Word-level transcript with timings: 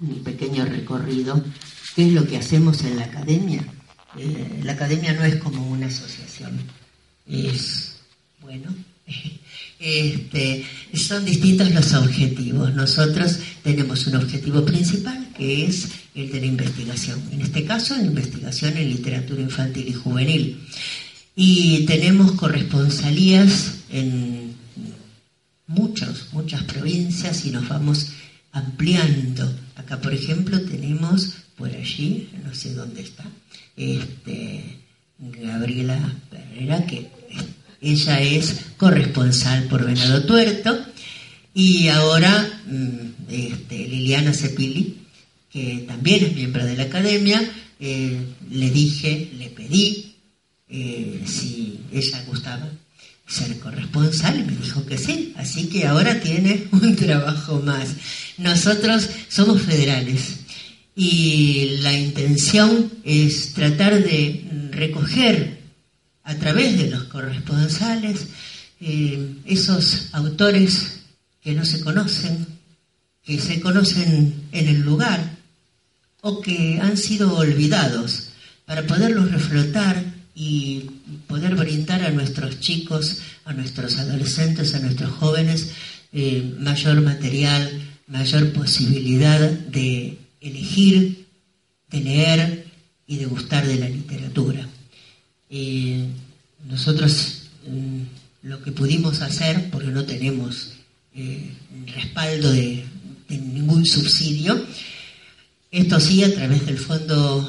un 0.00 0.22
pequeño 0.22 0.64
recorrido, 0.64 1.42
¿qué 1.94 2.06
es 2.06 2.12
lo 2.12 2.26
que 2.26 2.36
hacemos 2.36 2.82
en 2.84 2.96
la 2.96 3.04
academia? 3.04 3.64
Eh, 4.18 4.60
la 4.62 4.72
academia 4.72 5.12
no 5.12 5.24
es 5.24 5.36
como 5.36 5.66
una 5.68 5.86
asociación, 5.86 6.58
es, 7.26 7.96
bueno, 8.40 8.74
este, 9.78 10.64
son 10.94 11.24
distintos 11.24 11.72
los 11.72 11.92
objetivos. 11.94 12.74
Nosotros 12.74 13.38
tenemos 13.62 14.06
un 14.06 14.16
objetivo 14.16 14.64
principal 14.64 15.28
que 15.36 15.66
es 15.66 15.88
el 16.14 16.30
de 16.30 16.40
la 16.40 16.46
investigación, 16.46 17.20
en 17.32 17.40
este 17.40 17.64
caso 17.64 17.96
la 17.96 18.04
investigación 18.04 18.76
en 18.76 18.90
literatura 18.90 19.42
infantil 19.42 19.88
y 19.88 19.92
juvenil. 19.92 20.60
Y 21.36 21.84
tenemos 21.86 22.32
corresponsalías 22.32 23.74
en 23.90 24.54
muchos, 25.66 26.28
muchas 26.32 26.62
provincias 26.62 27.44
y 27.44 27.50
nos 27.50 27.68
vamos 27.68 28.10
ampliando. 28.52 29.52
Acá, 29.76 30.00
por 30.00 30.12
ejemplo, 30.12 30.60
tenemos 30.62 31.34
por 31.56 31.68
allí, 31.68 32.28
no 32.44 32.54
sé 32.54 32.74
dónde 32.74 33.02
está, 33.02 33.24
este, 33.76 34.78
Gabriela 35.18 35.98
Herrera, 36.32 36.86
que 36.86 37.08
ella 37.80 38.20
es 38.20 38.56
corresponsal 38.76 39.64
por 39.64 39.84
Venado 39.84 40.24
Tuerto, 40.24 40.78
y 41.54 41.88
ahora 41.88 42.62
mm, 42.66 43.32
este, 43.32 43.88
Liliana 43.88 44.32
Cepili, 44.32 44.98
que 45.50 45.84
también 45.86 46.24
es 46.24 46.34
miembro 46.34 46.64
de 46.64 46.76
la 46.76 46.84
academia, 46.84 47.40
eh, 47.78 48.18
le 48.50 48.70
dije, 48.70 49.30
le 49.38 49.50
pedí 49.50 50.14
eh, 50.68 51.22
si 51.26 51.80
ella 51.92 52.24
gustaba 52.26 52.68
ser 53.26 53.58
corresponsal 53.58 54.44
me 54.44 54.56
dijo 54.56 54.84
que 54.84 54.98
sí, 54.98 55.32
así 55.36 55.68
que 55.68 55.86
ahora 55.86 56.20
tiene 56.20 56.68
un 56.72 56.94
trabajo 56.96 57.60
más. 57.60 57.88
Nosotros 58.38 59.08
somos 59.28 59.62
federales 59.62 60.40
y 60.94 61.78
la 61.80 61.92
intención 61.92 62.90
es 63.04 63.52
tratar 63.54 64.02
de 64.02 64.44
recoger 64.70 65.58
a 66.22 66.34
través 66.36 66.78
de 66.78 66.90
los 66.90 67.04
corresponsales 67.04 68.26
eh, 68.80 69.36
esos 69.46 70.08
autores 70.12 71.00
que 71.42 71.52
no 71.52 71.64
se 71.64 71.80
conocen, 71.80 72.46
que 73.22 73.40
se 73.40 73.60
conocen 73.60 74.48
en 74.52 74.68
el 74.68 74.80
lugar 74.80 75.38
o 76.20 76.40
que 76.40 76.80
han 76.80 76.96
sido 76.96 77.36
olvidados, 77.36 78.28
para 78.64 78.86
poderlos 78.86 79.30
reflotar 79.30 80.13
y 80.34 80.90
poder 81.26 81.54
brindar 81.54 82.02
a 82.02 82.10
nuestros 82.10 82.60
chicos, 82.60 83.18
a 83.44 83.52
nuestros 83.52 83.98
adolescentes, 83.98 84.74
a 84.74 84.80
nuestros 84.80 85.10
jóvenes 85.12 85.70
eh, 86.12 86.54
mayor 86.58 87.00
material, 87.00 87.70
mayor 88.06 88.52
posibilidad 88.52 89.50
de 89.50 90.18
elegir, 90.40 91.26
de 91.90 92.00
leer 92.00 92.66
y 93.06 93.16
de 93.16 93.26
gustar 93.26 93.66
de 93.66 93.78
la 93.78 93.88
literatura. 93.88 94.68
Eh, 95.50 96.06
nosotros 96.68 97.48
mm, 97.66 98.48
lo 98.48 98.62
que 98.62 98.72
pudimos 98.72 99.22
hacer, 99.22 99.70
porque 99.70 99.88
no 99.88 100.04
tenemos 100.04 100.72
eh, 101.14 101.50
respaldo 101.94 102.52
de, 102.52 102.84
ningún 103.28 103.84
subsidio, 103.84 104.64
esto 105.70 105.98
sí 105.98 106.22
a 106.22 106.32
través 106.32 106.64
del 106.66 106.78
Fondo 106.78 107.48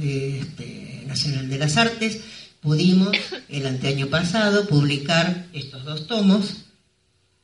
este, 0.00 0.79
Nacional 1.10 1.50
de 1.50 1.58
las 1.58 1.76
Artes, 1.76 2.20
pudimos 2.60 3.16
el 3.48 3.66
anteaño 3.66 4.06
pasado 4.06 4.68
publicar 4.68 5.46
estos 5.52 5.84
dos 5.84 6.06
tomos, 6.06 6.66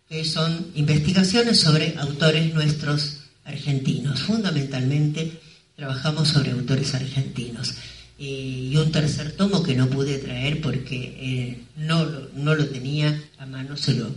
que 0.09 0.25
son 0.25 0.71
investigaciones 0.77 1.59
sobre 1.61 1.97
autores 1.99 2.55
nuestros 2.55 3.25
argentinos. 3.45 4.23
Fundamentalmente 4.23 5.41
trabajamos 5.75 6.29
sobre 6.29 6.53
autores 6.53 6.95
argentinos. 6.95 7.75
y 8.19 8.75
un 8.77 8.91
tercer 8.93 9.33
tomo 9.33 9.63
que 9.63 9.75
no 9.75 9.89
pude 9.89 10.17
traer 10.17 10.63
porque 10.63 10.97
eh, 11.21 11.61
no, 11.77 12.07
no, 12.35 12.55
lo 12.55 12.67
tenía 12.69 13.09
a 13.39 13.45
mano, 13.45 13.77
se 13.77 13.93
lo 13.93 14.09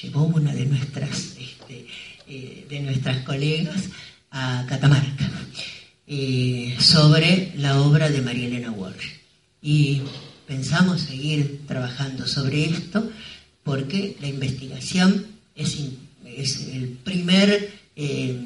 llevó 0.00 0.24
una 0.24 0.54
de 0.54 0.66
nuestras, 0.66 1.34
este, 1.40 1.86
eh, 2.28 2.66
de 2.68 2.80
nuestras 2.80 3.24
colegas 3.24 3.88
a 4.30 4.64
Catamarca, 4.68 5.28
eh, 6.10 6.74
sobre 6.80 7.52
la 7.56 7.82
obra 7.82 8.08
de 8.08 8.22
María 8.22 8.46
Elena 8.46 8.70
Walsh. 8.70 9.08
Y 9.60 10.00
pensamos 10.46 11.02
seguir 11.02 11.66
trabajando 11.66 12.26
sobre 12.26 12.64
esto 12.64 13.10
porque 13.62 14.16
la 14.22 14.28
investigación 14.28 15.26
es, 15.54 15.76
el 16.72 16.96
primer 17.04 17.70
eh, 17.94 18.40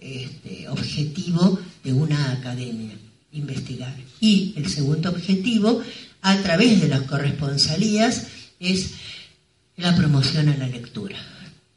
este, 0.00 0.68
objetivo 0.68 1.58
de 1.82 1.92
una 1.92 2.30
academia, 2.30 2.92
investigar. 3.32 3.96
Y 4.20 4.54
el 4.56 4.68
segundo 4.68 5.10
objetivo, 5.10 5.82
a 6.22 6.36
través 6.42 6.80
de 6.80 6.88
las 6.88 7.02
corresponsalías, 7.02 8.28
es 8.60 8.92
la 9.76 9.96
promoción 9.96 10.48
a 10.50 10.56
la 10.56 10.68
lectura. 10.68 11.16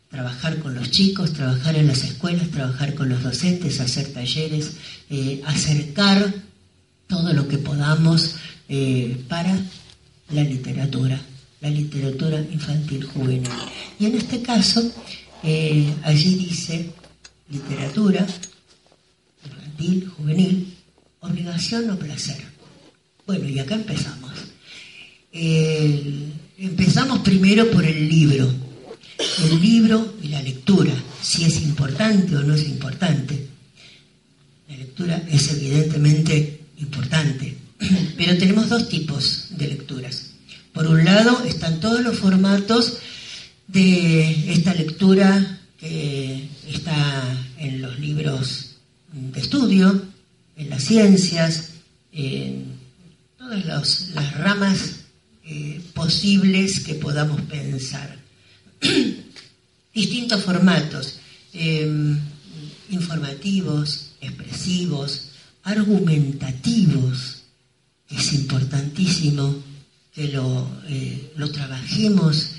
Trabajar 0.10 0.60
con 0.60 0.74
los 0.74 0.90
chicos, 0.90 1.34
trabajar 1.34 1.76
en 1.76 1.88
las 1.88 2.04
escuelas, 2.04 2.50
trabajar 2.50 2.96
con 2.96 3.10
los 3.10 3.24
docentes, 3.24 3.82
hacer 3.82 4.14
talleres, 4.14 4.72
eh, 5.10 5.42
acercar 5.46 6.34
todo 7.08 7.34
lo 7.34 7.48
que 7.48 7.58
podamos 7.58 8.36
eh, 8.70 9.18
para 9.28 9.58
la 10.30 10.44
literatura 10.44 11.20
la 11.60 11.70
literatura 11.70 12.40
infantil 12.40 13.04
juvenil. 13.04 13.50
Y 14.00 14.06
en 14.06 14.16
este 14.16 14.42
caso, 14.42 14.92
eh, 15.44 15.92
allí 16.04 16.36
dice 16.36 16.92
literatura 17.50 18.26
infantil, 19.44 20.08
juvenil, 20.16 20.74
obligación 21.20 21.90
o 21.90 21.98
placer. 21.98 22.38
Bueno, 23.26 23.50
y 23.50 23.60
acá 23.60 23.76
empezamos. 23.76 24.32
empezamos 25.32 27.20
primero 27.20 27.70
por 27.72 27.84
el 27.86 28.08
libro. 28.08 28.67
El 29.44 29.62
libro 29.62 30.16
y 30.22 30.28
la 30.28 30.42
lectura, 30.42 30.94
si 31.22 31.44
es 31.44 31.62
importante 31.62 32.36
o 32.36 32.44
no 32.44 32.54
es 32.54 32.68
importante. 32.68 33.48
La 34.70 34.78
lectura 34.78 35.24
es 35.30 35.52
evidentemente 35.54 36.62
importante, 36.78 37.58
pero 38.18 38.38
tenemos 38.38 38.70
dos 38.70 38.90
tipos 38.90 39.48
de 39.52 39.68
lecturas 39.68 40.28
por 40.78 40.86
un 40.86 41.04
lado 41.04 41.44
están 41.46 41.80
todos 41.80 42.02
los 42.02 42.20
formatos 42.20 43.00
de 43.68 44.54
esta 44.54 44.76
lectura 44.76 45.60
que 45.80 46.48
está 46.70 47.36
en 47.58 47.82
los 47.82 48.00
libros 48.00 48.76
de 49.12 49.40
estudio, 49.40 50.04
en 50.56 50.70
las 50.70 50.84
ciencias, 50.84 51.70
en 52.12 52.76
todas 53.40 53.66
las 54.14 54.38
ramas 54.38 54.98
eh, 55.46 55.82
posibles 55.96 56.82
que 56.82 56.94
podamos 56.94 57.42
pensar. 57.42 58.16
Distintos 59.94 60.44
formatos, 60.44 61.20
em, 61.54 62.20
informativos, 62.90 64.12
expresivos, 64.22 65.30
argumentativos, 65.64 67.44
es 68.10 68.34
importantísimo 68.34 69.64
que 70.14 70.30
lo, 70.30 70.68
eh, 70.88 71.34
lo 71.36 71.52
trabajemos 71.52 72.52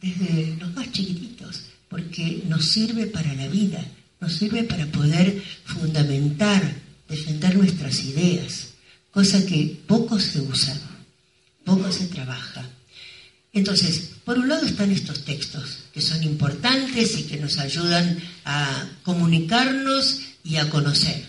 desde 0.00 0.56
los 0.56 0.74
más 0.74 0.90
chiquititos, 0.92 1.62
porque 1.88 2.42
nos 2.48 2.66
sirve 2.66 3.06
para 3.06 3.34
la 3.34 3.48
vida, 3.48 3.84
nos 4.20 4.34
sirve 4.34 4.64
para 4.64 4.86
poder 4.86 5.42
fundamentar, 5.64 6.62
defender 7.08 7.56
nuestras 7.56 8.04
ideas, 8.04 8.68
cosa 9.10 9.44
que 9.44 9.80
poco 9.86 10.18
se 10.18 10.40
usa, 10.40 10.78
poco 11.64 11.90
se 11.90 12.06
trabaja. 12.06 12.68
Entonces, 13.52 14.11
por 14.24 14.38
un 14.38 14.48
lado 14.48 14.64
están 14.66 14.90
estos 14.90 15.24
textos, 15.24 15.84
que 15.92 16.00
son 16.00 16.22
importantes 16.22 17.18
y 17.18 17.24
que 17.24 17.38
nos 17.38 17.58
ayudan 17.58 18.18
a 18.44 18.88
comunicarnos 19.02 20.20
y 20.44 20.56
a 20.56 20.70
conocer. 20.70 21.24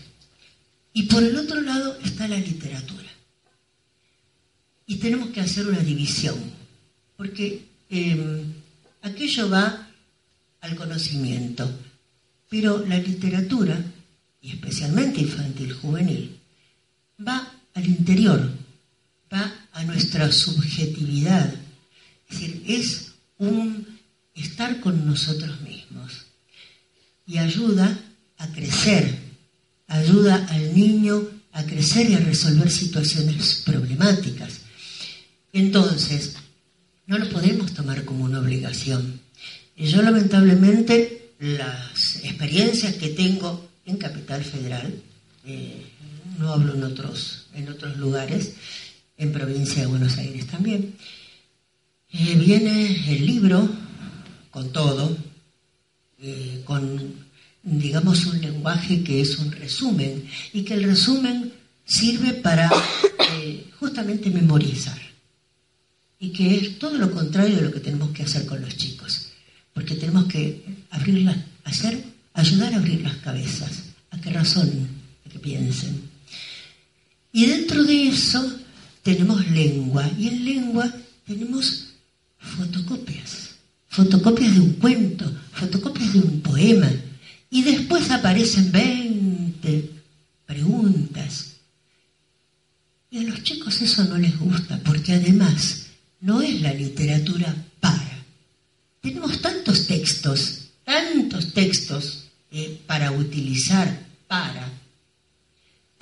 Y 0.94 1.04
por 1.04 1.24
el 1.24 1.36
otro 1.38 1.62
lado 1.62 1.98
está 2.04 2.28
la 2.28 2.38
literatura. 2.38 3.10
Y 4.86 4.98
tenemos 4.98 5.30
que 5.30 5.42
hacer 5.42 5.68
una 5.68 5.80
división, 5.80 6.36
porque 7.18 7.66
em, 7.90 8.54
aquello 9.02 9.50
va 9.50 9.88
al 10.62 10.76
conocimiento, 10.76 11.70
Pero 12.50 12.86
la 12.86 13.00
literatura, 13.00 13.84
y 14.40 14.52
especialmente 14.52 15.22
infantil 15.22 15.74
juvenil, 15.74 16.38
va 17.28 17.52
al 17.74 17.86
interior, 17.86 18.52
va 19.34 19.52
a 19.72 19.84
nuestra 19.86 20.32
subjetividad. 20.32 21.52
Es 22.34 22.40
decir, 22.40 22.64
es 22.68 23.12
un 23.38 24.00
estar 24.34 24.80
con 24.80 25.06
nosotros 25.06 25.62
mismos 25.62 26.26
y 27.28 27.38
ayuda 27.38 28.00
a 28.38 28.48
crecer, 28.48 29.16
ayuda 29.88 30.48
al 30.50 30.74
niño 30.76 31.28
a 31.52 31.64
crecer 31.64 32.10
y 32.10 32.16
a 32.16 32.20
resolver 32.20 32.72
situaciones 32.72 33.62
problemáticas. 33.64 34.62
Entonces, 35.52 36.34
no 37.06 37.20
lo 37.20 37.30
podemos 37.30 37.72
tomar 37.76 38.04
como 38.04 38.24
una 38.24 38.40
obligación. 38.40 39.22
Yo 39.78 40.02
lamentablemente 40.02 41.34
las 41.38 42.16
experiencias 42.24 42.96
que 42.96 43.10
tengo 43.10 43.70
en 43.86 43.98
Capital 43.98 44.44
Federal, 44.44 44.92
eh, 45.46 45.86
no 46.40 46.52
hablo 46.52 46.74
en 46.74 46.84
otros, 46.84 47.46
en 47.54 47.70
otros 47.70 47.98
lugares, 47.98 48.54
en 49.18 49.32
provincia 49.32 49.84
de 49.84 49.88
Buenos 49.88 50.18
Aires 50.18 50.48
también, 50.48 50.96
eh, 52.14 52.36
viene 52.36 53.12
el 53.12 53.26
libro 53.26 53.70
con 54.52 54.72
todo, 54.72 55.18
eh, 56.20 56.62
con 56.64 57.24
digamos, 57.64 58.26
un 58.26 58.42
lenguaje 58.42 59.04
que 59.04 59.22
es 59.22 59.40
un 59.40 59.52
resumen 59.52 60.28
y 60.52 60.64
que 60.64 60.76
el 60.76 60.84
resumen 60.84 61.52
sirve 61.86 62.34
para 62.34 62.70
eh, 63.32 63.66
justamente 63.80 64.30
memorizar 64.30 65.00
y 66.20 66.30
que 66.30 66.56
es 66.56 66.80
todo 66.80 66.98
lo 66.98 67.12
contrario 67.12 67.56
de 67.56 67.62
lo 67.64 67.72
que 67.72 67.80
tenemos 67.80 68.12
que 68.12 68.24
hacer 68.24 68.46
con 68.46 68.62
los 68.62 68.78
chicos, 68.78 69.30
porque 69.74 69.96
tenemos 69.96 70.26
que 70.26 70.64
abrirlas, 70.92 71.38
hacer, 71.64 72.02
ayudar 72.34 72.74
a 72.74 72.78
abrir 72.78 73.02
las 73.02 73.16
cabezas, 73.18 73.84
a 74.12 74.22
que 74.22 74.30
razonen, 74.30 74.88
a 75.26 75.30
que 75.30 75.40
piensen. 75.40 76.10
Y 77.34 77.48
dentro 77.48 77.84
de 77.84 78.08
eso 78.08 78.60
tenemos 79.02 79.50
lengua 79.50 80.10
y 80.18 80.28
en 80.28 80.46
lengua 80.46 80.94
tenemos 81.26 81.93
fotocopias, 82.44 83.56
fotocopias 83.88 84.54
de 84.54 84.60
un 84.60 84.74
cuento, 84.74 85.32
fotocopias 85.54 86.14
de 86.14 86.20
un 86.20 86.42
poema, 86.42 86.92
y 87.50 87.64
después 87.64 88.12
aparecen 88.12 88.72
20 88.72 89.90
preguntas. 90.46 91.56
Y 93.10 93.20
a 93.20 93.24
los 93.24 93.44
chicos 93.44 93.82
eso 93.82 94.04
no 94.06 94.18
les 94.18 94.38
gusta, 94.38 94.80
porque 94.84 95.14
además 95.14 95.88
no 96.20 96.42
es 96.42 96.62
la 96.62 96.74
literatura 96.74 97.56
para. 97.80 98.26
Tenemos 99.02 99.42
tantos 99.42 99.88
textos, 99.88 100.70
tantos 100.84 101.54
textos 101.54 102.26
eh, 102.52 102.82
para 102.86 103.12
utilizar 103.12 104.08
para, 104.28 104.68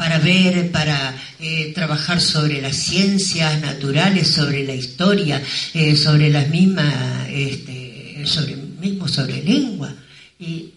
para 0.02 0.18
ver, 0.18 0.72
para 0.72 1.16
eh, 1.40 1.72
trabajar 1.76 2.20
sobre 2.20 2.60
las 2.60 2.76
ciencias 2.76 3.62
naturales, 3.62 4.30
sobre 4.30 4.66
la 4.66 4.74
historia, 4.74 5.40
eh, 5.76 5.96
sobre 5.96 6.32
las 6.32 6.50
mismas, 6.50 7.30
este, 7.30 8.24
sobre, 8.26 8.56
mismo 8.56 9.08
sobre 9.08 9.44
lengua. 9.44 9.94
Y 10.40 10.72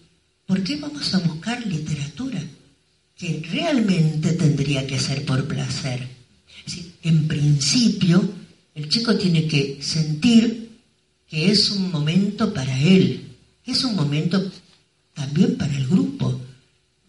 ¿Por 0.45 0.63
qué 0.63 0.75
vamos 0.75 1.11
a 1.15 1.19
buscar 1.19 1.65
literatura 1.65 2.39
que 3.17 3.41
realmente 3.51 4.33
tendría 4.33 4.85
que 4.85 4.99
ser 4.99 5.25
por 5.25 5.47
placer? 5.47 6.07
en 7.01 7.27
principio, 7.27 8.29
el 8.75 8.87
chico 8.89 9.15
tiene 9.17 9.47
que 9.47 9.79
sentir 9.81 10.69
que 11.27 11.51
es 11.51 11.71
un 11.71 11.91
momento 11.91 12.53
para 12.53 12.79
él, 12.79 13.23
es 13.65 13.83
un 13.83 13.95
momento 13.95 14.51
también 15.15 15.57
para 15.57 15.75
el 15.75 15.87
grupo, 15.87 16.39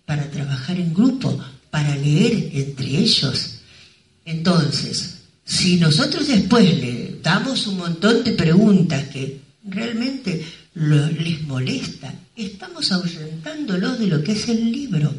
para 0.07 0.31
trabajar 0.31 0.79
en 0.79 0.95
grupo, 0.95 1.39
para 1.71 1.95
leer 1.97 2.51
entre 2.53 2.87
ellos. 2.87 3.59
Entonces, 4.25 5.17
si 5.45 5.77
nosotros 5.77 6.27
después 6.27 6.65
le 6.79 7.21
damos 7.23 7.67
un 7.67 7.79
montón 7.79 8.25
de 8.25 8.33
preguntas 8.33 9.09
que 9.09 9.41
realmente 9.65 10.45
les 10.75 11.43
molesta, 11.43 12.13
estamos 12.35 12.91
ahuyentándolos 12.93 13.99
de 13.99 14.07
lo 14.09 14.23
que 14.23 14.33
es 14.33 14.49
el 14.49 14.71
libro. 14.71 15.15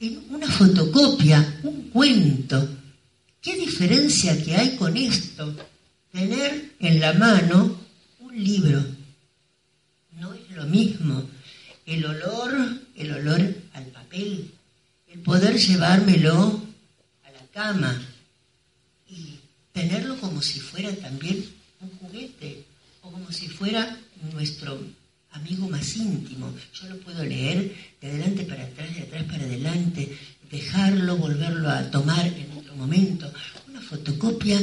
En 0.00 0.20
una 0.30 0.48
fotocopia, 0.48 1.60
un 1.62 1.90
cuento. 1.90 2.68
¿Qué 3.40 3.56
diferencia 3.56 4.42
que 4.42 4.56
hay 4.56 4.76
con 4.76 4.96
esto? 4.96 5.54
Tener 6.12 6.72
en 6.80 7.00
la 7.00 7.12
mano 7.12 7.78
un 8.20 8.44
libro. 8.44 8.82
No 10.18 10.32
es 10.34 10.50
lo 10.56 10.64
mismo. 10.64 11.28
El 11.84 12.04
olor, 12.04 12.80
el 12.96 13.12
olor 13.12 13.40
al 13.74 13.84
papel, 13.86 14.50
el 14.52 14.57
poder 15.24 15.56
llevármelo 15.58 16.62
a 17.24 17.30
la 17.30 17.46
cama 17.52 18.00
y 19.08 19.38
tenerlo 19.72 20.18
como 20.20 20.42
si 20.42 20.60
fuera 20.60 20.92
también 20.92 21.44
un 21.80 21.90
juguete 21.98 22.64
o 23.02 23.10
como 23.10 23.30
si 23.32 23.48
fuera 23.48 23.98
nuestro 24.32 24.80
amigo 25.30 25.68
más 25.68 25.96
íntimo. 25.96 26.52
Yo 26.74 26.88
lo 26.88 26.98
puedo 27.00 27.24
leer 27.24 27.74
de 28.00 28.08
adelante 28.08 28.44
para 28.44 28.64
atrás, 28.64 28.94
de 28.94 29.02
atrás 29.02 29.24
para 29.24 29.44
adelante, 29.44 30.16
dejarlo, 30.50 31.16
volverlo 31.16 31.68
a 31.68 31.90
tomar 31.90 32.26
en 32.26 32.50
otro 32.56 32.74
momento. 32.76 33.32
Una 33.68 33.80
fotocopia 33.80 34.60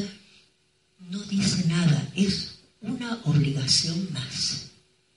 no 1.09 1.19
dice 1.23 1.67
nada, 1.67 2.09
es 2.15 2.55
una 2.81 3.19
obligación 3.23 4.09
más. 4.13 4.67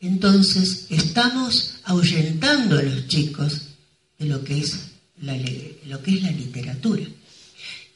Entonces, 0.00 0.86
estamos 0.90 1.80
ahuyentando 1.84 2.78
a 2.78 2.82
los 2.82 3.08
chicos 3.08 3.62
de 4.18 4.26
lo 4.26 4.44
que 4.44 4.60
es 4.60 4.87
la, 5.22 5.36
lo 5.86 6.02
que 6.02 6.14
es 6.14 6.22
la 6.22 6.30
literatura. 6.30 7.02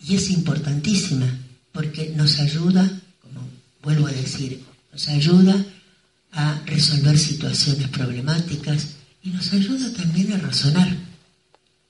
Y 0.07 0.17
es 0.17 0.31
importantísima 0.31 1.27
porque 1.73 2.13
nos 2.17 2.39
ayuda, 2.41 2.89
como 3.21 3.49
vuelvo 3.83 4.07
a 4.07 4.13
decir, 4.13 4.61
nos 4.93 5.09
ayuda 5.09 5.65
a 6.33 6.63
resolver 6.67 7.19
situaciones 7.19 7.89
problemáticas 7.89 8.97
y 9.23 9.31
nos 9.31 9.53
ayuda 9.53 9.93
también 9.93 10.33
a 10.33 10.39
razonar. 10.39 10.89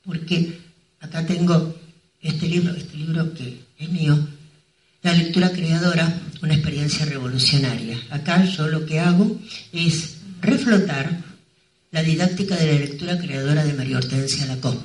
Porque 0.04 0.58
acá 1.00 1.24
tengo 1.26 1.76
este 2.20 2.48
libro, 2.48 2.74
este 2.74 2.96
libro 2.96 3.32
que 3.34 3.64
es 3.78 3.88
mío, 3.90 4.18
La 5.02 5.12
lectura 5.14 5.50
creadora, 5.50 6.20
una 6.42 6.54
experiencia 6.54 7.04
revolucionaria. 7.04 8.00
Acá 8.10 8.44
yo 8.44 8.68
lo 8.68 8.86
que 8.86 9.00
hago 9.00 9.36
es 9.72 10.18
reflotar 10.40 11.24
la 11.90 12.02
didáctica 12.04 12.56
de 12.56 12.72
la 12.72 12.78
lectura 12.78 13.18
creadora 13.18 13.64
de 13.64 13.74
María 13.74 13.98
Hortensia 13.98 14.46
Lacó, 14.46 14.80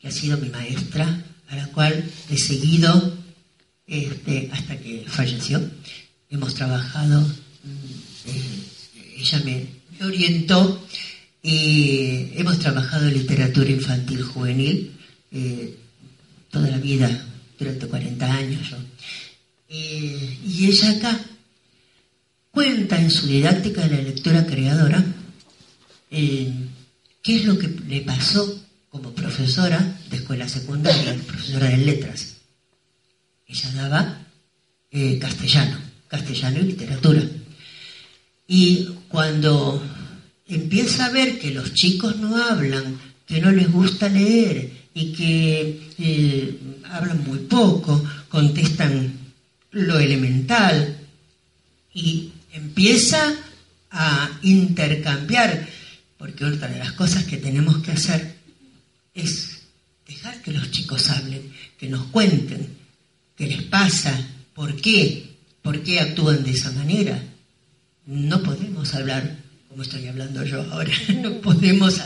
que 0.00 0.08
ha 0.08 0.10
sido 0.10 0.38
mi 0.38 0.48
maestra, 0.48 1.24
a 1.48 1.56
la 1.56 1.66
cual 1.68 2.04
he 2.30 2.36
seguido 2.36 3.16
este, 3.86 4.50
hasta 4.52 4.76
que 4.78 5.04
falleció. 5.06 5.60
Hemos 6.28 6.54
trabajado 6.54 7.20
mm, 7.20 8.28
eh, 8.28 8.66
ella 9.16 9.42
me, 9.44 9.66
orientó 10.04 10.86
y 11.42 12.28
hemos 12.34 12.58
trabajado 12.58 13.08
en 13.08 13.14
literatura 13.14 13.70
infantil 13.70 14.22
juvenil 14.22 14.92
eh, 15.30 15.76
toda 16.50 16.68
la 16.68 16.78
vida, 16.78 17.08
durante 17.58 17.86
40 17.86 18.32
años. 18.32 18.74
Eh, 19.68 20.38
y 20.46 20.66
ella 20.66 20.90
acá 20.90 21.20
cuenta 22.50 23.00
en 23.00 23.10
su 23.10 23.26
didáctica 23.26 23.82
de 23.82 23.96
la 23.96 24.02
lectura 24.02 24.46
creadora 24.46 25.04
eh, 26.10 26.52
qué 27.22 27.36
es 27.36 27.44
lo 27.44 27.58
que 27.58 27.68
le 27.68 28.02
pasó 28.02 28.62
como 28.90 29.12
profesora 29.12 29.95
de 30.10 30.16
escuela 30.16 30.48
secundaria, 30.48 31.14
profesora 31.26 31.68
de 31.68 31.78
letras. 31.78 32.36
Ella 33.46 33.72
daba 33.72 34.26
castellano, 35.20 35.78
castellano 36.08 36.58
y 36.60 36.62
literatura. 36.62 37.22
Y 38.48 38.88
cuando 39.08 39.82
empieza 40.46 41.06
a 41.06 41.10
ver 41.10 41.38
que 41.38 41.50
los 41.50 41.74
chicos 41.74 42.16
no 42.16 42.36
hablan, 42.36 42.98
que 43.26 43.40
no 43.40 43.50
les 43.50 43.70
gusta 43.70 44.08
leer 44.08 44.70
y 44.94 45.12
que 45.12 45.90
eh, 45.98 46.58
hablan 46.84 47.24
muy 47.24 47.40
poco, 47.40 48.02
contestan 48.28 49.12
lo 49.72 49.98
elemental 49.98 50.96
y 51.92 52.32
empieza 52.52 53.34
a 53.90 54.30
intercambiar, 54.42 55.68
porque 56.16 56.44
otra 56.44 56.68
de 56.68 56.78
las 56.78 56.92
cosas 56.92 57.24
que 57.24 57.36
tenemos 57.36 57.78
que 57.78 57.92
hacer 57.92 58.36
es 59.14 59.55
dejar 60.06 60.40
que 60.42 60.52
los 60.52 60.70
chicos 60.70 61.08
hablen, 61.10 61.52
que 61.78 61.88
nos 61.88 62.06
cuenten 62.06 62.76
qué 63.36 63.46
les 63.46 63.62
pasa, 63.64 64.16
por 64.54 64.76
qué, 64.80 65.36
por 65.62 65.82
qué 65.82 66.00
actúan 66.00 66.42
de 66.44 66.52
esa 66.52 66.70
manera 66.72 67.22
no 68.06 68.42
podemos 68.42 68.94
hablar 68.94 69.36
como 69.68 69.82
estoy 69.82 70.06
hablando 70.06 70.44
yo 70.44 70.62
ahora, 70.72 70.90
no 71.22 71.40
podemos 71.40 72.00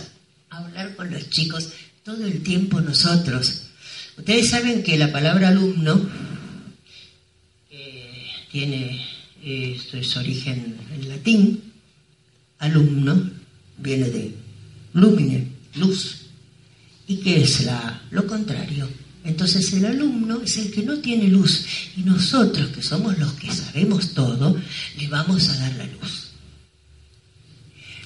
hablar 0.49 0.97
con 0.97 1.11
los 1.11 1.29
chicos 1.31 1.71
todo 2.03 2.27
el 2.27 2.43
tiempo 2.43 2.81
nosotros. 2.81 3.67
Ustedes 4.17 4.51
saben 4.51 4.83
que 4.83 4.99
la 4.99 5.13
palabra 5.13 5.49
alumno 5.49 6.09
tiene 8.51 9.07
su 9.83 10.19
origen 10.19 10.77
en 10.93 11.09
latín, 11.09 11.73
alumno 12.59 13.31
viene 13.79 14.11
de 14.11 14.35
lumine, 14.95 15.47
luz. 15.77 16.30
¿Y 17.11 17.17
qué 17.17 17.43
es 17.43 17.67
lo 18.13 18.25
contrario? 18.25 18.89
Entonces 19.25 19.73
el 19.73 19.85
alumno 19.85 20.43
es 20.43 20.57
el 20.59 20.71
que 20.71 20.85
no 20.85 21.01
tiene 21.01 21.27
luz 21.27 21.67
y 21.97 22.03
nosotros, 22.03 22.71
que 22.71 22.85
somos 22.85 23.19
los 23.19 23.33
que 23.33 23.53
sabemos 23.53 24.15
todo, 24.15 24.57
le 24.97 25.09
vamos 25.09 25.49
a 25.49 25.57
dar 25.57 25.75
la 25.75 25.87
luz. 25.87 26.29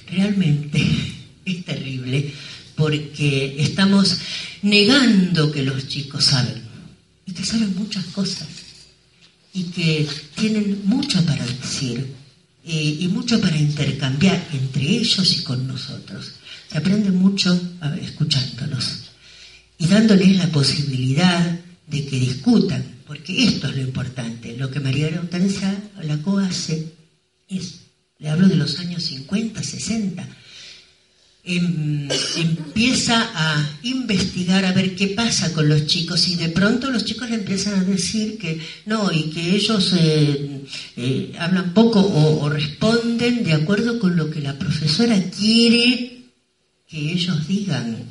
Realmente 0.09 0.83
es 1.45 1.65
terrible 1.65 2.33
porque 2.75 3.57
estamos 3.59 4.17
negando 4.63 5.51
que 5.51 5.61
los 5.61 5.87
chicos 5.87 6.25
saben 6.25 6.63
y 7.27 7.31
que 7.31 7.45
saben 7.45 7.75
muchas 7.75 8.05
cosas 8.05 8.47
y 9.53 9.65
que 9.65 10.07
tienen 10.33 10.81
mucho 10.85 11.23
para 11.27 11.45
decir 11.45 12.11
eh, 12.65 12.97
y 13.01 13.07
mucho 13.09 13.39
para 13.39 13.55
intercambiar 13.55 14.49
entre 14.51 14.81
ellos 14.81 15.31
y 15.37 15.43
con 15.43 15.67
nosotros. 15.67 16.31
Se 16.71 16.77
aprende 16.77 17.11
mucho 17.11 17.57
escuchándolos 18.01 19.11
y 19.77 19.87
dándoles 19.87 20.37
la 20.37 20.47
posibilidad 20.47 21.59
de 21.87 22.05
que 22.05 22.19
discutan, 22.19 22.83
porque 23.05 23.45
esto 23.45 23.67
es 23.67 23.75
lo 23.75 23.81
importante. 23.81 24.57
Lo 24.57 24.71
que 24.71 24.79
María 24.79 25.07
Hortensia 25.07 25.75
Lacó 26.03 26.39
hace 26.39 26.93
es, 27.47 27.81
le 28.19 28.29
hablo 28.29 28.47
de 28.47 28.55
los 28.55 28.79
años 28.79 29.03
50, 29.03 29.61
60, 29.61 30.27
Em, 31.47 32.09
empieza 32.37 33.29
a 33.35 33.79
investigar 33.83 34.65
a 34.65 34.71
ver 34.71 34.95
qué 34.95 35.09
pasa 35.09 35.53
con 35.53 35.69
los 35.69 35.85
chicos 35.85 36.27
y 36.27 36.35
de 36.35 36.49
pronto 36.49 36.89
los 36.89 37.05
chicos 37.05 37.29
le 37.29 37.35
empiezan 37.35 37.75
a 37.75 37.83
decir 37.83 38.39
que 38.39 38.59
no 38.87 39.11
y 39.11 39.29
que 39.29 39.55
ellos 39.55 39.93
eh, 39.95 40.61
eh, 40.97 41.33
hablan 41.37 41.71
poco 41.73 41.99
o, 41.99 42.49
responden 42.49 43.43
de 43.43 43.53
acuerdo 43.53 43.99
con 43.99 44.15
lo 44.15 44.31
que 44.31 44.41
la 44.41 44.57
profesora 44.57 45.21
quiere 45.29 46.14
que 46.95 47.11
ellos 47.11 47.45
digan. 47.45 48.09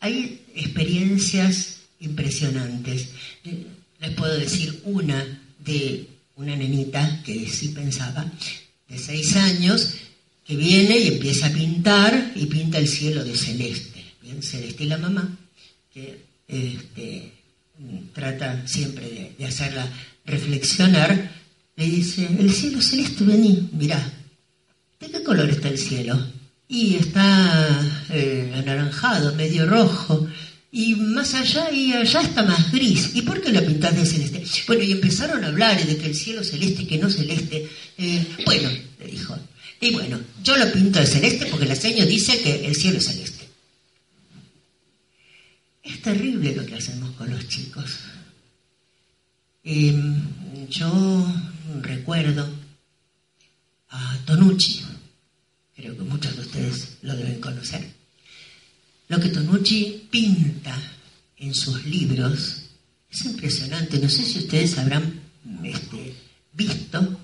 Hay 0.00 0.40
experiencias 0.54 1.80
impresionantes. 2.00 3.08
Les 4.00 4.10
puedo 4.12 4.38
decir 4.38 4.80
una 4.84 5.38
de 5.58 6.08
una 6.36 6.56
nenita 6.56 7.22
que 7.22 7.46
sí 7.46 7.68
pensaba, 7.68 8.24
de 8.88 8.98
seis 8.98 9.36
años, 9.36 9.96
que 10.46 10.56
viene 10.56 10.98
y 10.98 11.08
empieza 11.08 11.48
a 11.48 11.52
pintar 11.52 12.32
y 12.34 12.46
pinta 12.46 12.78
el 12.78 12.88
cielo 12.88 13.22
de 13.22 13.36
celeste, 13.36 14.02
bien 14.22 14.42
celeste. 14.42 14.84
Y 14.84 14.86
la 14.86 14.96
mamá, 14.96 15.36
que 15.92 16.24
este, 16.48 17.32
trata 18.14 18.66
siempre 18.66 19.34
de, 19.38 19.44
hacerla 19.44 19.86
reflexionar, 20.24 21.30
le 21.76 21.84
dice, 21.84 22.26
el 22.26 22.50
cielo 22.50 22.80
celeste, 22.80 23.24
vení, 23.24 23.68
mirá, 23.72 24.00
¿de 24.98 25.10
qué 25.10 25.22
color 25.22 25.50
está 25.50 25.68
el 25.68 25.78
cielo? 25.78 26.41
Y 26.72 26.96
está 26.96 28.06
eh, 28.08 28.50
anaranjado, 28.56 29.34
medio 29.34 29.66
rojo, 29.66 30.26
y 30.70 30.94
más 30.96 31.34
allá 31.34 31.70
y 31.70 31.92
allá 31.92 32.22
está 32.22 32.44
más 32.44 32.72
gris. 32.72 33.10
¿Y 33.14 33.20
por 33.20 33.42
qué 33.42 33.52
lo 33.52 33.62
pintas 33.62 33.94
de 33.94 34.06
celeste? 34.06 34.42
Bueno, 34.66 34.82
y 34.82 34.92
empezaron 34.92 35.44
a 35.44 35.48
hablar 35.48 35.84
de 35.84 35.98
que 35.98 36.06
el 36.06 36.14
cielo 36.14 36.42
celeste 36.42 36.84
y 36.84 36.86
que 36.86 36.96
no 36.96 37.10
celeste. 37.10 37.68
Eh, 37.98 38.26
bueno, 38.46 38.70
le 39.00 39.06
dijo, 39.06 39.38
y 39.82 39.90
bueno, 39.90 40.18
yo 40.42 40.56
lo 40.56 40.72
pinto 40.72 40.98
de 40.98 41.06
celeste 41.06 41.44
porque 41.44 41.66
la 41.66 41.76
seño 41.76 42.06
dice 42.06 42.40
que 42.40 42.64
el 42.64 42.74
cielo 42.74 42.96
es 42.96 43.04
celeste. 43.04 43.48
Es 45.82 46.00
terrible 46.00 46.56
lo 46.56 46.64
que 46.64 46.76
hacemos 46.76 47.10
con 47.16 47.30
los 47.30 47.46
chicos. 47.48 47.98
Em, 49.62 50.22
yo 50.70 51.26
recuerdo 51.82 52.48
a 53.90 54.18
Tonucci, 54.24 54.82
creo 55.82 55.96
que 55.96 56.04
muchos 56.04 56.36
de 56.36 56.42
ustedes 56.42 56.98
lo 57.02 57.16
deben 57.16 57.40
conocer. 57.40 57.84
Lo 59.08 59.18
que 59.18 59.30
Tonucci 59.30 60.06
pinta 60.10 60.78
en 61.36 61.52
sus 61.54 61.84
libros 61.84 62.62
es 63.10 63.24
impresionante. 63.24 63.98
No 63.98 64.08
sé 64.08 64.22
si 64.24 64.38
ustedes 64.38 64.78
habrán 64.78 65.20
este, 65.64 66.14
visto 66.52 67.20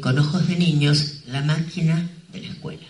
con 0.00 0.18
ojos 0.18 0.46
de 0.46 0.56
niños 0.56 1.22
la 1.26 1.42
máquina 1.42 2.08
de 2.32 2.42
la 2.42 2.48
escuela. 2.48 2.86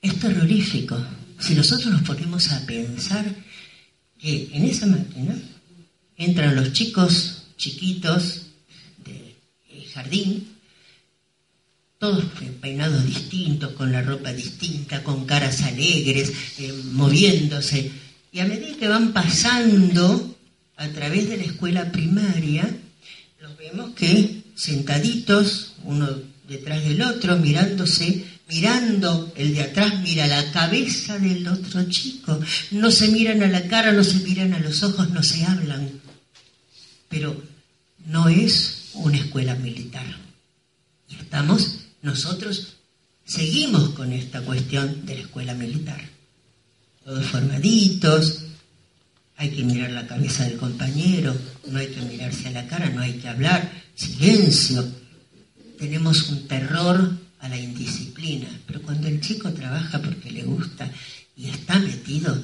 Es 0.00 0.20
terrorífico. 0.20 0.96
Si 1.40 1.56
nosotros 1.56 1.92
nos 1.92 2.02
ponemos 2.02 2.52
a 2.52 2.64
pensar 2.64 3.26
que 4.20 4.50
en 4.52 4.64
esa 4.64 4.86
máquina 4.86 5.36
entran 6.16 6.54
los 6.54 6.72
chicos 6.72 7.48
chiquitos 7.56 8.42
de 9.04 9.34
jardín, 9.92 10.51
todos 12.02 12.24
peinados 12.60 13.06
distintos, 13.06 13.74
con 13.74 13.92
la 13.92 14.02
ropa 14.02 14.32
distinta, 14.32 15.04
con 15.04 15.24
caras 15.24 15.62
alegres, 15.62 16.32
eh, 16.58 16.74
moviéndose. 16.90 17.92
Y 18.32 18.40
a 18.40 18.44
medida 18.44 18.76
que 18.76 18.88
van 18.88 19.12
pasando 19.12 20.36
a 20.74 20.88
través 20.88 21.28
de 21.28 21.36
la 21.36 21.44
escuela 21.44 21.92
primaria, 21.92 22.68
los 23.40 23.56
vemos 23.56 23.94
que 23.94 24.42
sentaditos, 24.56 25.74
uno 25.84 26.08
detrás 26.48 26.82
del 26.82 27.02
otro, 27.02 27.36
mirándose, 27.36 28.24
mirando, 28.48 29.32
el 29.36 29.54
de 29.54 29.62
atrás 29.62 30.00
mira 30.00 30.26
la 30.26 30.50
cabeza 30.50 31.20
del 31.20 31.46
otro 31.46 31.88
chico, 31.88 32.36
no 32.72 32.90
se 32.90 33.12
miran 33.12 33.44
a 33.44 33.46
la 33.46 33.68
cara, 33.68 33.92
no 33.92 34.02
se 34.02 34.18
miran 34.24 34.54
a 34.54 34.58
los 34.58 34.82
ojos, 34.82 35.10
no 35.10 35.22
se 35.22 35.44
hablan. 35.44 35.88
Pero 37.08 37.40
no 38.06 38.28
es 38.28 38.88
una 38.94 39.18
escuela 39.18 39.54
militar. 39.54 40.18
Y 41.08 41.14
estamos, 41.14 41.81
nosotros 42.02 42.74
seguimos 43.24 43.90
con 43.90 44.12
esta 44.12 44.42
cuestión 44.42 45.06
de 45.06 45.14
la 45.14 45.20
escuela 45.22 45.54
militar. 45.54 46.00
Todos 47.04 47.26
formaditos, 47.26 48.44
hay 49.36 49.50
que 49.50 49.64
mirar 49.64 49.90
la 49.90 50.06
cabeza 50.06 50.44
del 50.44 50.58
compañero, 50.58 51.34
no 51.66 51.78
hay 51.78 51.88
que 51.88 52.00
mirarse 52.02 52.48
a 52.48 52.52
la 52.52 52.66
cara, 52.66 52.90
no 52.90 53.00
hay 53.00 53.14
que 53.14 53.28
hablar, 53.28 53.72
silencio. 53.94 54.84
Tenemos 55.78 56.28
un 56.28 56.46
terror 56.46 57.18
a 57.40 57.48
la 57.48 57.58
indisciplina, 57.58 58.48
pero 58.66 58.82
cuando 58.82 59.08
el 59.08 59.20
chico 59.20 59.52
trabaja 59.52 60.00
porque 60.00 60.30
le 60.30 60.44
gusta 60.44 60.88
y 61.36 61.48
está 61.48 61.78
metido, 61.78 62.40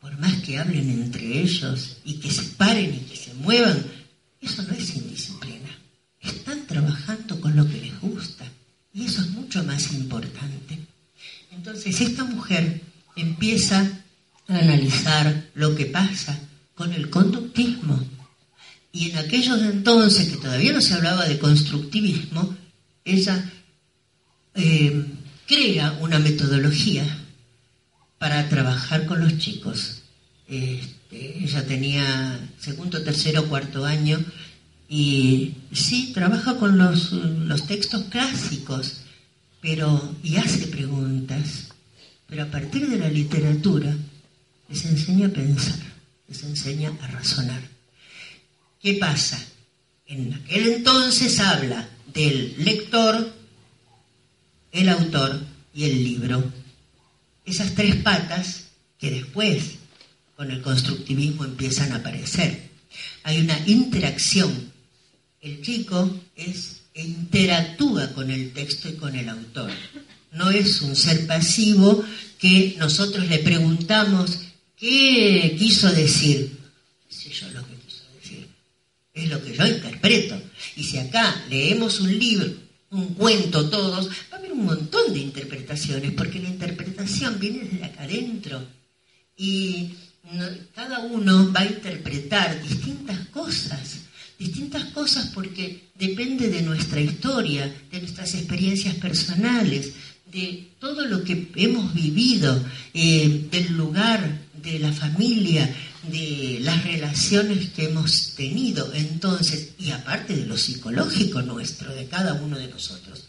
por 0.00 0.18
más 0.18 0.42
que 0.42 0.58
hablen 0.58 0.90
entre 0.90 1.40
ellos 1.40 1.98
y 2.04 2.14
que 2.14 2.30
se 2.30 2.42
paren 2.56 2.94
y 2.94 2.98
que 2.98 3.16
se 3.16 3.32
muevan, 3.34 3.84
eso 4.40 4.62
no 4.62 4.74
es 4.74 4.96
indisciplina. 4.96 5.70
Están 6.20 6.66
trabajando 6.66 7.40
con 7.40 7.54
lo 7.54 7.66
que 7.68 7.80
les 7.80 8.00
gusta 8.00 8.33
y 8.94 9.04
eso 9.04 9.20
es 9.20 9.30
mucho 9.30 9.62
más 9.64 9.92
importante. 9.92 10.78
Entonces 11.50 12.00
esta 12.00 12.24
mujer 12.24 12.80
empieza 13.16 13.80
a 14.48 14.58
analizar 14.58 15.50
lo 15.54 15.74
que 15.74 15.86
pasa 15.86 16.38
con 16.74 16.92
el 16.92 17.10
conductismo 17.10 18.00
y 18.94 19.10
en 19.10 19.18
aquellos 19.18 19.60
entonces, 19.60 20.28
que 20.28 20.36
todavía 20.36 20.72
no 20.72 20.80
se 20.80 20.94
hablaba 20.94 21.26
de 21.26 21.40
constructivismo, 21.40 22.56
ella 23.04 23.50
eh, 24.54 25.04
crea 25.48 25.98
una 26.00 26.20
metodología 26.20 27.04
para 28.18 28.48
trabajar 28.48 29.04
con 29.04 29.18
los 29.18 29.36
chicos. 29.38 30.02
Este, 30.46 31.42
ella 31.42 31.66
tenía 31.66 32.38
segundo, 32.60 33.02
tercero, 33.02 33.48
cuarto 33.48 33.84
año 33.84 34.24
y 34.88 35.54
sí, 35.72 36.12
trabaja 36.12 36.56
con 36.56 36.78
los, 36.78 37.12
los 37.12 37.66
textos 37.66 38.04
clásicos, 38.10 39.02
pero 39.60 40.14
y 40.22 40.36
hace 40.36 40.66
preguntas. 40.66 41.68
Pero 42.26 42.44
a 42.44 42.50
partir 42.50 42.88
de 42.88 42.98
la 42.98 43.08
literatura 43.08 43.94
les 44.68 44.84
enseña 44.84 45.28
a 45.28 45.30
pensar, 45.30 45.78
les 46.28 46.42
enseña 46.42 46.92
a 47.00 47.06
razonar. 47.06 47.62
¿Qué 48.80 48.94
pasa? 48.94 49.42
En 50.06 50.34
aquel 50.34 50.66
entonces 50.68 51.40
habla 51.40 51.88
del 52.12 52.54
lector, 52.58 53.32
el 54.72 54.88
autor 54.88 55.40
y 55.72 55.84
el 55.84 56.04
libro. 56.04 56.52
Esas 57.44 57.74
tres 57.74 57.96
patas 57.96 58.64
que 58.98 59.10
después 59.10 59.76
con 60.36 60.50
el 60.50 60.60
constructivismo 60.62 61.44
empiezan 61.44 61.92
a 61.92 61.96
aparecer. 61.96 62.70
Hay 63.22 63.40
una 63.40 63.58
interacción. 63.66 64.72
El 65.44 65.60
chico 65.60 66.10
es, 66.34 66.80
interactúa 66.94 68.14
con 68.14 68.30
el 68.30 68.52
texto 68.52 68.88
y 68.88 68.94
con 68.94 69.14
el 69.14 69.28
autor. 69.28 69.70
No 70.32 70.50
es 70.50 70.80
un 70.80 70.96
ser 70.96 71.26
pasivo 71.26 72.02
que 72.38 72.76
nosotros 72.78 73.28
le 73.28 73.40
preguntamos 73.40 74.38
qué 74.74 75.54
quiso 75.58 75.92
decir. 75.92 76.50
yo 77.10 77.50
lo 77.50 77.74
es 79.12 79.28
lo 79.28 79.44
que 79.44 79.54
yo 79.54 79.66
interpreto. 79.66 80.40
Y 80.76 80.82
si 80.82 80.98
acá 80.98 81.44
leemos 81.50 82.00
un 82.00 82.18
libro, 82.18 82.50
un 82.90 83.14
cuento 83.14 83.68
todos, 83.68 84.08
va 84.32 84.36
a 84.36 84.38
haber 84.38 84.52
un 84.52 84.64
montón 84.64 85.12
de 85.12 85.20
interpretaciones, 85.20 86.12
porque 86.12 86.40
la 86.40 86.48
interpretación 86.48 87.38
viene 87.38 87.68
desde 87.70 87.84
acá 87.84 88.04
adentro. 88.04 88.66
Y 89.36 89.90
cada 90.74 91.00
uno 91.00 91.52
va 91.52 91.60
a 91.60 91.66
interpretar 91.66 92.62
distintas 92.62 93.18
cosas, 93.28 94.03
distintas 94.38 94.84
cosas 94.86 95.30
porque 95.34 95.90
depende 95.94 96.48
de 96.48 96.62
nuestra 96.62 97.00
historia, 97.00 97.72
de 97.90 98.00
nuestras 98.00 98.34
experiencias 98.34 98.94
personales, 98.96 99.92
de 100.30 100.70
todo 100.80 101.06
lo 101.06 101.22
que 101.22 101.50
hemos 101.54 101.94
vivido, 101.94 102.62
eh, 102.92 103.46
del 103.50 103.72
lugar, 103.74 104.40
de 104.62 104.78
la 104.78 104.92
familia, 104.92 105.72
de 106.10 106.58
las 106.62 106.82
relaciones 106.84 107.70
que 107.70 107.84
hemos 107.84 108.34
tenido. 108.34 108.92
Entonces, 108.94 109.70
y 109.78 109.90
aparte 109.90 110.34
de 110.34 110.46
lo 110.46 110.56
psicológico 110.56 111.42
nuestro, 111.42 111.94
de 111.94 112.06
cada 112.06 112.34
uno 112.34 112.58
de 112.58 112.68
nosotros. 112.68 113.26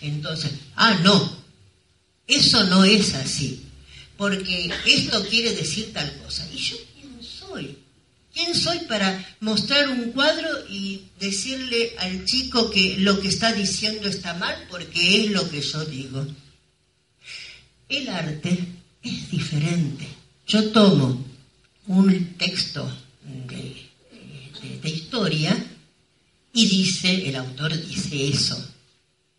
Entonces, 0.00 0.50
ah, 0.76 0.98
no, 1.02 1.36
eso 2.26 2.64
no 2.64 2.84
es 2.84 3.14
así, 3.14 3.62
porque 4.16 4.70
esto 4.86 5.24
quiere 5.26 5.54
decir 5.54 5.92
tal 5.92 6.12
cosa. 6.18 6.46
¿Y 6.52 6.58
yo? 6.58 6.76
¿Quién 8.32 8.54
soy 8.54 8.78
para 8.80 9.36
mostrar 9.40 9.90
un 9.90 10.12
cuadro 10.12 10.48
y 10.68 11.02
decirle 11.20 11.94
al 11.98 12.24
chico 12.24 12.70
que 12.70 12.96
lo 12.98 13.20
que 13.20 13.28
está 13.28 13.52
diciendo 13.52 14.08
está 14.08 14.32
mal 14.34 14.56
porque 14.70 15.24
es 15.24 15.30
lo 15.30 15.48
que 15.50 15.60
yo 15.60 15.84
digo? 15.84 16.26
El 17.90 18.08
arte 18.08 18.58
es 19.02 19.30
diferente. 19.30 20.08
Yo 20.46 20.70
tomo 20.70 21.22
un 21.86 22.34
texto 22.38 22.90
de, 23.22 24.88
historia 24.88 25.54
y 26.54 26.66
dice, 26.68 27.28
el 27.28 27.36
autor 27.36 27.78
dice 27.86 28.28
eso. 28.28 28.56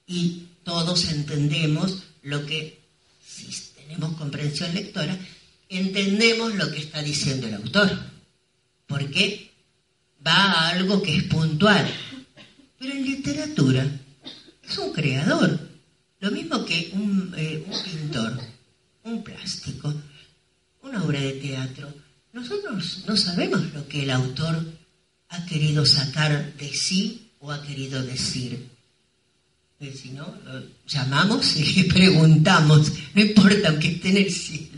Y 0.06 0.44
todos 0.64 1.06
entendemos 1.06 2.04
lo 2.22 2.46
que, 2.46 2.80
si 3.26 3.48
tenemos 3.76 4.16
comprensión 4.18 4.74
lectora, 4.74 5.18
entendemos 5.70 6.54
lo 6.56 6.72
que 6.72 6.80
está 6.80 7.02
diciendo 7.02 7.48
el 7.48 7.56
autor. 7.56 8.13
Porque 8.94 9.50
va 10.26 10.52
a 10.52 10.70
algo 10.70 11.02
que 11.02 11.18
es 11.18 11.24
puntual. 11.24 11.84
Pero 12.78 12.94
en 12.94 13.04
literatura 13.04 13.84
es 14.62 14.78
un 14.78 14.94
creador. 14.94 15.60
Lo 16.20 16.30
mismo 16.30 16.64
que 16.64 16.92
un, 16.94 17.34
eh, 17.36 17.66
un 17.68 17.84
pintor, 17.84 18.40
un 19.04 19.24
plástico, 19.24 19.92
una 20.84 21.04
obra 21.04 21.20
de 21.20 21.32
teatro. 21.34 21.92
Nosotros 22.34 23.04
no 23.08 23.18
sabemos 23.18 23.74
lo 23.74 23.88
que 23.88 24.04
el 24.04 24.12
autor 24.12 24.64
ha 25.30 25.46
querido 25.48 25.88
sacar 25.88 26.54
de 26.54 26.72
sí 26.72 27.32
o 27.40 27.52
ha 27.52 27.64
querido 27.64 28.04
decir 28.04 28.70
si 29.92 30.12
no, 30.12 30.26
llamamos 30.88 31.58
y 31.58 31.66
le 31.82 31.84
preguntamos, 31.86 32.94
no 33.14 33.22
importa 33.22 33.70
aunque 33.70 33.90
esté 33.90 34.10
en 34.10 34.18
el 34.18 34.32
cielo, 34.32 34.73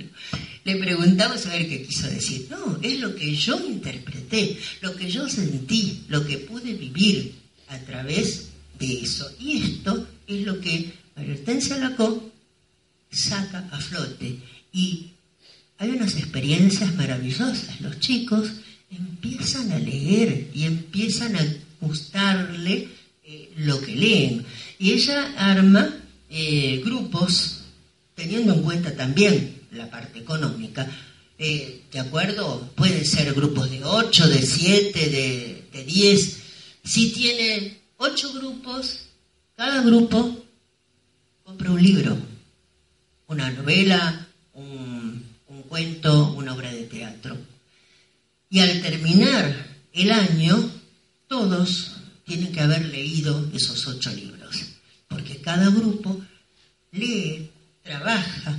le 0.66 0.78
preguntamos 0.78 1.46
a 1.46 1.52
ver 1.52 1.70
qué 1.70 1.84
quiso 1.84 2.10
decir. 2.10 2.48
No, 2.50 2.80
es 2.82 3.00
lo 3.00 3.16
que 3.16 3.36
yo 3.36 3.64
interpreté, 3.66 4.58
lo 4.82 4.96
que 4.96 5.10
yo 5.10 5.30
sentí, 5.30 6.02
lo 6.10 6.26
que 6.26 6.40
pude 6.40 6.74
vivir 6.74 7.36
a 7.68 7.78
través 7.80 8.48
de 8.80 9.02
eso. 9.02 9.32
Y 9.40 9.62
esto 9.62 10.08
es 10.26 10.42
lo 10.42 10.60
que 10.60 10.92
María 11.16 11.36
Hortensia 11.36 11.78
Lacó 11.78 12.32
saca 13.12 13.70
a 13.72 13.80
flote. 13.80 14.40
Y 14.74 15.12
hay 15.78 15.92
unas 15.92 16.16
experiencias 16.16 16.96
maravillosas. 16.96 17.80
Los 17.80 18.00
chicos 18.00 18.52
empiezan 18.90 19.72
a 19.72 19.78
leer 19.78 20.50
y 20.52 20.64
empiezan 20.64 21.36
a 21.36 21.46
gustarle 21.80 22.88
eh, 23.24 23.52
lo 23.58 23.80
que 23.82 23.96
leen. 23.96 24.44
Y 24.80 24.94
ella 24.94 25.32
arma 25.38 25.96
eh, 26.32 26.82
grupos, 26.84 27.62
teniendo 28.16 28.56
en 28.56 28.64
cuenta 28.64 28.96
también 28.96 29.55
la 29.76 29.90
parte 29.90 30.20
económica, 30.20 30.90
eh, 31.38 31.84
¿de 31.92 32.00
acuerdo? 32.00 32.72
Pueden 32.76 33.06
ser 33.06 33.34
grupos 33.34 33.70
de 33.70 33.84
8, 33.84 34.28
de 34.30 34.42
7, 34.42 35.10
de, 35.10 35.68
de 35.72 35.84
10. 35.84 36.38
Si 36.84 37.12
tiene 37.12 37.78
8 37.98 38.34
grupos, 38.34 39.02
cada 39.56 39.82
grupo 39.82 40.44
compra 41.44 41.72
un 41.72 41.82
libro, 41.82 42.18
una 43.28 43.52
novela, 43.52 44.28
un, 44.54 45.24
un 45.48 45.62
cuento, 45.64 46.34
una 46.34 46.54
obra 46.54 46.72
de 46.72 46.84
teatro. 46.84 47.38
Y 48.50 48.60
al 48.60 48.82
terminar 48.82 49.54
el 49.94 50.12
año, 50.12 50.72
todos 51.28 51.96
tienen 52.26 52.52
que 52.52 52.62
haber 52.62 52.86
leído 52.86 53.50
esos 53.54 53.88
ocho 53.88 54.12
libros, 54.12 54.58
porque 55.08 55.42
cada 55.42 55.70
grupo 55.70 56.22
lee, 56.92 57.50
trabaja, 57.84 58.58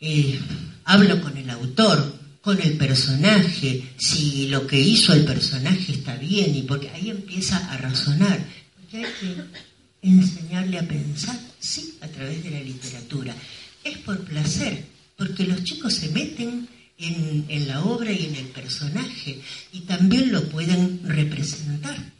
eh, 0.00 0.38
habla 0.84 1.20
con 1.20 1.36
el 1.36 1.48
autor, 1.50 2.18
con 2.40 2.60
el 2.60 2.76
personaje, 2.76 3.92
si 3.96 4.48
lo 4.48 4.66
que 4.66 4.80
hizo 4.80 5.12
el 5.12 5.24
personaje 5.24 5.92
está 5.92 6.16
bien, 6.16 6.54
y 6.54 6.62
porque 6.62 6.90
ahí 6.90 7.10
empieza 7.10 7.56
a 7.72 7.76
razonar, 7.76 8.44
porque 8.74 8.98
hay 8.98 9.12
que 9.20 10.08
enseñarle 10.08 10.78
a 10.78 10.86
pensar, 10.86 11.38
sí, 11.58 11.98
a 12.00 12.08
través 12.08 12.44
de 12.44 12.50
la 12.50 12.60
literatura. 12.60 13.34
Es 13.82 13.98
por 13.98 14.20
placer, 14.24 14.84
porque 15.16 15.44
los 15.44 15.64
chicos 15.64 15.94
se 15.94 16.08
meten 16.10 16.68
en, 16.98 17.44
en 17.48 17.68
la 17.68 17.82
obra 17.84 18.12
y 18.12 18.26
en 18.26 18.36
el 18.36 18.46
personaje 18.46 19.40
y 19.72 19.80
también 19.80 20.32
lo 20.32 20.48
pueden 20.48 21.00
representar 21.04 22.16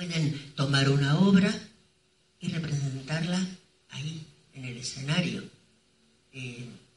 pueden 0.00 0.54
tomar 0.54 0.88
una 0.88 1.18
obra 1.18 1.52
y 2.40 2.48
representarla 2.48 3.38
ahí, 3.90 4.26
en 4.54 4.64
el 4.64 4.78
escenario. 4.78 5.44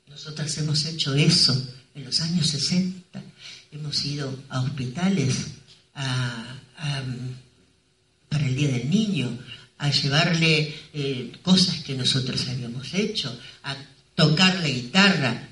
Nosotras 0.08 0.58
hemos 0.58 0.86
hecho 0.86 1.16
eso 1.16 1.60
en 1.96 2.06
los 2.06 2.20
años 2.22 2.48
60. 2.48 3.22
Hemos 3.72 4.06
ido 4.06 4.38
a 4.50 4.62
hospitales 4.62 5.48
para 8.30 8.46
el 8.46 8.56
Día 8.56 8.70
del 8.70 8.90
Niño, 8.90 9.38
a 9.78 9.90
llevarle 9.90 10.74
eh, 10.94 11.32
cosas 11.42 11.84
que 11.84 11.96
nosotros 11.96 12.48
habíamos 12.48 12.94
hecho, 12.94 13.38
a 13.64 13.76
tocar 14.16 14.56
la 14.60 14.68
guitarra. 14.68 15.50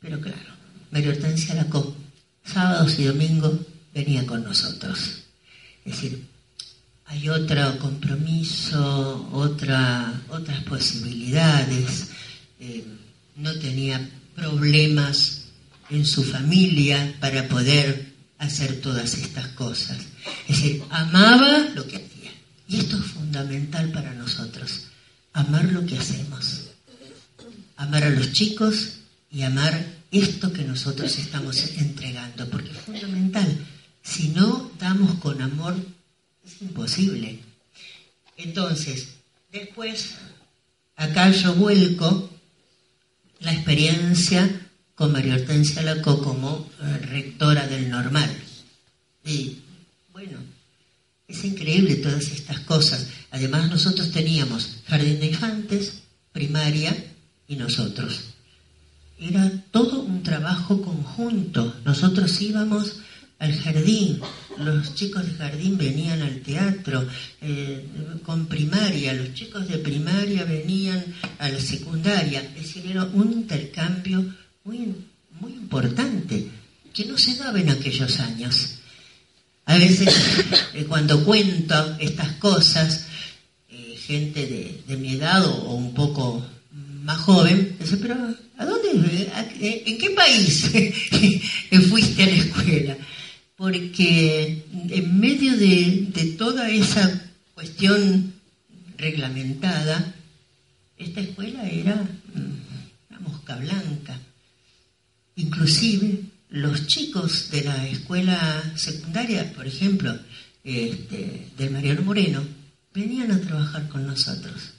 Pero 0.00 0.20
claro, 0.20 0.54
María 0.90 1.10
Hortensia 1.10 1.54
Lacó, 1.54 1.96
sábados 2.44 2.98
y 2.98 3.04
domingos, 3.04 3.60
venía 3.94 4.26
con 4.26 4.44
nosotros. 4.44 5.22
Es 5.84 5.92
decir, 5.92 6.26
hay 7.06 7.28
otro 7.28 7.78
compromiso, 7.78 9.28
otra, 9.32 10.22
otras 10.28 10.62
posibilidades, 10.64 12.09
eh, 12.60 12.84
no 13.36 13.58
tenía 13.58 14.08
problemas 14.34 15.46
en 15.90 16.06
su 16.06 16.22
familia 16.22 17.16
para 17.20 17.48
poder 17.48 18.12
hacer 18.38 18.80
todas 18.80 19.14
estas 19.14 19.48
cosas. 19.48 19.98
Es 20.48 20.62
decir, 20.62 20.82
amaba 20.90 21.70
lo 21.74 21.86
que 21.86 21.96
hacía. 21.96 22.30
Y 22.68 22.78
esto 22.78 22.96
es 22.96 23.04
fundamental 23.04 23.90
para 23.90 24.14
nosotros, 24.14 24.86
amar 25.32 25.64
lo 25.64 25.84
que 25.84 25.98
hacemos, 25.98 26.70
amar 27.76 28.04
a 28.04 28.10
los 28.10 28.32
chicos 28.32 29.00
y 29.30 29.42
amar 29.42 29.84
esto 30.10 30.52
que 30.52 30.64
nosotros 30.64 31.18
estamos 31.18 31.56
entregando, 31.78 32.48
porque 32.48 32.70
es 32.70 32.78
fundamental. 32.78 33.66
Si 34.02 34.28
no 34.28 34.70
damos 34.78 35.18
con 35.18 35.40
amor 35.42 35.76
es 36.44 36.62
imposible. 36.62 37.40
Entonces, 38.36 39.08
después, 39.52 40.14
acá 40.96 41.30
yo 41.30 41.54
vuelco 41.54 42.30
la 43.40 43.52
experiencia 43.52 44.48
con 44.94 45.12
María 45.12 45.34
Hortensia 45.34 45.82
Lacó 45.82 46.22
como 46.22 46.70
eh, 46.82 46.98
rectora 46.98 47.66
del 47.66 47.88
normal. 47.88 48.30
Y 49.24 49.58
bueno, 50.12 50.38
es 51.26 51.44
increíble 51.44 51.96
todas 51.96 52.30
estas 52.30 52.60
cosas. 52.60 53.08
Además 53.30 53.70
nosotros 53.70 54.10
teníamos 54.10 54.82
jardín 54.86 55.20
de 55.20 55.26
infantes, 55.26 56.02
primaria 56.32 56.94
y 57.48 57.56
nosotros. 57.56 58.34
Era 59.18 59.50
todo 59.70 60.00
un 60.00 60.22
trabajo 60.22 60.80
conjunto. 60.82 61.74
Nosotros 61.84 62.40
íbamos 62.40 62.96
al 63.40 63.58
jardín. 63.58 64.20
Los 64.58 64.94
chicos 64.94 65.26
de 65.26 65.34
jardín 65.34 65.76
venían 65.76 66.22
al 66.22 66.40
teatro 66.40 67.06
eh, 67.40 67.84
con 68.22 68.46
primaria, 68.46 69.14
los 69.14 69.34
chicos 69.34 69.66
de 69.66 69.78
primaria 69.78 70.44
venían 70.44 71.02
a 71.38 71.48
la 71.48 71.58
secundaria. 71.58 72.42
Es 72.42 72.62
decir, 72.66 72.86
era 72.86 73.04
un 73.04 73.32
intercambio 73.32 74.34
muy, 74.64 74.94
muy 75.40 75.52
importante 75.52 76.46
que 76.92 77.04
no 77.06 77.16
se 77.16 77.36
daba 77.36 77.58
en 77.58 77.70
aquellos 77.70 78.20
años. 78.20 78.76
A 79.64 79.78
veces 79.78 80.14
eh, 80.74 80.84
cuando 80.84 81.24
cuento 81.24 81.96
estas 81.98 82.32
cosas, 82.32 83.06
eh, 83.70 83.96
gente 83.96 84.46
de, 84.46 84.82
de, 84.86 84.96
mi 84.98 85.12
edad 85.12 85.46
o, 85.46 85.74
un 85.74 85.94
poco 85.94 86.44
más 87.02 87.18
joven, 87.20 87.76
dice, 87.80 87.96
pero 87.96 88.14
¿a 88.58 88.64
dónde? 88.66 89.30
¿En 89.60 89.96
qué 89.96 90.10
país 90.10 90.70
fuiste 91.88 92.22
a 92.24 92.26
la 92.26 92.32
escuela? 92.32 92.96
Porque 93.70 94.64
en 94.88 95.20
medio 95.20 95.56
de, 95.56 96.34
toda 96.36 96.70
esa 96.70 97.30
cuestión 97.54 98.34
reglamentada, 98.96 100.12
esta 100.98 101.20
escuela 101.20 101.68
era 101.68 101.94
mm, 101.94 103.10
una 103.10 103.20
mosca 103.20 103.56
blanca. 103.56 104.18
Inclusive 105.36 106.24
los 106.48 106.88
chicos 106.88 107.50
de 107.52 107.62
la 107.62 107.86
escuela 107.86 108.72
secundaria, 108.74 109.52
por 109.52 109.66
ejemplo, 109.66 110.18
este, 110.64 111.46
del 111.56 111.70
Mariano 111.70 112.02
Moreno, 112.02 112.42
venían 112.92 113.30
a 113.30 113.40
trabajar 113.40 113.88
con 113.88 114.04
nosotros. 114.04 114.74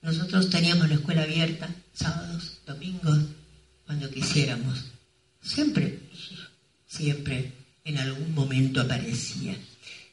nosotros 0.00 0.48
teníamos 0.48 0.88
la 0.88 0.94
escuela 0.94 1.22
abierta 1.22 1.68
sábados, 1.92 2.60
domingos, 2.66 3.18
cuando 3.84 4.10
quisiéramos. 4.10 4.86
Siempre, 5.42 6.00
siempre 6.86 7.63
en 7.84 7.98
algún 7.98 8.34
momento 8.34 8.80
aparecía. 8.80 9.56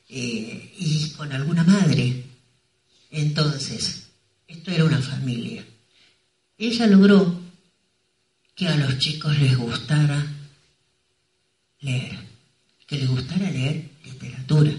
Eh, 0.10 0.74
y 0.78 1.10
con 1.12 1.32
alguna 1.32 1.64
madre. 1.64 2.26
Entonces, 3.12 4.08
esto 4.46 4.72
era 4.72 4.84
una 4.84 5.02
familia. 5.02 5.64
Ella 6.58 6.88
logró 6.88 7.40
que 8.54 8.68
a 8.68 8.76
los 8.76 8.98
chicos 9.00 9.38
les 9.40 9.58
gustara 9.58 10.22
leer, 11.80 12.20
que 12.86 12.98
les 12.98 13.10
gustara 13.10 13.50
leer 13.50 13.90
literatura. 14.04 14.74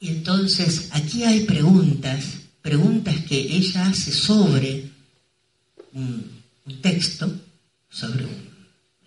Y 0.00 0.08
entonces 0.08 0.88
aquí 0.92 1.22
hay 1.22 1.44
preguntas, 1.44 2.40
preguntas 2.60 3.16
que 3.28 3.38
ella 3.38 3.86
hace 3.86 4.12
sobre 4.12 4.90
un, 5.92 6.42
texto, 6.82 7.32
sobre, 7.88 8.26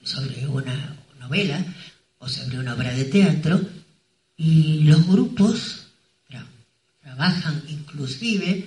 sobre 0.03 0.47
una 0.47 0.97
novela 1.19 1.63
o 2.21 2.29
sobre 2.29 2.60
una 2.60 2.75
obra 2.75 2.93
de 2.93 3.05
teatro, 3.05 3.60
y 4.38 4.81
los 4.84 5.05
grupos 5.07 5.81
trabajan 7.01 7.63
inclusive, 7.67 8.65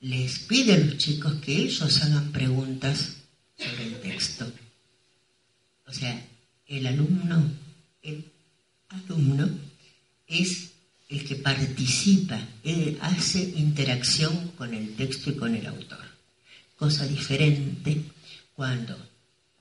les 0.00 0.38
piden 0.40 0.82
a 0.82 0.84
los 0.86 0.98
chicos 0.98 1.34
que 1.36 1.56
ellos 1.56 2.02
hagan 2.02 2.30
preguntas 2.30 3.16
sobre 3.56 3.86
el 3.86 4.00
texto. 4.00 4.50
O 5.86 5.92
sea, 5.92 6.14
el 6.66 6.86
alumno, 6.86 7.50
el 8.02 8.24
alumno 8.88 9.48
es 10.26 10.70
el 11.08 11.24
que 11.26 11.36
participa, 11.36 12.38
él 12.62 12.98
hace 13.00 13.42
interacción 13.56 14.52
con 14.56 14.72
el 14.72 14.94
texto 14.94 15.30
y 15.30 15.36
con 15.36 15.54
el 15.54 15.66
autor. 15.66 16.04
Cosa 16.76 17.06
diferente 17.06 18.02
cuando 18.54 18.96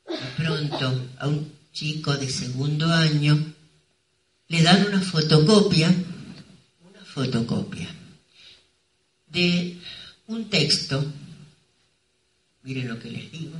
de 0.07 0.43
pronto 0.43 1.09
a 1.17 1.27
un 1.27 1.51
chico 1.71 2.15
de 2.15 2.29
segundo 2.29 2.87
año 2.87 3.53
le 4.47 4.61
dan 4.61 4.85
una 4.87 5.01
fotocopia, 5.01 5.93
una 6.89 7.05
fotocopia 7.05 7.87
de 9.27 9.77
un 10.27 10.49
texto, 10.49 11.05
miren 12.63 12.89
lo 12.89 12.99
que 12.99 13.11
les 13.11 13.31
digo, 13.31 13.57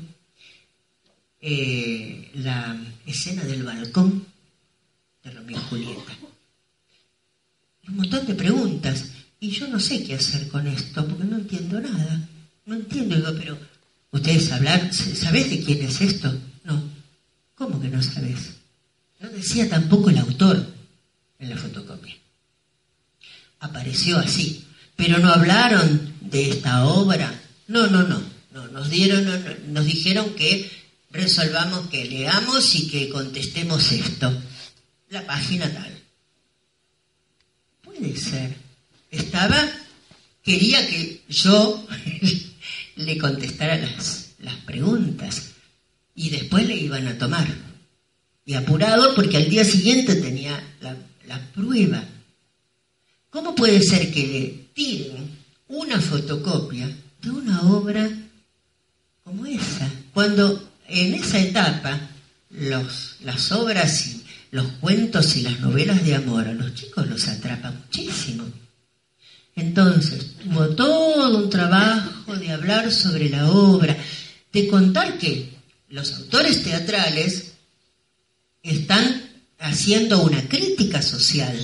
eh, 1.40 2.30
la 2.36 2.78
escena 3.06 3.44
del 3.44 3.64
balcón 3.64 4.26
de 5.24 5.32
Romeo 5.32 5.58
y 5.58 5.70
Julieta 5.70 6.18
un 7.88 7.98
montón 7.98 8.26
de 8.26 8.36
preguntas. 8.36 9.06
Y 9.40 9.50
yo 9.52 9.68
no 9.68 9.80
sé 9.80 10.04
qué 10.04 10.16
hacer 10.16 10.48
con 10.50 10.68
esto, 10.68 11.06
porque 11.08 11.24
no 11.24 11.38
entiendo 11.38 11.80
nada. 11.80 12.30
No 12.66 12.76
entiendo. 12.76 13.16
Digo, 13.16 13.34
pero, 13.38 13.58
¿ustedes 14.12 14.52
hablan? 14.52 14.94
¿Sabés 14.94 15.50
de 15.50 15.62
quién 15.62 15.82
es 15.82 16.02
esto? 16.02 16.34
¿Cómo 17.62 17.80
que 17.80 17.90
no 17.90 18.02
sabes? 18.02 18.54
No 19.20 19.30
decía 19.30 19.70
tampoco 19.70 20.10
el 20.10 20.18
autor 20.18 20.66
en 21.38 21.48
la 21.48 21.56
fotocopia. 21.56 22.16
Apareció 23.60 24.18
así. 24.18 24.66
Pero 24.96 25.20
no 25.20 25.32
hablaron 25.32 26.16
de 26.22 26.50
esta 26.50 26.88
obra. 26.88 27.32
No, 27.68 27.86
no, 27.86 28.02
no. 28.02 28.20
no 28.52 28.68
nos, 28.70 28.90
dieron, 28.90 29.28
nos 29.68 29.86
dijeron 29.86 30.34
que 30.34 30.72
resolvamos, 31.12 31.88
que 31.90 32.06
leamos 32.06 32.74
y 32.74 32.88
que 32.90 33.10
contestemos 33.10 33.92
esto. 33.92 34.42
La 35.12 35.24
página 35.28 35.72
tal 35.72 35.96
puede 37.84 38.18
ser. 38.18 38.58
Estaba, 39.12 39.70
quería 40.42 40.88
que 40.88 41.22
yo 41.30 41.88
le 42.96 43.18
contestara 43.20 43.78
las, 43.78 44.32
las 44.40 44.56
preguntas 44.56 45.51
y 46.16 46.30
después 46.30 46.68
le 46.68 46.76
iban 46.76 47.08
a 47.08 47.18
tomar. 47.18 47.48
Y 48.46 48.54
apurado 48.54 49.16
porque 49.16 49.38
al 49.38 49.50
día 49.50 49.64
siguiente 49.64 50.16
tenía 50.16 50.62
la, 50.82 50.96
la 51.28 51.40
prueba. 51.54 52.04
¿Cómo 53.30 53.56
puede 53.56 53.82
ser 53.82 54.12
que 54.12 54.28
le 54.28 54.70
tiren 54.74 55.38
una 55.68 56.00
fotocopia 56.02 56.90
de 57.22 57.30
una 57.30 57.62
obra 57.62 58.10
como 59.24 59.46
esa? 59.46 59.90
Cuando 60.14 60.70
en 60.88 61.14
esa 61.14 61.40
etapa 61.40 62.10
los, 62.50 63.18
las 63.24 63.52
obras 63.52 64.08
y 64.08 64.24
los 64.52 64.66
cuentos 64.82 65.36
y 65.38 65.42
las 65.42 65.60
novelas 65.62 66.04
de 66.04 66.16
amor 66.16 66.48
a 66.48 66.54
los 66.54 66.74
chicos 66.74 67.08
los 67.08 67.28
atrapa 67.28 67.72
muchísimo. 67.72 68.44
Entonces, 69.56 70.36
tuvo 70.44 70.70
todo 70.70 71.38
un 71.38 71.50
trabajo 71.50 72.36
de 72.36 72.52
hablar 72.52 72.92
sobre 72.92 73.30
la 73.30 73.50
obra, 73.50 73.98
de 74.52 74.68
contar 74.68 75.18
que 75.18 75.51
los 75.92 76.14
autores 76.14 76.64
teatrales 76.64 77.52
están 78.64 79.30
haciendo 79.60 80.24
una 80.24 80.48
crítica 80.48 81.02
social 81.02 81.58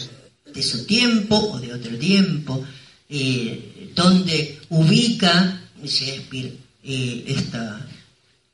de 0.54 0.64
su 0.64 0.86
tiempo 0.86 1.36
o 1.36 1.60
de 1.60 1.74
otro 1.74 1.98
tiempo, 1.98 2.64
eh, 3.10 3.92
donde 3.96 4.60
ubica 4.70 5.62
Shakespeare 5.84 6.54
eh, 6.84 7.24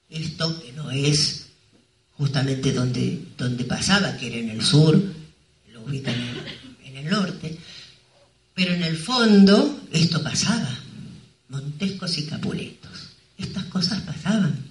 esto 0.10 0.62
que 0.62 0.72
no 0.74 0.92
es 0.92 1.48
justamente 2.18 2.72
donde, 2.72 3.20
donde 3.38 3.64
pasaba, 3.64 4.16
que 4.18 4.28
era 4.28 4.38
en 4.38 4.50
el 4.50 4.64
sur, 4.64 5.02
lo 5.72 5.82
ubican 5.82 6.16
en, 6.86 6.96
el 6.98 7.10
norte, 7.10 7.58
pero 8.54 8.74
en 8.74 8.84
el 8.84 8.96
fondo 8.96 9.82
esto 9.92 10.22
pasaba, 10.22 10.70
Montescos 11.50 12.18
y 12.18 12.26
Capuletos, 12.26 13.10
estas 13.38 13.66
cosas 13.66 14.02
pasaban. 14.02 14.63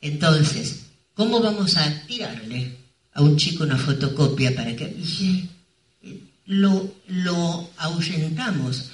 Entonces, 0.00 0.86
¿cómo 1.14 1.40
vamos 1.40 1.76
a 1.76 2.06
tirarle 2.06 2.76
a 3.12 3.22
un 3.22 3.36
chico 3.36 3.64
una 3.64 3.76
fotocopia 3.76 4.54
para 4.54 4.74
que 4.76 4.94
lo, 6.46 6.94
lo 7.08 7.70
ahuyentamos? 7.76 8.90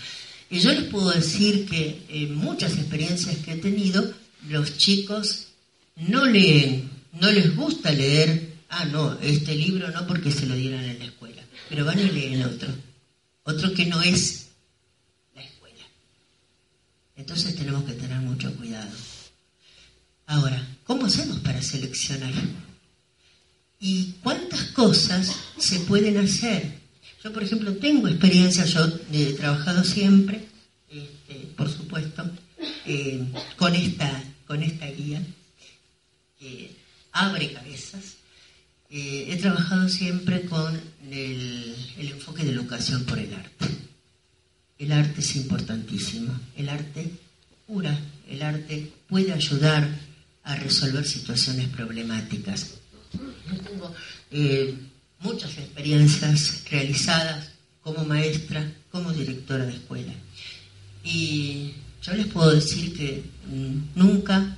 Y 0.50 0.60
yo 0.60 0.72
les 0.72 0.84
puedo 0.84 1.10
decir 1.10 1.66
que 1.66 2.02
en 2.08 2.34
muchas 2.36 2.74
experiencias 2.74 3.36
que 3.38 3.52
he 3.52 3.56
tenido, 3.56 4.12
los 4.48 4.76
chicos 4.76 5.48
no 5.96 6.24
leen 6.24 6.94
no 7.20 7.30
les 7.30 7.54
gusta 7.54 7.92
leer, 7.92 8.54
ah, 8.70 8.84
no, 8.86 9.18
este 9.20 9.54
libro 9.54 9.90
no 9.90 10.06
porque 10.06 10.30
se 10.30 10.46
lo 10.46 10.54
dieron 10.54 10.82
en 10.82 10.98
la 10.98 11.04
escuela, 11.04 11.42
pero 11.68 11.84
van 11.84 11.98
y 11.98 12.10
leen 12.10 12.42
otro, 12.42 12.68
otro 13.44 13.72
que 13.72 13.86
no 13.86 14.02
es 14.02 14.48
la 15.34 15.42
escuela. 15.42 15.84
Entonces 17.16 17.54
tenemos 17.54 17.84
que 17.84 17.92
tener 17.92 18.18
mucho 18.18 18.54
cuidado. 18.56 18.90
Ahora, 20.26 20.66
¿cómo 20.84 21.06
hacemos 21.06 21.38
para 21.40 21.62
seleccionar? 21.62 22.32
¿Y 23.80 24.12
cuántas 24.22 24.62
cosas 24.72 25.34
se 25.58 25.80
pueden 25.80 26.16
hacer? 26.18 26.78
Yo, 27.22 27.32
por 27.32 27.42
ejemplo, 27.42 27.74
tengo 27.76 28.08
experiencia, 28.08 28.64
yo 28.64 28.86
he 29.12 29.32
trabajado 29.32 29.84
siempre, 29.84 30.46
este, 30.90 31.34
por 31.56 31.70
supuesto, 31.70 32.30
eh, 32.86 33.24
con, 33.56 33.74
esta, 33.74 34.22
con 34.46 34.62
esta 34.62 34.86
guía 34.86 35.22
abre 37.14 37.52
cabezas. 37.52 38.16
Eh, 38.90 39.26
he 39.30 39.36
trabajado 39.36 39.88
siempre 39.88 40.42
con 40.42 40.78
el, 41.10 41.74
enfoque 41.96 42.44
de 42.44 42.50
educación 42.50 43.04
por 43.04 43.18
el 43.18 43.32
arte. 43.32 43.66
El 44.78 44.92
arte 44.92 45.20
es 45.20 45.36
importantísimo. 45.36 46.38
El 46.56 46.68
arte 46.68 47.10
cura, 47.66 47.98
el 48.28 48.42
arte 48.42 48.92
puede 49.08 49.32
ayudar 49.32 49.88
a 50.44 50.56
resolver 50.56 51.04
situaciones 51.04 51.68
problemáticas. 51.68 52.74
Yo 53.12 53.58
tengo 53.60 53.94
eh, 54.30 54.74
muchas 55.20 55.56
experiencias 55.58 56.62
realizadas 56.70 57.50
como 57.82 58.04
maestra, 58.04 58.70
como 58.90 59.12
directora 59.12 59.64
de 59.64 59.74
escuela. 59.74 60.12
Y 61.02 61.72
yo 62.02 62.14
les 62.14 62.26
puedo 62.26 62.54
decir 62.54 62.96
que 62.96 63.24
mm, 63.46 63.98
nunca 63.98 64.56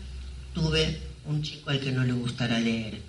tuve 0.55 1.01
un 1.25 1.43
chico 1.43 1.71
al 1.71 1.81
que 1.81 1.93
no 1.93 2.05
le 2.05 2.13
gustara 2.13 2.59
leer. 2.61 3.01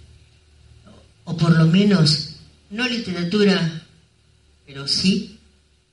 O 1.24 1.36
por 1.36 1.56
lo 1.58 1.66
menos, 1.66 2.36
no 2.70 2.88
literatura, 2.88 3.84
pero 4.66 4.88
sí 4.88 5.40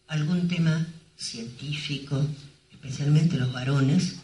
algún 0.07 0.49
tema 0.49 0.87
científico, 1.16 2.25
especialmente 2.70 3.37
los 3.37 3.53
varones, 3.53 4.16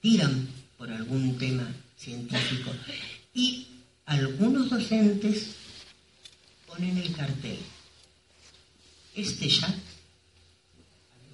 tiran 0.00 0.48
por 0.76 0.90
algún 0.90 1.38
tema 1.38 1.66
científico. 2.02 2.72
Y 3.34 3.66
algunos 4.06 4.70
docentes 4.70 5.54
ponen 6.66 6.98
el 6.98 7.14
cartel. 7.14 7.58
Este 9.14 9.48
ya, 9.48 9.66
a 9.66 9.70
mí 9.70 9.76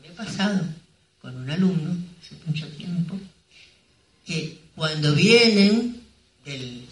me 0.03 0.09
ha 0.09 0.15
pasado 0.15 0.65
con 1.21 1.37
un 1.37 1.49
alumno 1.49 1.97
hace 2.21 2.35
mucho 2.45 2.67
tiempo, 2.69 3.19
que 4.27 4.59
cuando 4.75 5.15
vienen 5.15 6.03
del, 6.45 6.87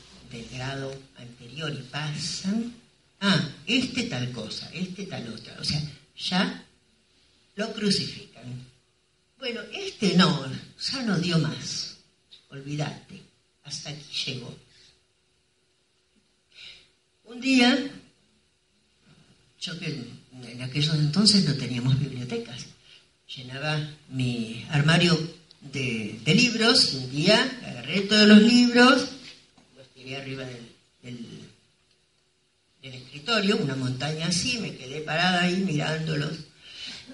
grado 0.53 0.93
anterior 1.17 1.73
y 1.73 1.83
pasan, 1.85 2.75
ah, 3.21 3.49
este 3.67 4.05
tal 4.05 4.31
cosa, 4.33 4.69
este 4.73 5.07
tal 5.07 5.27
otra, 5.33 5.57
o 5.59 5.65
sea, 5.65 5.81
ya 6.17 6.65
lo 7.57 7.73
crucifican. 7.73 8.67
Bueno, 9.39 9.61
este 9.73 10.15
no, 10.15 10.47
ya 10.79 11.03
no 11.03 11.19
dio 11.19 11.39
más. 11.39 11.97
Olvídate, 12.51 13.23
hasta 13.67 13.91
aquí 13.91 14.33
llegó. 14.33 14.57
Un 17.25 17.41
día, 17.41 17.91
yo 19.61 19.79
que 19.79 19.87
en 19.87 20.63
aquellos 20.63 20.95
entonces 20.95 21.45
no 21.45 21.55
teníamos 21.55 21.99
bibliotecas, 21.99 22.67
llenaba 23.35 23.91
mi 24.09 24.65
armario 24.71 25.19
de, 25.61 26.21
libros 26.27 26.95
y 26.95 26.97
un 26.99 27.11
día 27.11 27.61
agarré 27.67 28.03
todos 28.03 28.29
los 28.29 28.43
libros, 28.43 29.09
los 29.77 29.89
tiré 29.95 30.17
arriba 30.17 30.45
del, 31.03 31.41
del 32.83 32.95
escritorio, 32.95 33.57
una 33.57 33.75
montaña 33.75 34.29
así, 34.29 34.59
me 34.59 34.77
quedé 34.77 35.01
parada 35.01 35.43
ahí 35.43 35.57
mirándolos 35.57 36.33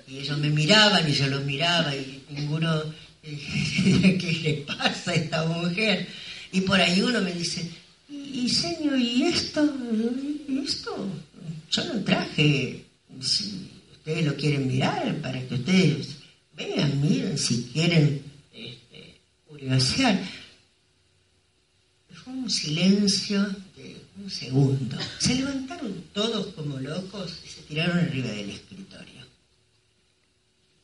y 0.06 0.18
ellos 0.18 0.36
me 0.38 0.50
miraban 0.50 1.08
y 1.08 1.14
yo 1.14 1.26
los 1.28 1.44
miraba 1.44 1.96
y 1.96 2.24
ninguno, 2.28 2.82
¿qué 3.22 4.40
le 4.42 4.54
pasa 4.66 5.12
a 5.12 5.14
esta 5.14 5.46
mujer? 5.46 6.06
Y 6.52 6.60
por 6.62 6.80
ahí 6.80 7.00
uno 7.00 7.20
me 7.20 7.32
dice, 7.32 7.68
y, 8.08 8.48
señor, 8.48 8.98
¿y 8.98 9.24
esto? 9.24 9.64
¿Y 10.48 10.58
esto? 10.58 11.08
Yo 11.70 11.84
lo 11.84 12.00
traje, 12.04 12.84
si 13.20 13.70
ustedes 13.92 14.26
lo 14.26 14.36
quieren 14.36 14.68
mirar, 14.68 15.16
para 15.20 15.40
que 15.46 15.54
ustedes 15.54 16.16
vean, 16.54 17.00
miren, 17.00 17.36
si 17.38 17.64
quieren 17.72 18.22
este, 18.52 19.18
curiosear. 19.46 20.20
Fue 22.12 22.32
un 22.32 22.50
silencio 22.50 23.42
de 23.76 23.96
un 24.22 24.30
segundo. 24.30 24.96
Se 25.18 25.34
levantaron 25.34 26.04
todos 26.12 26.54
como 26.54 26.78
locos 26.78 27.40
y 27.44 27.48
se 27.48 27.62
tiraron 27.62 27.98
arriba 27.98 28.28
del 28.28 28.50
escritorio 28.50 29.22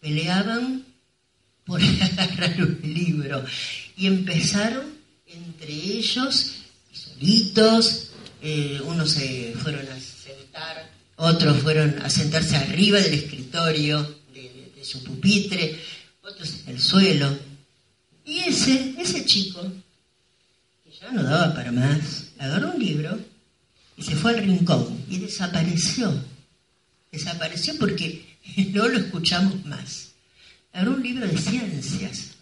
peleaban 0.01 0.85
por 1.65 1.81
agarrar 2.19 2.63
un 2.63 2.81
libro 2.83 3.45
y 3.97 4.07
empezaron 4.07 4.87
entre 5.59 5.75
ellos, 5.75 6.53
solitos, 6.93 8.11
eh, 8.41 8.81
unos 8.85 9.11
se 9.11 9.55
fueron 9.61 9.89
a 9.89 9.99
sentar, 9.99 10.89
otros 11.17 11.63
fueron 11.63 11.99
a 12.01 12.09
sentarse 12.09 12.57
arriba 12.57 13.01
del 13.01 13.15
escritorio, 13.15 14.03
de, 14.33 14.85
su 14.85 15.03
pupitre, 15.03 15.77
otros 16.23 16.61
en 16.65 16.77
el 16.77 16.81
suelo. 16.81 17.37
Y 18.25 18.39
ese, 18.39 18.95
ese 18.99 19.25
chico, 19.25 19.61
que 20.85 20.93
ya 20.93 21.11
no 21.11 21.25
daba 21.25 21.53
para 21.53 21.73
más, 21.73 22.27
agarró 22.39 22.71
un 22.71 22.79
libro 22.79 23.19
y 23.97 24.03
se 24.05 24.15
fue 24.15 24.31
al 24.31 24.45
rincón 24.45 25.05
y 25.11 25.19
desapareció. 25.19 26.15
Desapareció 27.11 27.77
porque 27.79 28.25
no 28.73 28.87
lo 28.87 28.97
escuchamos 28.97 29.65
más. 29.65 30.13
Era 30.73 30.89
un 30.89 31.03
libro 31.03 31.27
de 31.27 31.37
ciencias. 31.37 32.37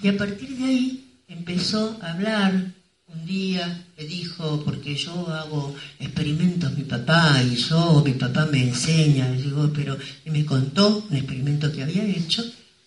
Y 0.00 0.08
a 0.08 0.16
partir 0.16 0.56
de 0.56 0.64
ahí 0.64 1.05
empezó 1.28 1.98
a 2.02 2.12
hablar. 2.12 2.72
Un 3.08 3.24
día 3.24 3.86
me 3.96 4.04
dijo, 4.04 4.62
porque 4.64 4.96
yo 4.96 5.28
hago 5.28 5.74
experimentos 6.00 6.76
mi 6.76 6.82
papá 6.82 7.40
y 7.42 7.54
yo, 7.54 8.02
mi 8.04 8.12
papá 8.12 8.46
me 8.46 8.60
enseña, 8.62 9.30
digo, 9.30 9.70
pero 9.72 9.96
me 10.24 10.44
contó 10.44 11.06
un 11.08 11.16
experimento 11.16 11.72
que 11.72 11.84
había 11.84 12.04
hecho. 12.04 12.44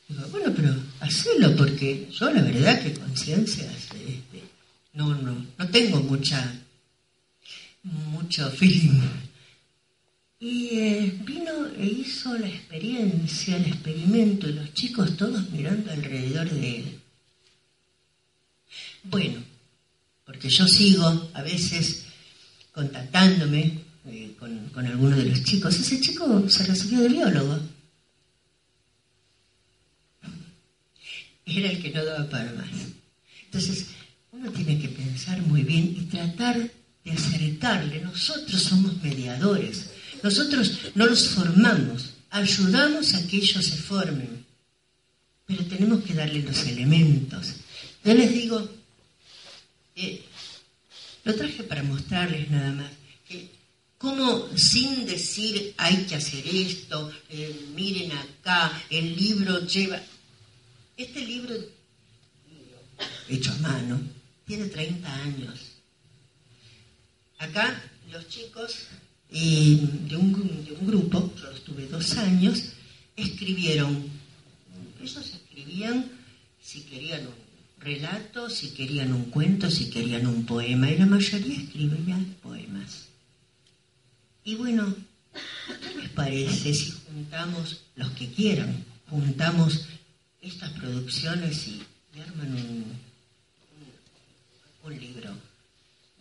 Digo, 0.10 0.24
bueno, 0.30 0.52
pero 0.54 0.76
hacelo, 1.00 1.56
porque 1.56 2.10
yo 2.12 2.30
la 2.32 2.42
verdad 2.42 2.82
que 2.82 2.94
conciencias, 2.94 3.74
este, 3.74 4.44
no, 4.94 5.16
no, 5.16 5.46
no 5.58 5.68
tengo 5.70 6.02
mucha, 6.02 6.54
mucho 7.84 8.50
feeling 8.52 9.00
y 10.42 10.70
eh, 10.80 11.20
vino 11.26 11.68
e 11.78 11.86
hizo 11.86 12.38
la 12.38 12.48
experiencia, 12.48 13.58
el 13.58 13.66
experimento, 13.66 14.48
y 14.48 14.54
los 14.54 14.74
chicos 14.74 15.18
todos 15.18 15.50
mirando 15.52 15.92
alrededor 15.92 16.50
de 16.50 16.78
él. 16.78 16.99
Bueno, 19.04 19.42
porque 20.26 20.50
yo 20.50 20.68
sigo 20.68 21.30
a 21.34 21.42
veces 21.42 22.06
contactándome 22.72 23.80
eh, 24.08 24.36
con, 24.38 24.86
alguno 24.86 25.16
de 25.16 25.26
los 25.26 25.44
chicos. 25.44 25.80
Ese 25.80 26.00
chico 26.00 26.50
se 26.50 26.66
recibió 26.66 27.00
de 27.02 27.10
biólogo. 27.10 27.60
Era 31.46 31.72
el 31.72 31.82
que 31.82 31.92
no 31.92 32.06
daba 32.06 32.30
para 32.30 32.52
más. 32.54 32.70
Entonces, 33.46 33.88
uno 34.32 34.52
tiene 34.52 34.80
que 34.80 34.90
pensar 34.90 35.42
muy 35.42 35.64
bien 35.64 35.96
y 35.98 36.06
tratar 36.06 36.58
de 37.04 37.12
acercarle. 37.12 38.02
Nosotros 38.02 38.62
somos 38.62 39.02
mediadores 39.02 39.90
nosotros 40.24 40.92
no 40.96 41.06
los 41.06 41.30
formamos, 41.30 42.14
ayudamos 42.30 43.14
a 43.16 43.26
que 43.28 43.38
ellos 43.38 43.66
se 43.66 43.78
formen, 43.78 44.46
pero 45.46 45.66
tenemos 45.66 46.04
que 46.04 46.14
darle 46.14 46.42
los 46.42 46.66
elementos. 46.66 47.54
Yo 48.04 48.14
les 48.14 48.32
digo, 48.32 48.70
eh, 50.00 50.24
lo 51.26 51.36
traje 51.36 51.64
para 51.64 51.84
mostrarles 51.84 52.50
nada 52.50 52.72
más, 52.72 52.92
que 53.28 53.50
como 53.98 54.48
sin 54.58 55.06
decir 55.06 55.74
hay 55.78 56.06
que 56.06 56.16
hacer 56.16 56.48
esto, 56.48 57.12
eh, 57.30 57.68
miren 57.76 58.14
acá, 58.14 58.82
el 58.90 59.16
libro 59.16 59.60
lleva... 59.66 60.02
Este 60.96 61.22
libro, 61.26 61.54
hecho 63.30 63.52
a 63.52 63.58
mano, 63.58 64.02
tiene 64.46 64.66
30 64.66 65.16
años. 65.16 65.60
Acá 67.38 67.82
los 68.12 68.28
chicos 68.28 68.88
y 69.30 69.76
de, 70.08 70.16
un, 70.18 70.66
de 70.66 70.74
un 70.74 70.88
grupo, 70.88 71.34
yo 71.36 71.52
estuve 71.52 71.88
dos 71.88 72.18
años, 72.18 72.74
escribieron, 73.16 74.10
ellos 75.02 75.18
escribían 75.18 76.10
si 76.62 76.82
querían 76.82 77.28
un 77.28 77.49
relato, 77.80 78.50
si 78.50 78.72
querían 78.72 79.14
un 79.14 79.26
cuento, 79.26 79.70
si 79.72 79.90
querían 79.90 80.28
un 80.28 80.46
poema, 80.46 80.92
y 80.92 80.98
la 80.98 81.06
mayoría 81.06 81.58
escribían 81.58 82.36
poemas. 82.42 83.08
Y 84.44 84.56
bueno, 84.56 84.96
¿qué 85.34 85.96
les 85.96 86.10
parece 86.10 86.74
si 86.74 86.92
juntamos 86.92 87.82
los 87.96 88.12
que 88.12 88.30
quieran, 88.32 88.84
juntamos 89.08 89.86
estas 90.42 90.72
producciones 90.72 91.68
y, 91.68 91.82
arman 92.20 92.54
un, 92.54 92.86
un, 94.84 95.00
libro? 95.00 95.32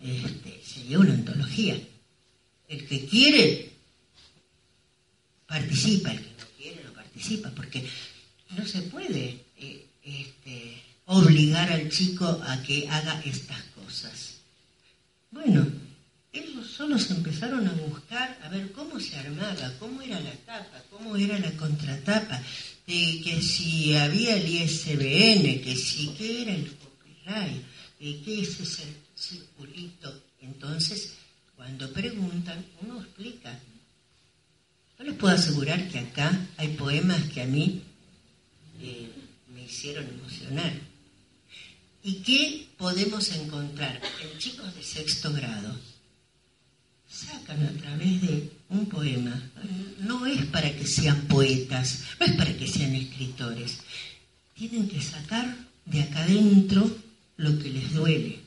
Este, 0.00 0.60
sería 0.64 1.00
una 1.00 1.14
antología. 1.14 1.80
El 2.68 2.86
que 2.86 3.06
quiere, 3.06 3.72
participa, 5.46 6.12
el 6.12 6.18
que 6.18 6.30
no 6.38 6.46
quiere, 6.56 6.84
no 6.84 6.92
participa, 6.92 7.50
porque 7.50 7.88
no 8.56 8.66
se 8.66 8.82
puede 8.82 9.44
eh, 9.56 9.86
este, 10.04 10.82
obligar 11.08 11.72
al 11.72 11.88
chico 11.88 12.26
a 12.46 12.62
que 12.62 12.86
haga 12.88 13.20
estas 13.24 13.62
cosas. 13.74 14.34
Bueno, 15.30 15.66
ellos 16.32 16.66
solos 16.66 17.10
empezaron 17.10 17.66
a 17.66 17.72
buscar 17.72 18.38
a 18.42 18.48
ver 18.48 18.70
cómo 18.72 19.00
se 19.00 19.16
armaba, 19.16 19.72
cómo 19.78 20.02
era 20.02 20.20
la 20.20 20.32
tapa, 20.46 20.82
cómo 20.90 21.16
era 21.16 21.38
la 21.38 21.52
contratapa, 21.52 22.40
de 22.86 23.20
que 23.22 23.42
si 23.42 23.96
había 23.96 24.36
el 24.36 24.48
ISBN, 24.48 25.62
que 25.62 25.74
si 25.76 26.08
qué 26.08 26.42
era 26.42 26.54
el 26.54 26.72
copyright, 26.76 27.62
de 27.98 28.20
qué 28.22 28.40
es 28.42 28.60
ese 28.60 28.84
circulito. 29.16 30.22
Entonces 30.42 31.14
cuando 31.56 31.92
preguntan, 31.92 32.64
uno 32.82 33.00
explica. 33.00 33.58
Yo 34.96 35.04
les 35.04 35.14
puedo 35.14 35.34
asegurar 35.34 35.88
que 35.88 35.98
acá 35.98 36.30
hay 36.56 36.68
poemas 36.68 37.20
que 37.32 37.42
a 37.42 37.46
mí 37.46 37.82
eh, 38.80 39.10
me 39.52 39.64
hicieron 39.64 40.06
emocionar. 40.08 40.87
¿Y 42.02 42.14
qué 42.22 42.68
podemos 42.76 43.30
encontrar 43.32 44.00
en 44.22 44.38
chicos 44.38 44.74
de 44.74 44.82
sexto 44.82 45.32
grado? 45.32 45.76
Sacan 47.08 47.64
a 47.66 47.72
través 47.72 48.22
de 48.22 48.52
un 48.68 48.86
poema. 48.86 49.50
No 49.98 50.26
es 50.26 50.44
para 50.46 50.74
que 50.74 50.86
sean 50.86 51.22
poetas, 51.22 52.04
no 52.20 52.26
es 52.26 52.32
para 52.32 52.56
que 52.56 52.68
sean 52.68 52.94
escritores. 52.94 53.78
Tienen 54.54 54.88
que 54.88 55.02
sacar 55.02 55.56
de 55.86 56.02
acá 56.02 56.22
adentro 56.22 56.96
lo 57.36 57.58
que 57.58 57.70
les 57.70 57.92
duele. 57.92 58.40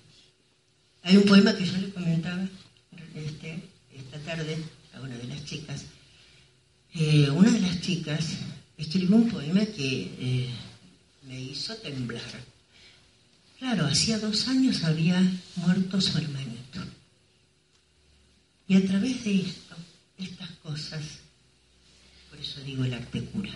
Hay 1.04 1.18
un 1.18 1.24
poema 1.24 1.56
que 1.56 1.66
yo 1.66 1.78
les 1.78 1.94
comentaba 1.94 2.48
este, 3.16 3.64
esta 3.94 4.20
tarde 4.20 4.58
a 4.94 5.02
una 5.02 5.18
de 5.18 5.28
las 5.28 5.44
chicas. 5.46 5.86
Eh, 6.94 7.30
una 7.30 7.52
de 7.52 7.62
las 7.62 7.82
chicas 7.82 8.38
escribió 8.78 9.16
un 9.16 9.30
poema 9.30 9.66
que 9.66 10.12
eh, 10.20 10.50
me 11.28 11.42
hizo 11.42 11.76
temblar. 11.78 12.51
Claro, 13.62 13.86
hacía 13.86 14.18
dos 14.18 14.48
años 14.48 14.84
había 14.84 15.22
muerto 15.56 16.02
su 16.02 16.18
hermanito. 16.18 16.82
Y 18.68 18.76
a 18.76 18.86
través 18.86 19.24
de 19.24 19.36
esto, 19.42 19.76
estas 20.18 20.50
cosas, 20.64 21.02
por 22.30 22.40
eso 22.40 22.60
digo 22.62 22.84
el 22.84 22.94
arte 22.94 23.24
cura. 23.26 23.56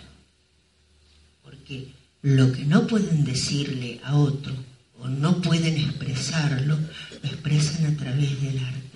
Porque 1.42 1.88
lo 2.22 2.52
que 2.52 2.64
no 2.64 2.86
pueden 2.86 3.24
decirle 3.24 4.00
a 4.04 4.16
otro 4.16 4.54
o 5.00 5.08
no 5.08 5.42
pueden 5.42 5.76
expresarlo, 5.76 6.78
lo 6.78 7.28
expresan 7.28 7.86
a 7.86 7.96
través 7.96 8.40
del 8.40 8.58
arte 8.64 8.86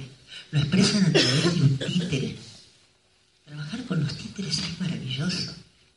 lo 0.50 0.58
expresan 0.58 1.04
a 1.04 1.12
través 1.12 1.54
de 1.54 1.62
un 1.62 1.78
títere. 1.78 2.36
Trabajar 3.44 3.84
con 3.84 4.02
los 4.02 4.14
títeres 4.16 4.58
es 4.58 4.80
maravilloso, 4.80 5.54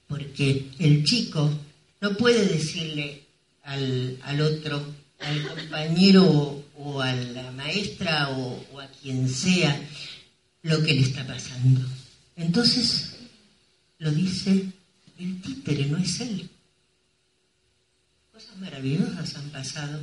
porque 0.08 0.69
el 0.80 1.04
chico 1.04 1.52
no 2.02 2.15
puede 2.17 2.45
decirle 2.45 3.23
al, 3.63 4.41
otro, 4.41 4.86
al 5.25 5.47
compañero 5.47 6.63
o, 6.75 7.01
a 7.01 7.13
la 7.13 7.51
maestra 7.51 8.29
o, 8.29 8.79
a 8.79 8.88
quien 8.88 9.29
sea 9.29 9.79
lo 10.63 10.83
que 10.83 10.93
le 10.93 11.01
está 11.01 11.25
pasando. 11.25 11.81
Entonces 12.36 13.15
lo 13.99 14.12
dice 14.12 14.71
el 15.17 15.41
títere, 15.41 15.86
no 15.86 15.97
es 15.97 16.19
él. 16.19 16.49
Cosas 18.31 18.57
maravillosas 18.57 19.36
han 19.36 19.49
pasado 19.49 20.01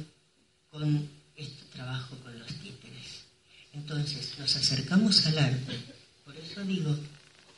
con 0.70 1.08
este 1.36 1.64
trabajo 1.72 2.16
con 2.22 2.38
los 2.38 2.48
títeres. 2.48 3.24
Entonces 3.72 4.38
nos 4.38 4.54
acercamos 4.56 5.26
al 5.26 5.38
arte. 5.38 5.78
Por 6.24 6.36
eso 6.36 6.62
digo, 6.64 6.96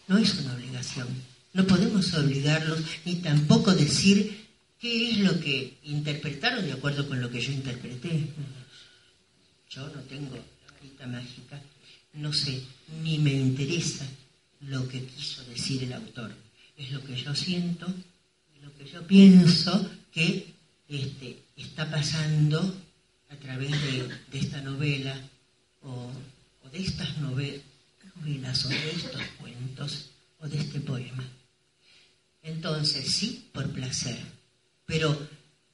no 0.09 0.19
es 0.19 0.35
una 0.35 0.55
obligación. 0.55 1.09
No 1.53 1.67
podemos 1.67 2.13
obligarlos 2.15 2.81
ni 3.05 3.17
tampoco 3.17 3.75
decir 3.75 4.43
qué 4.83 5.11
es 5.11 5.19
lo 5.19 5.39
que 5.39 5.79
interpretaron 5.85 6.67
de 6.67 6.73
acuerdo 6.73 7.09
con 7.09 7.21
lo 7.21 7.31
que 7.31 7.41
yo 7.41 7.53
interpreté. 7.53 8.27
Yo 9.71 9.87
no 9.87 10.03
tengo 10.03 10.35
la 10.35 10.73
varita 10.75 11.07
mágica, 11.07 11.63
no 12.15 12.33
sé, 12.33 12.61
ni 13.01 13.17
me 13.19 13.33
interesa 13.33 14.05
lo 14.63 14.89
que 14.89 15.05
quiso 15.05 15.45
decir 15.45 15.85
el 15.85 15.93
autor. 15.93 16.35
Es 16.77 16.91
lo 16.91 17.01
que 17.05 17.15
yo 17.15 17.33
siento, 17.33 17.87
lo 18.61 18.77
que 18.77 18.91
yo 18.91 19.07
pienso 19.07 19.89
que 20.11 20.53
este, 20.89 21.39
está 21.57 21.89
pasando 21.89 22.75
a 23.31 23.37
través 23.37 23.71
de, 23.71 24.09
esta 24.33 24.61
novela 24.63 25.17
o, 25.83 26.11
de 26.73 26.83
estas 26.83 27.19
novelas 27.19 28.65
o 28.65 28.69
de 28.69 28.91
estos 28.91 29.23
cuentos 29.39 30.11
o 30.41 30.49
de 30.49 30.59
este 30.59 30.81
poema. 30.81 31.25
Entonces, 32.43 33.09
sí, 33.09 33.49
por 33.53 33.71
placer, 33.71 34.19
pero 34.93 35.19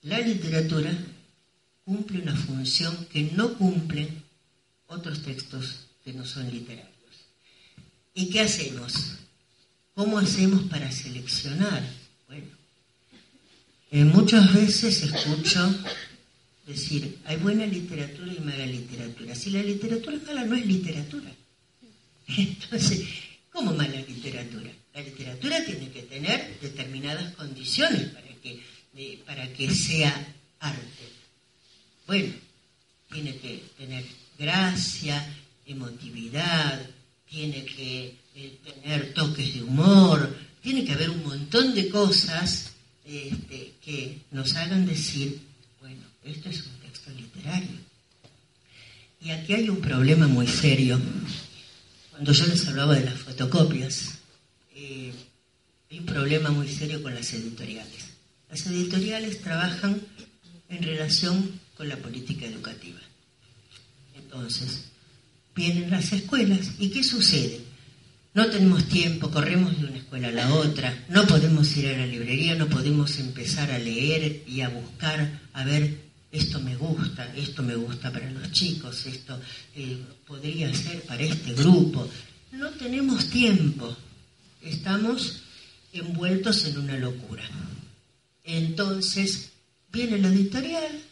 la 0.02 0.20
literatura 0.20 0.96
cumple 1.84 2.20
una 2.20 2.36
función 2.36 3.06
que 3.06 3.22
no 3.34 3.54
cumplen 3.54 4.22
otros 4.86 5.24
textos 5.24 5.88
que 6.04 6.12
no 6.12 6.24
son 6.24 6.48
literarios. 6.48 6.94
¿Y 8.14 8.30
qué 8.30 8.42
hacemos? 8.42 9.16
¿Cómo 9.92 10.18
hacemos 10.18 10.62
para 10.70 10.92
seleccionar? 10.92 11.82
Bueno, 12.28 12.46
eh, 13.90 14.04
muchas 14.04 14.54
veces 14.54 15.02
escucho 15.02 15.68
decir, 16.64 17.18
hay 17.24 17.38
buena 17.38 17.66
literatura 17.66 18.32
y 18.32 18.38
mala 18.38 18.66
literatura. 18.66 19.34
Si 19.34 19.50
la 19.50 19.64
literatura 19.64 20.14
es 20.14 20.22
mala, 20.22 20.44
no 20.44 20.54
es 20.54 20.64
literatura. 20.64 21.32
Entonces, 22.38 23.02
¿cómo 23.50 23.74
mala 23.74 24.00
literatura? 24.00 24.70
La 24.94 25.02
literatura 25.02 25.64
tiene 25.64 25.90
que 25.90 26.02
tener 26.02 26.60
determinadas 26.60 27.34
condiciones 27.34 28.10
para 28.10 28.28
que, 28.40 28.62
para 29.26 29.52
que 29.52 29.72
sea 29.74 30.12
arte. 30.60 31.08
Bueno, 32.06 32.32
tiene 33.10 33.36
que 33.36 33.62
tener 33.76 34.04
gracia, 34.38 35.24
emotividad, 35.66 36.80
tiene 37.28 37.64
que 37.64 38.14
eh, 38.34 38.58
tener 38.64 39.12
toques 39.14 39.54
de 39.54 39.62
humor, 39.62 40.36
tiene 40.62 40.84
que 40.84 40.92
haber 40.92 41.10
un 41.10 41.22
montón 41.24 41.74
de 41.74 41.88
cosas 41.88 42.72
este, 43.04 43.72
que 43.84 44.18
nos 44.30 44.54
hagan 44.56 44.86
decir, 44.86 45.40
bueno, 45.80 46.02
esto 46.24 46.48
es 46.48 46.64
un 46.66 46.78
texto 46.80 47.10
literario. 47.10 47.78
Y 49.20 49.30
aquí 49.30 49.54
hay 49.54 49.68
un 49.68 49.80
problema 49.80 50.28
muy 50.28 50.46
serio. 50.46 51.00
Cuando 52.10 52.32
yo 52.32 52.46
les 52.46 52.66
hablaba 52.66 52.94
de 52.94 53.04
las 53.04 53.18
fotocopias, 53.18 54.18
eh, 54.74 55.12
hay 55.90 55.98
un 55.98 56.06
problema 56.06 56.50
muy 56.50 56.68
serio 56.68 57.02
con 57.02 57.14
las 57.14 57.32
editoriales. 57.32 57.97
Las 58.50 58.66
editoriales 58.66 59.40
trabajan 59.42 60.00
en 60.68 60.82
relación 60.82 61.60
con 61.76 61.88
la 61.88 61.96
política 61.96 62.46
educativa. 62.46 63.00
Entonces, 64.16 64.84
vienen 65.54 65.90
las 65.90 66.12
escuelas 66.12 66.72
y 66.78 66.90
¿qué 66.90 67.02
sucede? 67.02 67.60
No 68.34 68.46
tenemos 68.46 68.84
tiempo, 68.84 69.30
corremos 69.30 69.78
de 69.80 69.86
una 69.86 69.96
escuela 69.96 70.28
a 70.28 70.32
la 70.32 70.54
otra, 70.54 71.06
no 71.08 71.26
podemos 71.26 71.76
ir 71.76 71.88
a 71.88 71.98
la 71.98 72.06
librería, 72.06 72.54
no 72.54 72.68
podemos 72.68 73.18
empezar 73.18 73.70
a 73.70 73.78
leer 73.78 74.44
y 74.46 74.60
a 74.60 74.68
buscar, 74.68 75.40
a 75.52 75.64
ver, 75.64 76.08
esto 76.30 76.60
me 76.60 76.76
gusta, 76.76 77.34
esto 77.34 77.62
me 77.62 77.74
gusta 77.74 78.12
para 78.12 78.30
los 78.30 78.52
chicos, 78.52 79.06
esto 79.06 79.40
eh, 79.74 79.98
podría 80.26 80.72
ser 80.74 81.02
para 81.02 81.22
este 81.22 81.52
grupo. 81.54 82.08
No 82.52 82.68
tenemos 82.70 83.28
tiempo, 83.28 83.96
estamos 84.62 85.40
envueltos 85.92 86.64
en 86.66 86.78
una 86.78 86.98
locura. 86.98 87.44
Entonces, 88.48 89.50
viene 89.92 90.16
la 90.18 90.28
editorial, 90.28 91.02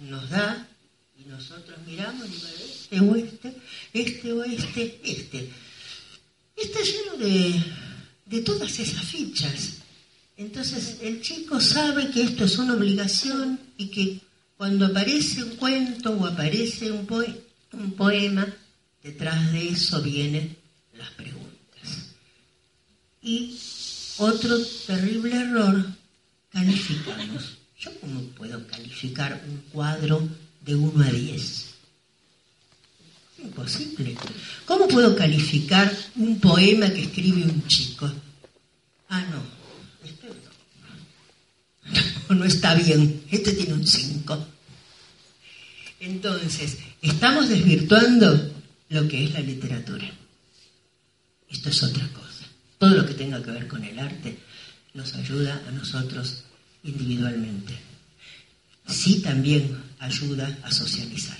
nos 0.00 0.28
da, 0.28 0.68
y 1.16 1.28
nosotros 1.28 1.78
miramos 1.86 2.26
y 2.28 2.34
este 2.64 3.00
o 3.00 3.14
este, 3.14 3.54
este 3.92 4.32
o 4.32 4.42
este, 4.42 5.00
este. 5.04 5.48
Está 6.56 6.80
lleno 6.82 7.16
de, 7.18 7.62
de 8.26 8.42
todas 8.42 8.80
esas 8.80 9.04
fichas. 9.04 9.74
Entonces 10.36 10.96
el 11.02 11.22
chico 11.22 11.60
sabe 11.60 12.10
que 12.10 12.24
esto 12.24 12.46
es 12.46 12.58
una 12.58 12.74
obligación 12.74 13.60
y 13.76 13.86
que 13.86 14.20
cuando 14.56 14.86
aparece 14.86 15.44
un 15.44 15.54
cuento 15.56 16.10
o 16.10 16.26
aparece 16.26 16.90
un 16.90 17.92
poema, 17.92 18.52
detrás 19.04 19.52
de 19.52 19.68
eso 19.68 20.02
vienen 20.02 20.56
las 20.94 21.10
preguntas. 21.10 22.08
Y 23.22 23.56
otro 24.18 24.58
terrible 24.88 25.36
error, 25.36 26.01
calificamos. 26.52 27.58
¿Yo 27.78 27.90
cómo 28.00 28.20
puedo 28.36 28.66
calificar 28.66 29.42
un 29.48 29.56
cuadro 29.72 30.28
de 30.60 30.74
1 30.74 31.04
a 31.04 31.10
10? 31.10 31.66
Imposible. 33.42 34.16
¿Cómo 34.66 34.86
puedo 34.86 35.16
calificar 35.16 35.90
un 36.16 36.38
poema 36.38 36.90
que 36.90 37.02
escribe 37.02 37.42
un 37.42 37.66
chico? 37.66 38.10
Ah, 39.08 39.24
no, 39.30 39.42
este 40.04 40.28
no. 42.28 42.36
No 42.36 42.44
está 42.44 42.74
bien, 42.74 43.24
este 43.30 43.52
tiene 43.52 43.74
un 43.74 43.86
5. 43.86 44.46
Entonces, 46.00 46.78
estamos 47.00 47.48
desvirtuando 47.48 48.52
lo 48.90 49.08
que 49.08 49.24
es 49.24 49.32
la 49.32 49.40
literatura. 49.40 50.10
Esto 51.48 51.68
es 51.68 51.82
otra 51.82 52.06
cosa. 52.08 52.46
Todo 52.78 52.90
lo 52.90 53.06
que 53.06 53.14
tenga 53.14 53.42
que 53.42 53.50
ver 53.50 53.68
con 53.68 53.84
el 53.84 53.98
arte 53.98 54.38
nos 54.94 55.14
ayuda 55.14 55.62
a 55.66 55.70
nosotros 55.70 56.44
individualmente. 56.82 57.78
Sí 58.86 59.20
también 59.20 59.82
ayuda 59.98 60.58
a 60.62 60.70
socializar. 60.70 61.38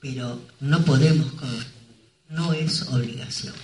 Pero 0.00 0.42
no 0.60 0.84
podemos, 0.84 1.32
no 2.28 2.52
es 2.52 2.82
obligación. 2.82 3.54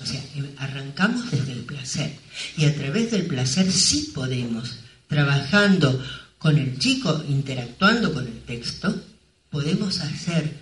O 0.00 0.06
sea, 0.06 0.22
arrancamos 0.58 1.30
desde 1.30 1.52
el 1.52 1.64
placer. 1.64 2.16
Y 2.56 2.64
a 2.64 2.74
través 2.74 3.10
del 3.10 3.26
placer 3.26 3.70
sí 3.70 4.12
podemos, 4.14 4.78
trabajando 5.08 6.02
con 6.38 6.56
el 6.56 6.78
chico, 6.78 7.24
interactuando 7.28 8.12
con 8.12 8.26
el 8.26 8.40
texto, 8.42 9.02
podemos 9.50 10.00
hacer 10.00 10.52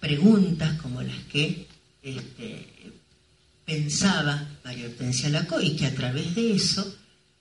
preguntas 0.00 0.80
como 0.80 1.02
las 1.02 1.18
que 1.24 1.66
este, 2.02 2.68
pensaba 3.68 4.48
María 4.64 4.86
Hortensia 4.86 5.28
Lacó 5.28 5.60
y 5.60 5.76
que 5.76 5.84
a 5.84 5.94
través 5.94 6.34
de 6.34 6.52
eso 6.52 6.96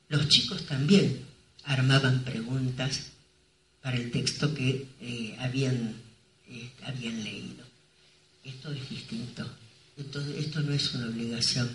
los 0.10 0.28
chicos 0.28 0.66
también 0.66 1.22
armaban 1.64 2.26
preguntas 2.26 3.14
para 3.82 3.96
el 3.96 4.12
texto 4.12 4.54
que 4.54 4.88
eh, 5.00 5.38
habían, 5.40 5.96
eh, 6.50 6.70
habían 6.84 7.24
leído. 7.24 7.64
Esto 8.44 8.74
es 8.74 8.90
distinto, 8.90 9.50
esto, 9.96 10.60
no 10.62 10.74
es 10.74 10.94
una 10.96 11.08
obligación, 11.08 11.70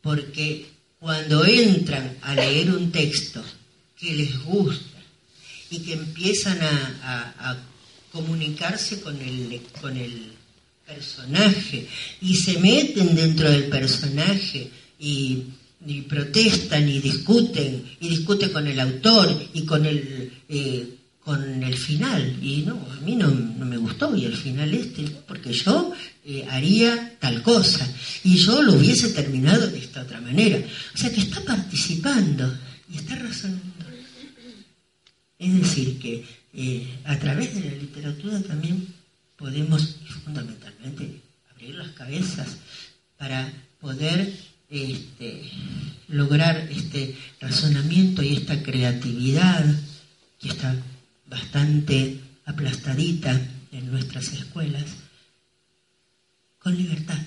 porque 0.00 0.66
cuando 0.98 1.44
entran 1.44 2.18
a 2.22 2.34
leer 2.34 2.70
un 2.70 2.90
texto 2.90 3.44
que 3.98 4.14
les 4.14 4.36
gusta 4.42 4.98
y 5.70 5.78
que 5.78 5.92
empiezan 5.92 6.60
a, 6.60 7.34
a 7.38 7.56
comunicarse 8.10 9.00
con 9.00 9.20
el, 9.20 9.62
con 9.80 9.96
el 9.96 10.31
personaje 10.94 11.86
y 12.20 12.34
se 12.34 12.58
meten 12.58 13.14
dentro 13.14 13.50
del 13.50 13.64
personaje 13.64 14.70
y, 14.98 15.44
protestan 16.08 16.88
y 16.88 17.00
discuten 17.00 17.84
y 18.00 18.08
discuten 18.08 18.50
con 18.50 18.68
el 18.68 18.78
autor 18.78 19.28
y 19.52 19.64
con 19.64 19.84
el 19.84 20.30
eh, 20.48 20.94
con 21.24 21.62
el 21.62 21.74
final. 21.74 22.38
Y 22.40 22.62
no 22.62 22.74
a 22.74 23.00
mí 23.00 23.16
no, 23.16 23.28
me 23.28 23.76
gustó 23.76 24.14
y 24.14 24.24
el 24.24 24.36
final 24.36 24.72
este 24.74 25.02
porque 25.26 25.52
yo 25.52 25.92
eh, 26.24 26.46
haría 26.50 27.18
tal 27.18 27.42
cosa 27.42 27.84
y 28.22 28.36
yo 28.36 28.62
lo 28.62 28.74
hubiese 28.74 29.08
terminado 29.08 29.66
de 29.66 29.78
esta 29.78 30.02
otra 30.02 30.20
manera. 30.20 30.58
O 30.94 30.98
sea 30.98 31.12
que 31.12 31.20
está 31.20 31.40
participando 31.42 32.52
y 32.92 32.98
está 32.98 33.16
razonando. 33.16 33.86
Es 35.38 35.54
decir 35.54 35.98
que 35.98 36.24
eh, 36.54 36.86
a 37.04 37.18
través 37.18 37.54
de 37.54 37.70
la 37.70 37.76
literatura 37.76 38.40
también 38.42 38.86
podemos 39.42 39.96
fundamentalmente 40.22 41.20
abrir 41.50 41.74
las 41.74 41.88
cabezas 41.90 42.58
para 43.18 43.52
poder 43.80 44.32
este, 44.70 45.50
lograr 46.06 46.56
este 46.70 47.16
razonamiento 47.40 48.22
y 48.22 48.36
esta 48.36 48.62
creatividad 48.62 49.64
que 50.38 50.48
está 50.48 50.76
bastante 51.26 52.20
aplastadita 52.44 53.32
en 53.72 53.90
nuestras 53.90 54.32
escuelas, 54.32 54.84
con 56.60 56.76
libertad. 56.76 57.18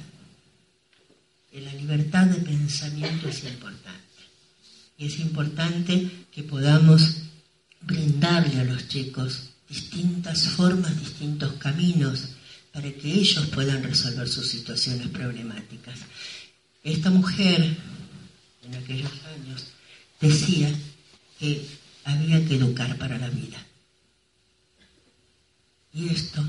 la 1.51 1.73
libertad 1.73 2.27
de 2.27 2.39
pensamiento 2.39 3.27
es 3.27 3.43
importante. 3.43 4.21
Y 4.97 5.07
es 5.07 5.19
importante 5.19 6.09
que 6.31 6.43
podamos 6.43 7.23
brindarle 7.81 8.61
a 8.61 8.63
los 8.63 8.87
chicos 8.87 9.54
distintas 9.75 10.47
formas, 10.47 10.97
distintos 10.99 11.53
caminos 11.53 12.29
para 12.71 12.89
que 12.93 13.11
ellos 13.11 13.45
puedan 13.47 13.83
resolver 13.83 14.27
sus 14.27 14.47
situaciones 14.47 15.07
problemáticas. 15.09 15.99
Esta 16.83 17.09
mujer, 17.09 17.75
en 18.63 18.75
aquellos 18.75 19.11
años, 19.35 19.67
decía 20.21 20.73
que 21.39 21.65
había 22.05 22.45
que 22.47 22.55
educar 22.55 22.97
para 22.97 23.17
la 23.17 23.29
vida. 23.29 23.57
Y 25.93 26.09
esto, 26.09 26.41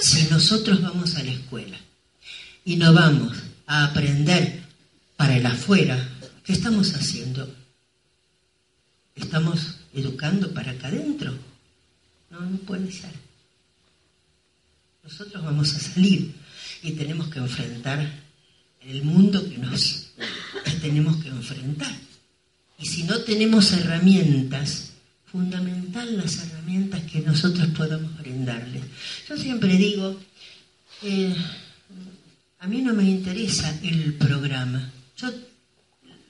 si 0.00 0.24
nosotros 0.24 0.80
vamos 0.82 1.14
a 1.16 1.22
la 1.22 1.32
escuela 1.32 1.78
y 2.64 2.76
no 2.76 2.92
vamos 2.92 3.36
a 3.66 3.84
aprender 3.84 4.62
para 5.16 5.36
el 5.36 5.46
afuera, 5.46 5.96
¿qué 6.44 6.52
estamos 6.52 6.94
haciendo? 6.94 7.54
¿Estamos 9.14 9.76
educando 9.92 10.52
para 10.52 10.72
acá 10.72 10.88
adentro? 10.88 11.49
No, 12.30 12.40
no 12.40 12.56
puede 12.58 12.90
ser. 12.90 13.12
Nosotros 15.02 15.42
vamos 15.42 15.74
a 15.74 15.80
salir 15.80 16.34
y 16.82 16.92
tenemos 16.92 17.28
que 17.28 17.38
enfrentar 17.38 18.10
el 18.80 19.02
mundo 19.02 19.46
que 19.48 19.58
nos 19.58 20.12
tenemos 20.80 21.16
que 21.22 21.28
enfrentar. 21.28 21.92
Y 22.78 22.86
si 22.86 23.02
no 23.04 23.18
tenemos 23.20 23.72
herramientas, 23.72 24.92
fundamental 25.30 26.16
las 26.16 26.38
herramientas 26.38 27.02
que 27.04 27.20
nosotros 27.20 27.68
podamos 27.76 28.16
brindarles. 28.18 28.82
Yo 29.28 29.36
siempre 29.36 29.76
digo, 29.76 30.18
eh, 31.02 31.34
a 32.58 32.66
mí 32.66 32.82
no 32.82 32.94
me 32.94 33.04
interesa 33.04 33.78
el 33.82 34.14
programa. 34.14 34.92
Yo, 35.16 35.30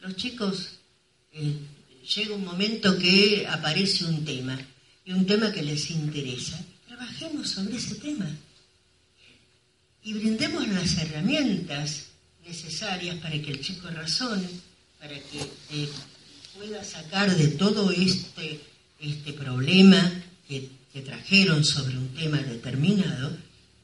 los 0.03 0.17
chicos, 0.17 0.81
eh, 1.33 1.57
llega 2.15 2.35
un 2.35 2.45
momento 2.45 2.99
que 2.99 3.47
aparece 3.49 4.05
un 4.05 4.25
tema, 4.25 4.59
y 5.11 5.13
un 5.13 5.27
tema 5.27 5.51
que 5.51 5.63
les 5.63 5.91
interesa. 5.91 6.57
Trabajemos 6.87 7.51
sobre 7.51 7.77
ese 7.77 7.97
tema 7.97 8.31
y 10.05 10.13
brindemos 10.13 10.69
las 10.69 10.99
herramientas 10.99 12.07
necesarias 12.47 13.17
para 13.17 13.33
que 13.43 13.51
el 13.51 13.61
chico 13.61 13.91
razone, 13.91 14.49
para 15.01 15.17
que 15.19 15.41
eh, 15.73 15.89
pueda 16.57 16.85
sacar 16.85 17.35
de 17.37 17.49
todo 17.49 17.91
este, 17.91 18.61
este 19.01 19.33
problema 19.33 19.99
que, 20.49 20.79
trajeron 21.05 21.65
sobre 21.65 21.97
un 21.97 22.09
tema 22.15 22.39
determinado 22.39 23.37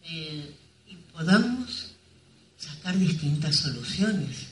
eh, 0.05 0.51
y 0.89 0.95
podamos 1.12 1.93
sacar 2.59 2.99
distintas 2.99 3.57
soluciones. 3.57 4.49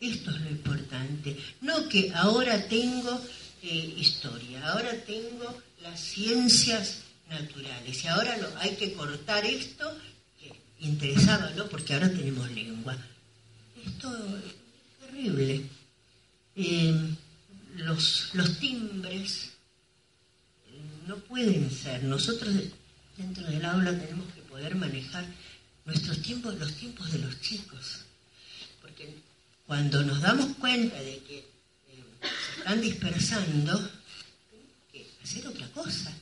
Esto 0.00 0.30
es 0.30 0.40
lo 0.42 0.50
importante. 0.50 1.36
No 1.62 1.88
que 1.88 2.12
ahora 2.14 2.68
tengo 2.68 3.20
eh, 3.62 3.94
historia, 3.98 4.70
ahora 4.70 4.92
tengo 5.06 5.62
las 5.84 6.00
ciencias 6.00 7.02
naturales 7.28 8.02
y 8.02 8.08
ahora 8.08 8.36
hay 8.58 8.74
que 8.76 8.94
cortar 8.94 9.44
esto 9.44 9.96
que 10.40 10.50
interesaba, 10.80 11.50
¿no? 11.50 11.66
Porque 11.68 11.92
ahora 11.92 12.08
tenemos 12.10 12.50
lengua. 12.50 12.96
Esto 13.86 14.08
es 14.38 15.06
terrible. 15.06 15.62
Eh, 16.56 16.94
los, 17.76 18.30
los 18.32 18.58
timbres 18.58 19.50
no 21.06 21.16
pueden 21.16 21.70
ser. 21.70 22.02
Nosotros 22.04 22.54
dentro 23.18 23.44
del 23.46 23.64
aula 23.66 23.98
tenemos 23.98 24.32
que 24.32 24.40
poder 24.40 24.74
manejar 24.76 25.26
nuestros 25.84 26.22
tiempos, 26.22 26.58
los 26.58 26.72
tiempos 26.76 27.12
de 27.12 27.18
los 27.18 27.40
chicos. 27.42 28.00
Porque 28.80 29.14
cuando 29.66 30.02
nos 30.02 30.22
damos 30.22 30.56
cuenta 30.56 30.98
de 30.98 31.18
que 31.18 31.38
eh, 31.40 32.04
se 32.22 32.60
están 32.60 32.80
dispersando, 32.80 33.90
hacer 35.24 35.48
otra 35.48 35.66
cosa. 35.68 36.12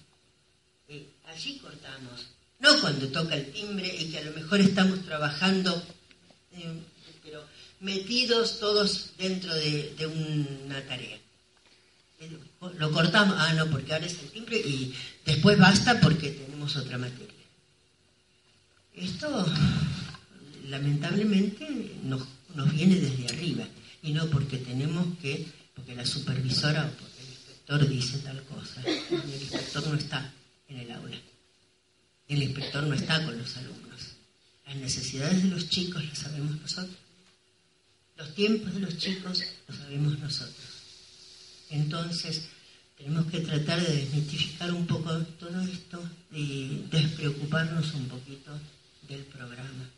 Eh, 0.89 1.07
allí 1.27 1.59
cortamos. 1.59 2.29
No 2.61 2.81
cuando 2.81 3.09
toca 3.09 3.35
el 3.35 3.53
timbre 3.53 3.95
y 3.95 4.11
que 4.11 4.19
a 4.19 4.25
lo 4.25 4.33
mejor 4.33 4.61
estamos 4.61 5.05
trabajando, 5.05 5.83
eh, 6.53 6.81
pero 7.23 7.45
metidos 7.81 8.61
todos 8.61 9.11
dentro 9.19 9.53
de, 9.55 10.07
una 10.07 10.81
tarea. 10.87 11.19
Lo 12.79 12.93
cortamos, 12.93 13.35
ah, 13.37 13.53
no, 13.55 13.69
porque 13.69 13.93
ahora 13.93 14.07
es 14.07 14.17
el 14.21 14.31
timbre 14.31 14.57
y 14.57 14.95
después 15.27 15.59
basta 15.59 16.01
porque 16.01 16.31
tenemos 16.31 16.77
otra 16.77 16.97
materia. 16.97 17.33
Esto, 18.95 19.45
lamentablemente, 20.69 21.67
nos 22.05 22.73
viene 22.73 22.97
desde 22.97 23.27
arriba 23.35 23.67
y 24.03 24.13
no 24.13 24.27
porque 24.27 24.59
tenemos 24.59 25.19
que, 25.21 25.45
porque 25.75 25.97
la 25.97 26.07
supervisora 26.07 26.87
o 26.87 27.12
inspector 27.63 27.89
dice 27.89 28.19
tal 28.19 28.43
cosa. 28.45 28.83
El 28.85 29.43
inspector 29.43 29.87
no 29.87 29.95
está 29.95 30.33
en 30.69 30.79
el 30.79 30.91
aula. 30.91 31.17
El 32.29 32.43
inspector 32.43 32.83
no 32.85 32.95
está 32.95 33.25
con 33.25 33.39
los 33.39 33.57
alumnos. 33.57 34.01
Las 34.67 34.77
necesidades 34.77 35.43
de 35.43 35.49
los 35.49 35.69
chicos 35.69 36.05
las 36.05 36.19
sabemos 36.19 36.61
nosotros. 36.61 36.97
Los 38.17 38.35
tiempos 38.35 38.75
de 38.75 38.81
los 38.81 38.99
chicos 38.99 39.43
los 39.69 39.77
sabemos 39.77 40.19
nosotros. 40.19 40.57
Entonces, 41.71 42.49
tenemos 42.97 43.27
que 43.27 43.41
tratar 43.41 43.81
de 43.81 43.97
desmitificar 43.97 44.73
un 44.73 44.87
poco 44.87 45.17
todo 45.39 45.61
esto 45.63 46.03
y 46.33 46.85
despreocuparnos 46.91 47.95
un 47.95 48.09
poquito 48.09 48.59
del 49.09 49.25
programa 49.25 49.89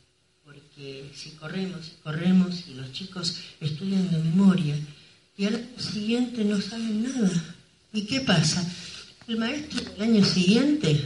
porque 0.45 1.11
si 1.15 1.31
corremos, 1.31 1.93
corremos 2.03 2.69
y 2.69 2.75
los 2.75 2.93
chicos 2.93 3.35
estudian 3.61 4.11
de 4.11 4.19
memoria 4.19 4.77
y 5.39 5.47
al 5.47 5.69
siguiente 5.79 6.45
no 6.45 6.61
saben 6.61 7.03
nada. 7.03 7.54
¿Y 7.95 8.03
qué 8.07 8.21
pasa? 8.21 8.69
El 9.29 9.39
maestro 9.39 9.81
el 9.97 10.03
año 10.03 10.25
siguiente 10.25 11.01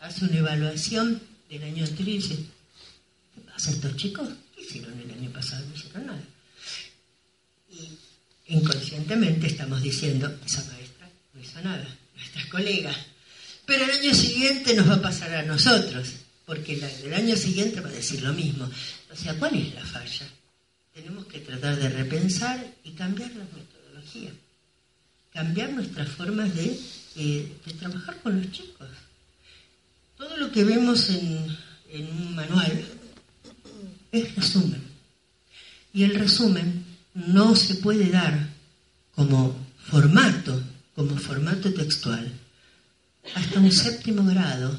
hace 0.00 0.24
una 0.24 0.38
evaluación 0.38 1.20
del 1.50 1.62
año 1.64 1.84
anterior 1.84 2.16
y 2.16 2.22
dice, 2.22 2.36
¿qué 3.34 3.40
pasa 3.42 3.70
estos 3.70 3.94
chicos? 3.96 4.26
¿Qué 4.56 4.62
hicieron 4.62 4.98
el 4.98 5.10
año 5.10 5.30
pasado? 5.30 5.66
No 5.66 5.74
hicieron 5.74 6.06
nada. 6.06 6.24
Y 7.70 7.90
inconscientemente 8.54 9.48
estamos 9.48 9.82
diciendo, 9.82 10.34
esa 10.46 10.64
maestra 10.72 11.10
no 11.34 11.40
hizo 11.42 11.60
nada, 11.60 11.86
nuestras 12.16 12.46
colegas. 12.46 12.96
Pero 13.66 13.84
el 13.84 13.90
año 13.90 14.14
siguiente 14.14 14.74
nos 14.74 14.88
va 14.88 14.94
a 14.94 15.02
pasar 15.02 15.34
a 15.34 15.42
nosotros 15.42 16.08
porque 16.46 16.80
el 17.04 17.14
año 17.14 17.36
siguiente 17.36 17.80
va 17.80 17.90
a 17.90 17.92
decir 17.92 18.22
lo 18.22 18.32
mismo. 18.32 18.68
O 19.10 19.16
sea, 19.16 19.34
¿cuál 19.34 19.56
es 19.56 19.74
la 19.74 19.84
falla? 19.84 20.26
Tenemos 20.94 21.26
que 21.26 21.40
tratar 21.40 21.76
de 21.76 21.90
repensar 21.90 22.66
y 22.82 22.92
cambiar 22.92 23.30
la 23.32 23.44
metodología, 23.44 24.32
cambiar 25.32 25.72
nuestras 25.72 26.08
formas 26.08 26.54
de, 26.54 26.78
eh, 27.16 27.56
trabajar 27.78 28.20
con 28.22 28.40
los 28.40 28.50
chicos. 28.50 28.88
Todo 30.16 30.36
lo 30.36 30.52
que 30.52 30.64
vemos 30.64 31.08
en, 31.10 31.56
un 32.10 32.34
manual 32.34 32.84
es 34.12 34.34
resumen. 34.34 34.82
Y 35.92 36.04
el 36.04 36.14
resumen 36.14 36.84
no 37.14 37.54
se 37.54 37.74
puede 37.76 38.08
dar 38.08 38.48
como 39.14 39.54
formato, 39.84 40.62
como 40.94 41.16
formato 41.16 41.72
textual, 41.72 42.32
hasta 43.34 43.60
un 43.60 43.70
séptimo 43.70 44.24
grado 44.24 44.78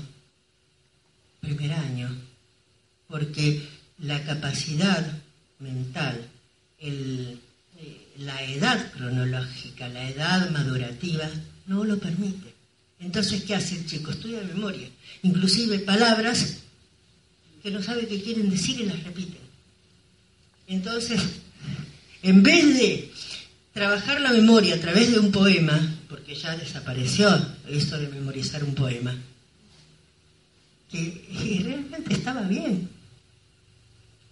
primer 1.39 1.73
año, 1.73 2.09
porque 3.07 3.67
la 3.99 4.23
capacidad 4.23 5.05
mental, 5.59 6.29
eh, 6.79 7.37
la 8.17 8.41
edad 8.43 8.91
cronológica, 8.91 9.87
la 9.89 10.09
edad 10.09 10.49
madurativa, 10.51 11.29
no 11.67 11.83
lo 11.83 11.97
permite. 11.97 12.53
Entonces, 12.99 13.43
¿qué 13.43 13.55
hace 13.55 13.75
el 13.75 13.85
chico? 13.85 14.11
Estudia 14.11 14.41
memoria, 14.43 14.87
inclusive 15.23 15.79
palabras 15.79 16.57
que 17.61 17.71
no 17.71 17.81
sabe 17.81 18.07
qué 18.07 18.21
quieren 18.21 18.49
decir 18.49 18.81
y 18.81 18.85
las 18.85 19.03
repiten. 19.03 19.41
Entonces, 20.67 21.21
en 22.21 22.43
vez 22.43 22.77
de 22.77 23.11
trabajar 23.73 24.21
la 24.21 24.31
memoria 24.31 24.75
a 24.75 24.79
través 24.79 25.11
de 25.11 25.19
un 25.19 25.31
poema, 25.31 25.79
porque 26.09 26.35
ya 26.35 26.55
desapareció 26.55 27.29
esto 27.67 27.97
de 27.97 28.07
memorizar 28.09 28.63
un 28.63 28.75
poema, 28.75 29.15
que 30.91 31.61
realmente 31.63 32.13
estaba 32.13 32.43
bien. 32.43 32.89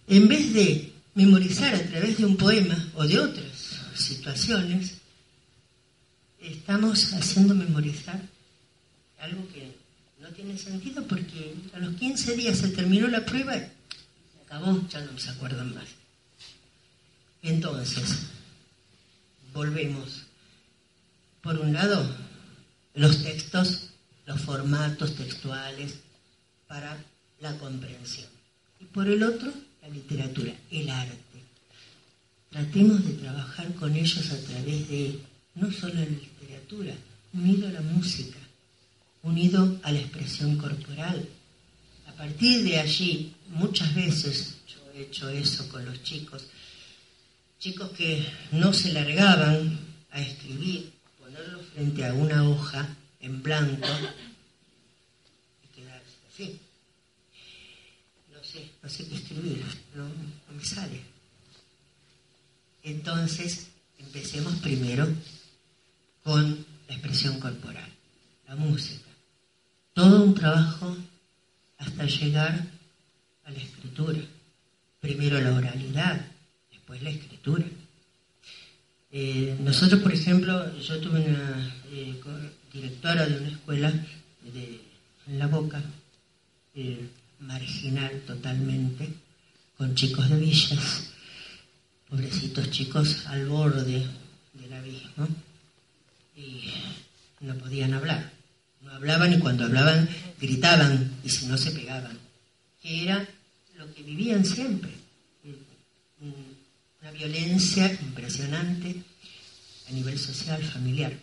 En 0.07 0.27
vez 0.27 0.53
de 0.53 0.91
memorizar 1.15 1.73
a 1.73 1.83
través 1.83 2.17
de 2.17 2.25
un 2.25 2.37
poema 2.37 2.91
o 2.95 3.05
de 3.05 3.19
otras 3.19 3.50
situaciones, 4.01 4.97
estamos 6.39 7.13
haciendo 7.13 7.53
memorizar 7.53 8.21
algo 9.19 9.47
que 9.49 9.75
no 10.19 10.29
tiene 10.29 10.57
sentido 10.57 11.05
porque 11.07 11.55
a 11.73 11.79
los 11.79 11.95
15 11.95 12.35
días 12.35 12.57
se 12.57 12.69
terminó 12.69 13.07
la 13.07 13.25
prueba 13.25 13.55
y 13.55 13.59
se 13.59 14.41
acabó, 14.45 14.87
ya 14.87 15.01
no 15.01 15.17
se 15.17 15.29
acuerdan 15.29 15.73
más. 15.73 15.87
Entonces, 17.41 18.27
volvemos. 19.53 20.23
Por 21.41 21.57
un 21.57 21.73
lado, 21.73 22.05
los 22.93 23.23
textos, 23.23 23.89
los 24.25 24.41
formatos 24.41 25.15
textuales 25.15 25.95
para 26.67 26.97
la 27.39 27.57
comprensión. 27.57 28.29
Y 28.79 28.85
por 28.85 29.07
el 29.07 29.23
otro, 29.23 29.51
la 29.81 29.89
literatura, 29.89 30.53
el 30.69 30.89
arte. 30.89 31.17
Tratemos 32.51 33.05
de 33.05 33.13
trabajar 33.13 33.73
con 33.75 33.95
ellos 33.95 34.29
a 34.29 34.37
través 34.45 34.89
de 34.89 35.19
no 35.55 35.71
solo 35.71 35.93
la 35.93 36.01
literatura, 36.01 36.93
unido 37.33 37.69
a 37.69 37.71
la 37.71 37.81
música, 37.81 38.37
unido 39.23 39.79
a 39.83 39.91
la 39.93 39.99
expresión 39.99 40.57
corporal. 40.57 41.29
A 42.07 42.11
partir 42.11 42.63
de 42.63 42.77
allí, 42.77 43.33
muchas 43.51 43.95
veces 43.95 44.57
yo 44.67 44.79
he 44.93 45.03
hecho 45.03 45.29
eso 45.29 45.69
con 45.69 45.85
los 45.85 46.03
chicos, 46.03 46.45
chicos 47.57 47.89
que 47.91 48.21
no 48.51 48.73
se 48.73 48.91
largaban 48.91 49.79
a 50.11 50.19
escribir, 50.19 50.91
ponerlo 51.21 51.59
frente 51.73 52.05
a 52.05 52.13
una 52.13 52.49
hoja 52.49 52.97
en 53.21 53.41
blanco 53.41 53.87
y 55.63 55.73
quedarse 55.73 56.17
así. 56.29 56.59
No 58.33 58.43
sé, 58.43 58.71
no 58.83 58.89
sé 58.89 59.07
qué 59.07 59.15
escribir, 59.15 59.63
no 59.95 60.53
me 60.53 60.65
sale. 60.65 61.10
Entonces, 62.83 63.67
empecemos 63.99 64.55
primero 64.55 65.07
con 66.23 66.65
la 66.87 66.93
expresión 66.93 67.39
corporal, 67.39 67.89
la 68.47 68.55
música. 68.55 69.09
Todo 69.93 70.23
un 70.23 70.33
trabajo 70.33 70.97
hasta 71.77 72.05
llegar 72.05 72.67
a 73.45 73.51
la 73.51 73.57
escritura. 73.57 74.19
Primero 74.99 75.41
la 75.41 75.53
oralidad, 75.53 76.25
después 76.71 77.01
la 77.01 77.09
escritura. 77.09 77.65
Eh, 79.11 79.57
nosotros, 79.59 80.01
por 80.01 80.13
ejemplo, 80.13 80.77
yo 80.79 80.99
tuve 80.99 81.21
una 81.21 81.75
eh, 81.91 82.19
directora 82.71 83.25
de 83.25 83.37
una 83.37 83.49
escuela 83.49 83.93
en 84.45 85.39
La 85.39 85.47
Boca, 85.47 85.81
eh, 86.73 87.09
marginal 87.39 88.21
totalmente, 88.25 89.09
con 89.77 89.95
chicos 89.95 90.29
de 90.29 90.37
villas, 90.37 91.10
pobrecitos 92.11 92.69
chicos 92.71 93.25
al 93.27 93.47
borde 93.47 94.05
del 94.53 94.73
abismo, 94.73 95.29
y 96.35 96.73
no 97.39 97.55
podían 97.55 97.93
hablar. 97.93 98.33
No 98.81 98.91
hablaban 98.91 99.31
y 99.33 99.39
cuando 99.39 99.63
hablaban 99.63 100.09
gritaban 100.39 101.09
y 101.23 101.29
si 101.29 101.45
no 101.45 101.57
se 101.57 101.71
pegaban, 101.71 102.19
que 102.81 103.03
era 103.03 103.25
lo 103.77 103.93
que 103.93 104.03
vivían 104.03 104.43
siempre 104.43 104.91
una 107.01 107.11
violencia 107.11 107.91
impresionante 108.01 108.95
a 109.89 109.91
nivel 109.93 110.19
social, 110.19 110.61
familiar. 110.63 111.13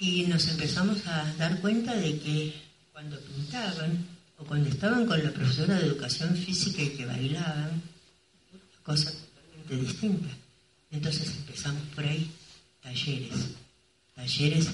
Y 0.00 0.22
nos 0.22 0.48
empezamos 0.48 1.06
a 1.06 1.34
dar 1.34 1.60
cuenta 1.60 1.94
de 1.94 2.18
que 2.18 2.54
cuando 2.92 3.20
pintaban 3.20 4.06
o 4.38 4.44
cuando 4.44 4.70
estaban 4.70 5.06
con 5.06 5.22
la 5.22 5.30
profesora 5.30 5.76
de 5.76 5.86
educación 5.86 6.34
física 6.34 6.82
y 6.82 6.90
que 6.90 7.04
bailaban, 7.04 7.82
cosa 8.88 9.12
totalmente 9.12 9.76
distinta. 9.76 10.28
Entonces 10.90 11.28
empezamos 11.36 11.82
por 11.94 12.04
ahí, 12.06 12.30
talleres, 12.80 13.50
talleres 14.14 14.66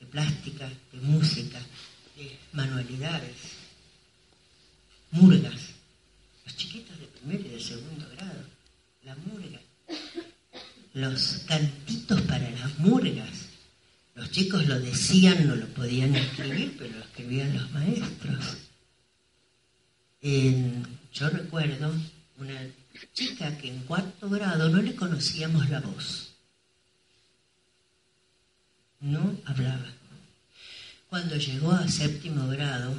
de 0.00 0.06
plástica, 0.06 0.68
de 0.92 1.00
música, 1.00 1.60
de 2.16 2.36
manualidades, 2.52 3.36
murgas, 5.12 5.60
los 6.44 6.56
chiquitos 6.56 6.98
de 6.98 7.06
primero 7.06 7.46
y 7.46 7.50
de 7.50 7.60
segundo 7.60 8.08
grado 8.16 8.42
la 9.04 9.14
murga, 9.14 9.60
los 10.92 11.44
cantitos 11.46 12.20
para 12.22 12.50
las 12.50 12.76
murgas. 12.80 13.46
Los 14.16 14.32
chicos 14.32 14.66
lo 14.66 14.78
decían, 14.80 15.46
no 15.46 15.54
lo 15.54 15.66
podían 15.68 16.16
escribir, 16.16 16.74
pero 16.76 16.98
lo 16.98 17.04
escribían 17.04 17.54
los 17.54 17.70
maestros. 17.70 18.56
yo 20.20 21.30
recuerdo 21.30 21.94
una 22.36 22.60
chica 23.14 23.56
que 23.58 23.68
en 23.68 23.80
cuarto 23.80 24.28
grado 24.28 24.68
no 24.68 24.82
le 24.82 24.94
conocíamos 24.94 25.68
la 25.70 25.80
voz. 25.80 26.34
No 29.00 29.36
hablaba. 29.46 29.86
Cuando 31.08 31.36
llegó 31.36 31.72
a 31.72 31.88
séptimo 31.88 32.46
grado, 32.48 32.94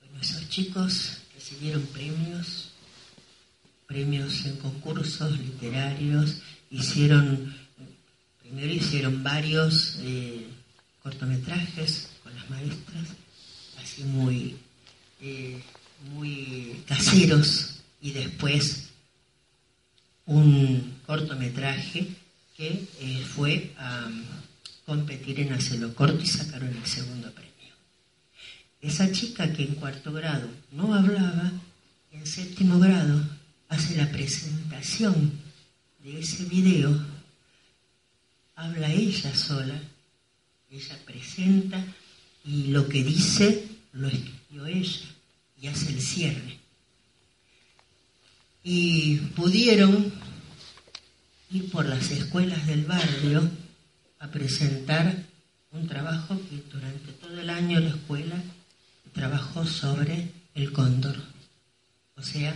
bueno, 0.00 0.20
esos 0.20 0.48
chicos 0.48 1.18
recibieron 1.34 1.82
premios 1.86 2.70
premios 3.90 4.46
en 4.46 4.56
concursos 4.58 5.36
literarios, 5.36 6.36
hicieron, 6.70 7.52
primero 8.40 8.72
hicieron 8.72 9.20
varios 9.24 9.96
eh, 10.02 10.46
cortometrajes 11.02 12.10
con 12.22 12.32
las 12.36 12.48
maestras, 12.48 13.08
así 13.82 14.04
muy, 14.04 14.56
eh, 15.20 15.60
muy 16.14 16.84
caseros, 16.86 17.79
y 18.00 18.12
después 18.12 18.90
un 20.26 21.00
cortometraje 21.06 22.08
que 22.56 22.86
eh, 23.00 23.24
fue 23.34 23.72
a 23.78 24.08
competir 24.86 25.40
en 25.40 25.52
Hacelo 25.52 25.94
Corto 25.94 26.20
y 26.22 26.26
sacaron 26.26 26.68
el 26.68 26.86
segundo 26.86 27.30
premio. 27.32 27.50
Esa 28.80 29.10
chica 29.12 29.52
que 29.52 29.64
en 29.64 29.74
cuarto 29.74 30.12
grado 30.12 30.48
no 30.72 30.94
hablaba, 30.94 31.52
en 32.12 32.26
séptimo 32.26 32.78
grado 32.78 33.22
hace 33.68 33.96
la 33.96 34.10
presentación 34.10 35.32
de 36.02 36.20
ese 36.20 36.44
video, 36.44 36.98
habla 38.54 38.92
ella 38.92 39.34
sola, 39.34 39.80
ella 40.70 40.98
presenta 41.04 41.84
y 42.44 42.68
lo 42.68 42.88
que 42.88 43.04
dice 43.04 43.68
lo 43.92 44.08
escribió 44.08 44.66
ella 44.66 45.08
y 45.60 45.66
hace 45.66 45.90
el 45.90 46.00
cierre. 46.00 46.59
Y 48.62 49.16
pudieron 49.36 50.12
ir 51.50 51.70
por 51.70 51.86
las 51.86 52.10
escuelas 52.10 52.66
del 52.66 52.84
barrio 52.84 53.50
a 54.18 54.28
presentar 54.28 55.24
un 55.72 55.86
trabajo 55.88 56.38
que 56.48 56.62
durante 56.70 57.12
todo 57.12 57.40
el 57.40 57.48
año 57.48 57.80
la 57.80 57.90
escuela 57.90 58.42
trabajó 59.12 59.66
sobre 59.66 60.30
el 60.54 60.72
cóndor. 60.72 61.16
O 62.16 62.22
sea, 62.22 62.54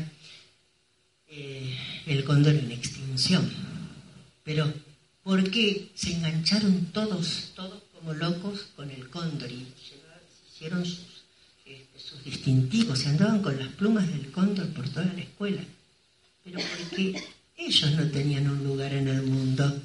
eh, 1.29 1.77
el 2.07 2.25
cóndor 2.25 2.55
en 2.55 2.71
extinción. 2.71 3.51
Pero, 4.45 4.73
¿por 5.23 5.51
qué 5.51 5.91
se 5.95 6.13
engancharon 6.13 6.87
todos, 6.93 7.53
todos 7.57 7.83
como 7.95 8.13
locos 8.13 8.67
con 8.77 8.91
el 8.91 9.09
cóndor 9.09 9.51
y 9.51 9.67
hicieron 10.49 10.85
sus, 10.85 11.25
este, 11.65 11.99
sus 11.99 12.23
distintivos, 12.23 12.99
se 12.99 13.09
andaban 13.09 13.41
con 13.43 13.59
las 13.59 13.69
plumas 13.69 14.07
del 14.07 14.31
cóndor 14.31 14.69
por 14.69 14.89
toda 14.89 15.07
la 15.07 15.23
escuela? 15.23 15.63
Pero 16.45 16.61
porque 16.61 17.25
ellos 17.57 17.93
no 17.93 18.09
tenían 18.11 18.49
un 18.49 18.63
lugar 18.63 18.93
en 18.93 19.09
el 19.09 19.23
mundo. 19.23 19.83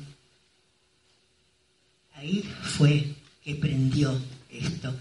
Ahí 2.15 2.43
fue 2.63 3.15
que 3.43 3.55
prendió 3.55 4.19
esto. 4.49 4.93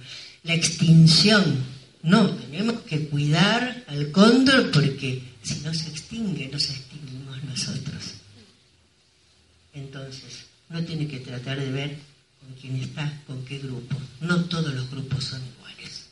La 0.45 0.55
extinción. 0.55 1.65
No, 2.03 2.31
tenemos 2.31 2.81
que 2.83 3.09
cuidar 3.09 3.85
al 3.89 4.13
cóndor 4.13 4.71
porque 4.71 5.23
si 5.43 5.61
no 5.61 5.75
se 5.75 5.91
extingue, 5.91 6.49
nos 6.49 6.71
extinguimos 6.71 7.43
nosotros. 7.45 8.15
Entonces, 9.73 10.47
uno 10.71 10.85
tiene 10.85 11.09
que 11.09 11.19
tratar 11.21 11.59
de 11.59 11.71
ver 11.71 11.99
con 12.41 12.55
quién 12.55 12.77
está, 12.77 13.21
con 13.27 13.45
qué 13.45 13.59
grupo. 13.59 13.97
No 14.21 14.45
todos 14.45 14.73
los 14.73 14.89
grupos 14.91 15.25
son 15.25 15.43
iguales. 15.45 16.07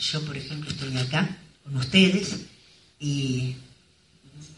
Yo, 0.00 0.22
por 0.22 0.36
ejemplo, 0.36 0.70
estoy 0.70 0.96
acá 0.96 1.36
con 1.62 1.76
ustedes 1.76 2.36
y 2.98 3.56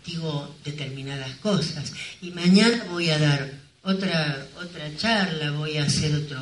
digo 0.04 0.54
determinadas 0.64 1.36
cosas. 1.36 1.92
Y 2.20 2.30
mañana 2.30 2.84
voy 2.90 3.10
a 3.10 3.18
dar 3.18 3.52
otra, 3.82 4.46
otra 4.60 4.96
charla, 4.96 5.50
voy 5.52 5.76
a 5.76 5.84
hacer 5.84 6.14
otro, 6.14 6.38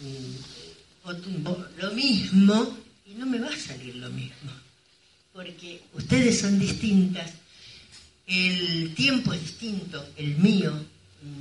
mm, 0.00 1.08
otro 1.08 1.68
lo 1.78 1.92
mismo 1.92 2.76
y 3.06 3.14
no 3.14 3.26
me 3.26 3.38
va 3.38 3.48
a 3.48 3.56
salir 3.56 3.96
lo 3.96 4.10
mismo 4.10 4.50
porque 5.34 5.82
ustedes 5.92 6.40
son 6.40 6.58
distintas, 6.60 7.28
el 8.26 8.94
tiempo 8.94 9.32
es 9.32 9.40
distinto, 9.40 10.08
el 10.16 10.36
mío, 10.36 10.72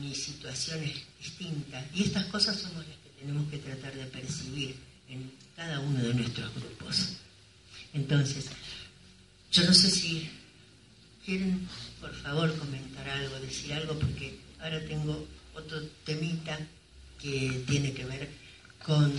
mi 0.02 0.14
situación 0.16 0.84
es 0.84 0.96
distinta, 1.22 1.86
y 1.94 2.04
estas 2.04 2.26
cosas 2.26 2.58
somos 2.58 2.86
las 2.88 2.98
que 2.98 3.22
tenemos 3.22 3.48
que 3.52 3.60
tratar 3.60 3.94
de 3.94 4.06
percibir 4.06 4.76
en 5.08 5.32
cada 5.56 5.80
uno 5.80 6.02
de 6.02 6.14
nuestros 6.16 6.54
grupos. 6.56 7.10
Entonces, 7.94 8.46
yo 9.52 9.64
no 9.64 9.74
sé 9.76 9.92
si 9.92 10.28
quieren, 11.26 11.68
por 12.00 12.14
favor, 12.16 12.56
comentar 12.58 13.08
algo, 13.10 13.40
decir 13.40 13.74
algo, 13.74 13.98
porque 13.98 14.40
ahora 14.60 14.84
tengo 14.86 15.28
otro 15.56 15.82
temita 16.06 16.60
que 17.22 17.64
tiene 17.68 17.94
que 17.94 18.06
ver 18.06 18.30
con 18.86 19.14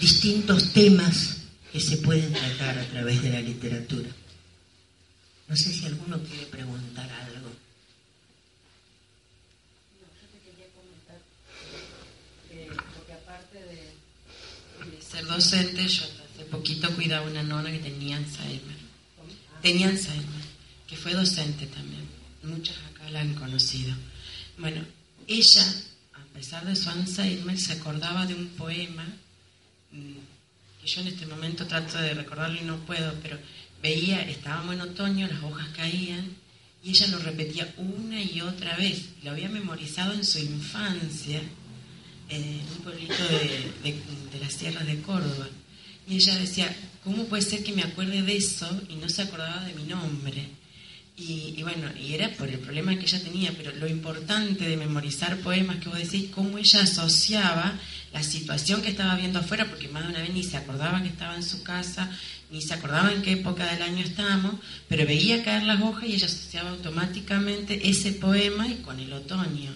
distintos 0.00 0.72
temas 0.72 1.38
que 1.72 1.80
se 1.80 1.98
pueden 1.98 2.32
tratar 2.32 2.78
a 2.78 2.84
través 2.86 3.22
de 3.22 3.30
la 3.30 3.40
literatura. 3.40 4.10
No 5.48 5.56
sé 5.56 5.72
si 5.72 5.86
alguno 5.86 6.22
quiere 6.22 6.46
preguntar 6.46 7.10
algo. 7.10 7.50
No, 9.98 10.06
yo 10.20 10.26
te 10.30 10.38
quería 10.44 10.66
comentar 10.74 11.18
eh, 12.50 12.68
porque 12.94 13.12
aparte 13.12 13.58
de, 13.58 15.02
ser 15.02 15.26
docente, 15.26 15.88
yo 15.88 16.04
hasta 16.04 16.22
hace 16.22 16.44
poquito 16.44 16.94
cuidaba 16.94 17.26
una 17.26 17.42
nona 17.42 17.70
que 17.72 17.78
tenía 17.78 18.16
Alzheimer. 18.16 18.78
Tenía 19.62 19.88
Alzheimer, 19.88 20.39
que 20.90 20.96
fue 20.96 21.14
docente 21.14 21.66
también. 21.66 22.02
Muchas 22.42 22.76
acá 22.90 23.08
la 23.10 23.20
han 23.20 23.34
conocido. 23.34 23.94
Bueno, 24.58 24.82
ella, 25.28 25.64
a 26.14 26.34
pesar 26.34 26.66
de 26.66 26.74
su 26.74 26.90
Alzheimer, 26.90 27.56
se 27.56 27.74
acordaba 27.74 28.26
de 28.26 28.34
un 28.34 28.48
poema 28.48 29.06
mm, 29.92 30.14
que 30.82 30.86
yo 30.88 31.00
en 31.02 31.06
este 31.06 31.26
momento 31.26 31.64
trato 31.66 31.96
de 31.98 32.14
recordarlo 32.14 32.60
y 32.60 32.64
no 32.64 32.78
puedo, 32.78 33.14
pero 33.22 33.38
veía, 33.80 34.22
estábamos 34.22 34.74
en 34.74 34.80
otoño, 34.80 35.28
las 35.28 35.42
hojas 35.44 35.68
caían 35.76 36.26
y 36.82 36.90
ella 36.90 37.06
lo 37.06 37.18
repetía 37.20 37.72
una 37.76 38.20
y 38.20 38.40
otra 38.40 38.76
vez. 38.76 39.10
Lo 39.22 39.30
había 39.30 39.48
memorizado 39.48 40.12
en 40.12 40.24
su 40.24 40.40
infancia 40.40 41.40
en 42.28 42.60
un 42.68 42.82
pueblito 42.82 43.22
de, 43.28 43.92
de, 44.32 44.40
las 44.40 44.54
sierras 44.54 44.86
de 44.86 45.00
Córdoba. 45.02 45.48
Y 46.08 46.16
ella 46.16 46.36
decía, 46.36 46.74
¿cómo 47.04 47.26
puede 47.26 47.42
ser 47.42 47.62
que 47.62 47.72
me 47.72 47.82
acuerde 47.82 48.22
de 48.22 48.36
eso 48.36 48.68
y 48.88 48.96
no 48.96 49.08
se 49.08 49.22
acordaba 49.22 49.64
de 49.64 49.74
mi 49.74 49.84
nombre? 49.84 50.59
Y, 51.20 51.54
y, 51.58 51.62
bueno, 51.62 51.86
y 51.98 52.14
era 52.14 52.30
por 52.30 52.48
el 52.48 52.58
problema 52.58 52.98
que 52.98 53.04
ella 53.04 53.22
tenía, 53.22 53.52
pero 53.54 53.72
lo 53.72 53.86
importante 53.86 54.66
de 54.66 54.76
memorizar 54.78 55.36
poemas 55.40 55.76
que 55.76 55.90
vos 55.90 55.98
decís, 55.98 56.30
cómo 56.34 56.56
ella 56.56 56.82
asociaba 56.82 57.78
la 58.14 58.22
situación 58.22 58.80
que 58.80 58.88
estaba 58.88 59.16
viendo 59.16 59.38
afuera, 59.38 59.68
porque 59.68 59.88
más 59.88 60.04
de 60.04 60.08
una 60.08 60.22
vez 60.22 60.32
ni 60.32 60.42
se 60.42 60.56
acordaba 60.56 61.02
que 61.02 61.08
estaba 61.08 61.36
en 61.36 61.42
su 61.42 61.62
casa, 61.62 62.10
ni 62.50 62.62
se 62.62 62.72
acordaba 62.72 63.12
en 63.12 63.20
qué 63.20 63.32
época 63.32 63.70
del 63.70 63.82
año 63.82 64.02
estábamos, 64.02 64.54
pero 64.88 65.04
veía 65.04 65.44
caer 65.44 65.64
las 65.64 65.82
hojas 65.82 66.04
y 66.04 66.14
ella 66.14 66.26
asociaba 66.26 66.70
automáticamente 66.70 67.90
ese 67.90 68.12
poema 68.12 68.66
y 68.66 68.76
con 68.76 68.98
el 68.98 69.12
otoño. 69.12 69.72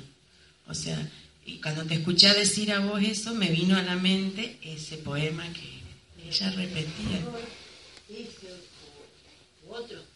O 0.66 0.72
sea, 0.72 0.98
y 1.44 1.60
cuando 1.60 1.84
te 1.84 1.94
escuché 1.94 2.32
decir 2.32 2.72
a 2.72 2.78
vos 2.78 3.02
eso, 3.02 3.34
me 3.34 3.50
vino 3.50 3.76
a 3.76 3.82
la 3.82 3.96
mente 3.96 4.58
ese 4.62 4.96
poema 4.96 5.44
que 5.52 6.26
ella 6.26 6.50
repetía. 6.52 7.20
Poemas 9.66 10.13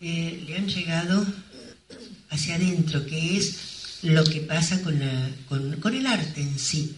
le 0.00 0.56
han 0.56 0.68
llegado 0.68 1.26
hacia 2.30 2.54
adentro, 2.54 3.04
que 3.06 3.36
es 3.36 3.98
lo 4.02 4.24
que 4.24 4.40
pasa 4.40 4.80
con, 4.82 4.98
la, 4.98 5.30
con, 5.48 5.94
el 5.94 6.06
arte 6.06 6.40
en 6.40 6.58
sí. 6.58 6.96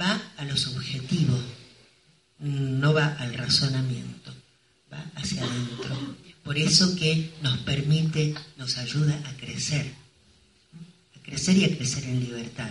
Va 0.00 0.20
a 0.36 0.44
lo 0.44 0.56
subjetivo 0.56 1.40
no 2.38 2.92
va 2.92 3.14
al 3.18 3.34
razonamiento, 3.34 4.34
va 4.92 5.04
hacia 5.14 5.42
adentro. 5.42 6.16
Por 6.42 6.58
eso 6.58 6.94
que 6.96 7.30
nos 7.42 7.58
permite, 7.58 8.34
nos 8.56 8.76
ayuda 8.78 9.20
a 9.24 9.36
crecer, 9.36 9.92
a 11.16 11.22
crecer 11.22 11.56
y 11.56 11.64
a 11.64 11.76
crecer 11.76 12.04
en 12.04 12.20
libertad. 12.20 12.70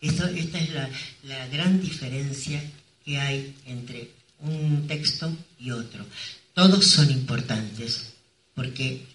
Esto, 0.00 0.26
esta 0.26 0.58
es 0.58 0.74
la, 0.74 0.90
la 1.22 1.46
gran 1.48 1.80
diferencia 1.80 2.62
que 3.04 3.18
hay 3.18 3.54
entre 3.66 4.10
un 4.40 4.86
texto 4.86 5.34
y 5.58 5.70
otro. 5.70 6.04
Todos 6.52 6.86
son 6.86 7.10
importantes, 7.10 8.13
porque 8.54 9.06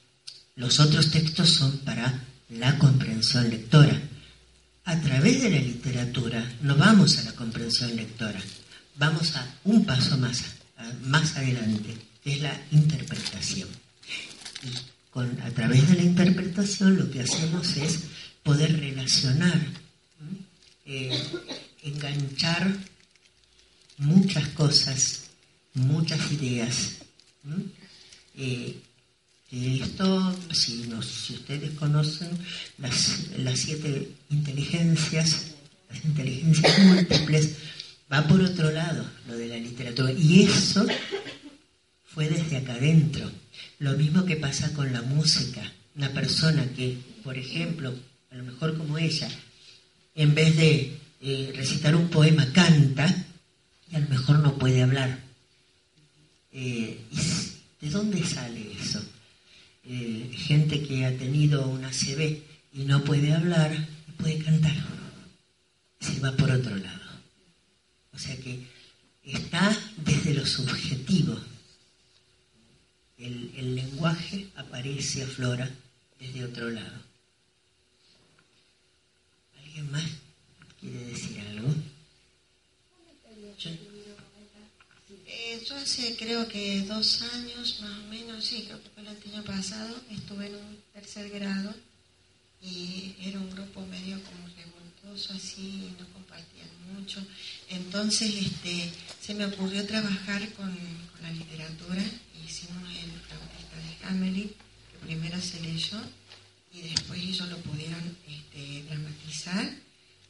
los 0.55 0.79
otros 0.79 1.11
textos 1.11 1.49
son 1.49 1.77
para 1.79 2.23
la 2.49 2.77
comprensión 2.77 3.49
lectora. 3.49 3.99
A 4.85 4.99
través 5.01 5.41
de 5.43 5.51
la 5.51 5.59
literatura 5.59 6.43
no 6.61 6.75
vamos 6.75 7.17
a 7.17 7.23
la 7.23 7.33
comprensión 7.33 7.95
lectora, 7.95 8.41
vamos 8.95 9.35
a 9.35 9.55
un 9.63 9.85
paso 9.85 10.17
más, 10.17 10.43
más 11.03 11.35
adelante, 11.37 11.95
que 12.23 12.33
es 12.33 12.41
la 12.41 12.59
interpretación. 12.71 13.69
Y 14.63 14.99
a 15.41 15.51
través 15.51 15.89
de 15.89 15.95
la 15.95 16.03
interpretación 16.03 16.97
lo 16.97 17.09
que 17.11 17.21
hacemos 17.21 17.77
es 17.77 17.99
poder 18.43 18.79
relacionar, 18.79 19.59
eh, 20.85 21.23
enganchar 21.83 22.75
muchas 23.97 24.47
cosas, 24.49 25.23
muchas 25.73 26.31
ideas. 26.31 26.95
Eh, 28.35 28.81
esto, 29.51 30.35
si, 30.51 30.87
si, 31.01 31.33
ustedes 31.33 31.71
conocen 31.71 32.29
las, 32.77 33.29
las 33.37 33.59
siete 33.59 34.11
inteligencias, 34.29 35.55
las 35.89 36.05
inteligencias 36.05 36.79
múltiples, 36.79 37.55
va 38.11 38.27
por 38.27 38.41
otro 38.41 38.71
lado 38.71 39.05
lo 39.27 39.35
de 39.35 39.47
la 39.47 39.57
literatura. 39.57 40.11
Y 40.11 40.43
eso 40.43 40.85
fue 42.05 42.29
desde 42.29 42.57
acá 42.57 42.73
adentro. 42.73 43.29
Lo 43.79 43.93
mismo 43.93 44.25
que 44.25 44.35
pasa 44.35 44.71
con 44.73 44.93
la 44.93 45.01
música. 45.01 45.61
Una 45.95 46.09
persona 46.09 46.65
que, 46.75 46.97
por 47.23 47.37
ejemplo, 47.37 47.93
a 48.31 48.35
lo 48.35 48.43
mejor 48.43 48.77
como 48.77 48.97
ella, 48.97 49.29
en 50.15 50.35
vez 50.35 50.55
de 50.57 50.97
eh, 51.21 51.53
recitar 51.55 51.95
un 51.95 52.09
poema, 52.09 52.51
canta, 52.53 53.13
y 53.91 53.95
a 53.95 53.99
lo 53.99 54.09
mejor 54.09 54.39
no 54.39 54.57
puede 54.57 54.83
hablar. 54.83 55.19
Eh, 56.51 56.99
¿De 57.81 57.89
dónde 57.89 58.23
sale 58.23 58.73
eso? 58.79 59.01
Eh, 59.85 60.31
gente 60.35 60.83
que 60.85 61.05
ha 61.05 61.17
tenido 61.17 61.67
una 61.67 61.89
CB 61.89 62.43
y 62.73 62.85
no 62.85 63.03
puede 63.03 63.33
hablar, 63.33 63.71
puede 64.17 64.39
cantar. 64.39 64.75
Se 65.99 66.19
va 66.19 66.31
por 66.33 66.51
otro 66.51 66.75
lado. 66.75 66.99
O 68.13 68.19
sea 68.19 68.35
que 68.37 68.67
está 69.23 69.75
desde 69.97 70.33
lo 70.33 70.45
subjetivo. 70.45 71.39
El, 73.17 73.75
lenguaje 73.75 74.47
aparece, 74.55 75.23
aflora 75.23 75.69
desde 76.19 76.45
otro 76.45 76.69
lado. 76.69 77.01
¿Alguien 79.61 79.91
más 79.91 80.05
quiere 80.79 81.03
decir 81.05 81.39
algo? 81.39 81.73
Yo, 83.57 83.71
hace 85.89 86.15
creo 86.15 86.47
que 86.47 86.81
dos 86.81 87.21
años 87.33 87.79
más 87.81 87.97
o 87.99 88.07
menos, 88.09 88.45
sí, 88.45 88.63
creo 88.67 88.81
que 88.81 88.89
fue 88.89 89.03
el 89.03 89.09
año 89.09 89.43
pasado, 89.43 89.95
estuve 90.11 90.47
en 90.47 90.55
un 90.55 90.77
tercer 90.93 91.29
grado 91.29 91.73
y 92.61 93.15
era 93.21 93.39
un 93.39 93.49
grupo 93.49 93.85
medio 93.87 94.21
como 94.23 94.47
revoltoso 94.55 95.33
así, 95.33 95.93
no 95.99 96.07
compartían 96.13 96.69
mucho. 96.93 97.25
Entonces 97.69 98.35
este, 98.35 98.91
se 99.21 99.33
me 99.33 99.45
ocurrió 99.45 99.85
trabajar 99.85 100.47
con, 100.53 100.77
la 101.21 101.31
literatura, 101.31 102.01
hicimos 102.47 102.83
el 102.89 103.11
Flautista 103.21 103.75
de 103.75 104.07
Hamelin, 104.07 104.47
que 104.49 105.05
primero 105.05 105.41
se 105.41 105.59
leyó 105.61 105.99
y 106.71 106.81
después 106.81 107.19
ellos 107.19 107.49
lo 107.49 107.57
pudieron 107.57 108.17
este, 108.27 108.83
dramatizar 108.83 109.69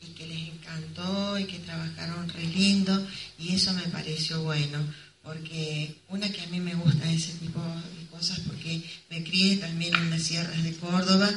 y 0.02 0.08
que 0.14 0.28
les 0.28 0.50
encantó 0.50 1.38
y 1.40 1.46
que 1.46 1.60
trabajaron 1.60 2.30
re 2.30 2.44
lindo 2.44 3.08
y 3.38 3.56
eso 3.56 3.74
me 3.74 3.84
pareció 3.84 4.42
bueno 4.44 4.80
porque 5.24 5.96
una 6.08 6.30
que 6.30 6.42
a 6.42 6.48
mí 6.48 6.60
me 6.60 6.76
gusta 6.76 7.12
ese 7.12 7.34
tipo 7.34 7.60
de 7.60 8.06
cosas 8.08 8.40
porque 8.48 8.82
me 9.10 9.24
crié 9.24 9.58
también 9.58 9.94
en 9.96 10.10
las 10.10 10.24
sierras 10.24 10.64
de 10.64 10.74
Córdoba 10.76 11.30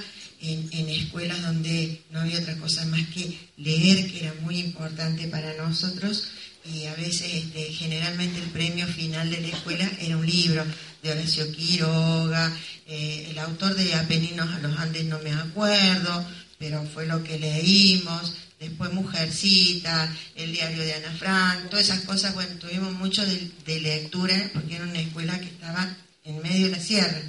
en, 0.42 0.88
escuelas 0.88 1.40
donde 1.42 2.02
no 2.10 2.20
había 2.20 2.40
otra 2.40 2.56
cosa 2.56 2.84
más 2.86 3.06
que 3.08 3.38
leer, 3.56 4.10
que 4.10 4.20
era 4.24 4.34
muy 4.40 4.58
importante 4.58 5.28
para 5.28 5.54
nosotros, 5.54 6.28
y 6.64 6.86
a 6.86 6.94
veces 6.94 7.32
este, 7.34 7.64
generalmente 7.72 8.38
el 8.38 8.50
premio 8.50 8.86
final 8.86 9.30
de 9.30 9.40
la 9.40 9.48
escuela 9.48 9.90
era 10.00 10.16
un 10.16 10.26
libro 10.26 10.64
de 11.02 11.10
Horacio 11.10 11.50
Quiroga, 11.52 12.56
eh, 12.86 13.28
el 13.30 13.38
autor 13.38 13.74
de 13.74 13.94
Apeninos 13.94 14.52
a 14.52 14.58
los 14.58 14.76
Andes 14.78 15.04
no 15.04 15.18
me 15.20 15.32
acuerdo, 15.32 16.24
pero 16.58 16.84
fue 16.84 17.06
lo 17.06 17.22
que 17.24 17.38
leímos, 17.38 18.34
después 18.62 18.92
Mujercita, 18.92 20.14
el 20.36 20.52
diario 20.52 20.82
de 20.82 20.94
Ana 20.94 21.12
Frank, 21.18 21.68
todas 21.68 21.86
esas 21.86 22.00
cosas, 22.02 22.34
bueno, 22.34 22.54
tuvimos 22.56 22.92
mucho 22.92 23.24
de, 23.26 23.80
lectura 23.80 24.50
porque 24.52 24.76
era 24.76 24.84
una 24.84 25.00
escuela 25.00 25.38
que 25.40 25.46
estaba 25.46 25.96
en 26.24 26.40
medio 26.40 26.66
de 26.66 26.72
la 26.72 26.80
sierra, 26.80 27.20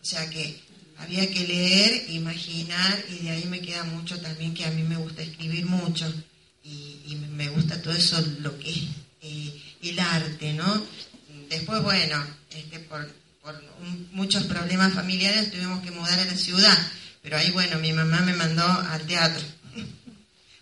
o 0.00 0.04
sea 0.04 0.28
que 0.30 0.58
había 0.98 1.30
que 1.30 1.46
leer, 1.46 2.10
imaginar, 2.10 3.04
y 3.10 3.24
de 3.24 3.30
ahí 3.30 3.44
me 3.44 3.60
queda 3.60 3.84
mucho 3.84 4.18
también 4.20 4.54
que 4.54 4.64
a 4.64 4.70
mí 4.70 4.82
me 4.82 4.96
gusta 4.96 5.22
escribir 5.22 5.66
mucho, 5.66 6.12
y, 6.62 7.16
me 7.36 7.48
gusta 7.48 7.80
todo 7.80 7.94
eso, 7.94 8.20
lo 8.40 8.58
que 8.58 8.70
es 8.70 8.82
eh, 9.22 9.62
el 9.82 9.98
arte, 9.98 10.52
¿no? 10.52 10.86
Después, 11.48 11.82
bueno, 11.82 12.22
este, 12.50 12.80
por, 12.80 13.10
muchos 14.12 14.44
problemas 14.44 14.92
familiares 14.92 15.50
tuvimos 15.50 15.82
que 15.82 15.90
mudar 15.90 16.18
a 16.18 16.24
la 16.24 16.36
ciudad, 16.36 16.76
pero 17.22 17.38
ahí, 17.38 17.50
bueno, 17.50 17.78
mi 17.78 17.92
mamá 17.92 18.20
me 18.20 18.34
mandó 18.34 18.64
al 18.64 19.00
teatro. 19.02 19.42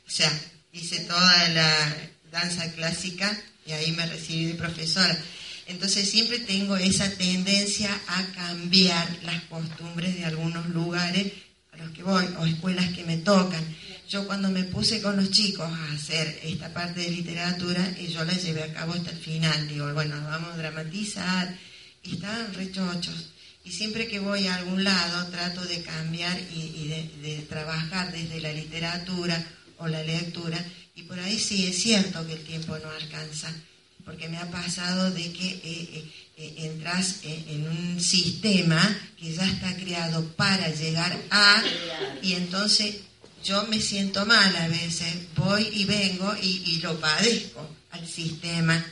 O 0.09 0.11
sea, 0.11 0.33
hice 0.73 1.01
toda 1.01 1.49
la 1.51 1.97
danza 2.33 2.73
clásica 2.73 3.39
y 3.67 3.73
ahí 3.73 3.93
me 3.93 4.07
recibí 4.07 4.47
de 4.47 4.55
profesora. 4.55 5.17
Entonces 5.67 6.11
siempre 6.11 6.39
tengo 6.39 6.79
esa 6.79 7.11
tendencia 7.11 7.91
a 8.07 8.25
cambiar 8.33 9.07
las 9.25 9.43
costumbres 9.45 10.17
de 10.17 10.25
algunos 10.25 10.67
lugares 10.71 11.31
a 11.73 11.77
los 11.77 11.91
que 11.91 12.03
voy 12.03 12.25
o 12.39 12.47
escuelas 12.47 12.89
que 12.95 13.05
me 13.05 13.19
tocan. 13.19 13.63
Yo 14.09 14.27
cuando 14.27 14.49
me 14.49 14.65
puse 14.65 15.03
con 15.03 15.17
los 15.17 15.31
chicos 15.31 15.71
a 15.71 15.93
hacer 15.93 16.41
esta 16.43 16.73
parte 16.73 17.01
de 17.01 17.11
literatura, 17.11 17.87
y 18.01 18.07
yo 18.07 18.25
la 18.25 18.33
llevé 18.33 18.63
a 18.63 18.73
cabo 18.73 18.95
hasta 18.95 19.11
el 19.11 19.19
final, 19.19 19.69
digo, 19.69 19.93
bueno, 19.93 20.17
vamos 20.25 20.55
a 20.55 20.57
dramatizar, 20.57 21.55
y 22.03 22.15
estaban 22.15 22.55
rechochos. 22.55 23.33
y 23.65 23.71
siempre 23.71 24.09
que 24.09 24.19
voy 24.19 24.47
a 24.47 24.55
algún 24.55 24.83
lado 24.83 25.27
trato 25.27 25.63
de 25.67 25.83
cambiar 25.83 26.41
y, 26.55 26.89
de, 27.21 27.47
trabajar 27.51 28.11
desde 28.11 28.41
la 28.41 28.55
literatura 28.55 29.45
o 29.79 29.89
la 29.89 30.03
lectura, 30.03 30.65
y 30.95 31.03
por 31.03 31.19
ahí 31.19 31.39
sí 31.39 31.67
es 31.67 31.81
cierto 31.83 32.27
que 32.27 32.35
el 32.35 32.45
tiempo 32.45 32.77
no 32.79 32.91
alcanza, 32.91 33.53
porque 34.05 34.29
me 34.29 34.39
ha 34.39 34.51
pasado 34.51 35.11
de 35.11 35.33
que 35.33 35.47
eh, 35.47 35.61
eh, 35.65 36.13
eh, 36.37 36.55
entras 36.59 37.21
en 37.23 37.69
un 37.69 38.01
sistema 38.01 38.81
que 39.19 39.33
ya 39.33 39.47
está 39.47 39.77
creado 39.77 40.25
para 40.33 40.69
llegar 40.75 41.17
a, 41.31 41.63
y 42.23 42.35
entonces 42.35 42.97
yo 43.45 43.67
me 43.67 43.81
siento 43.81 44.27
mal 44.27 44.55
a 44.57 44.69
veces, 44.69 45.15
voy 45.37 45.69
y 45.73 45.85
vengo 45.85 46.35
y 46.43 46.79
lo 46.81 46.99
padezco 46.99 47.69
al 47.91 48.07
sistema, 48.07 48.85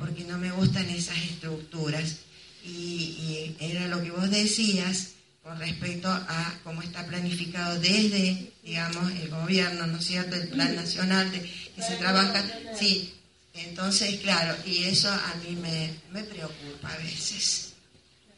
porque 0.00 0.24
no 0.24 0.38
me 0.38 0.50
gustan 0.50 0.88
esas 0.88 1.18
estructuras. 1.18 2.16
Y, 2.64 3.54
era 3.60 3.88
lo 3.88 4.02
que 4.02 4.10
vos 4.10 4.30
decías 4.30 5.10
con 5.50 5.58
respecto 5.58 6.08
a 6.08 6.54
cómo 6.62 6.80
está 6.80 7.04
planificado 7.04 7.76
desde, 7.80 8.52
digamos, 8.62 9.10
el 9.10 9.28
gobierno, 9.30 9.84
¿no 9.88 9.98
es 9.98 10.06
cierto?, 10.06 10.36
el 10.36 10.46
plan 10.46 10.76
nacional 10.76 11.28
de 11.32 11.42
que 11.42 11.82
se 11.82 11.96
trabaja. 11.96 12.44
Sí, 12.78 13.12
entonces, 13.54 14.20
claro, 14.20 14.56
y 14.64 14.84
eso 14.84 15.10
a 15.10 15.34
mí 15.42 15.56
me, 15.56 15.90
me 16.12 16.22
preocupa 16.22 16.92
a 16.92 16.96
veces. 16.98 17.72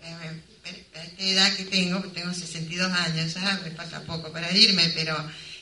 A 0.02 0.70
esta 0.70 1.22
edad 1.22 1.54
que 1.54 1.64
tengo, 1.64 2.00
tengo 2.14 2.32
62 2.32 2.90
años, 2.90 3.34
ya 3.34 3.60
me 3.62 3.72
falta 3.72 4.00
poco 4.04 4.32
para 4.32 4.50
irme, 4.50 4.90
pero 4.94 5.14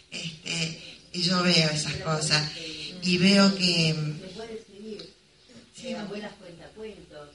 este, 0.09 0.99
y 1.13 1.23
yo 1.23 1.43
veo 1.43 1.69
esas 1.69 1.95
cosas 1.95 2.49
y 3.03 3.19
veo 3.19 3.53
que... 3.57 3.97
Sí, 5.75 5.95
abuelas 5.95 6.33
cuentacuentos 6.35 7.31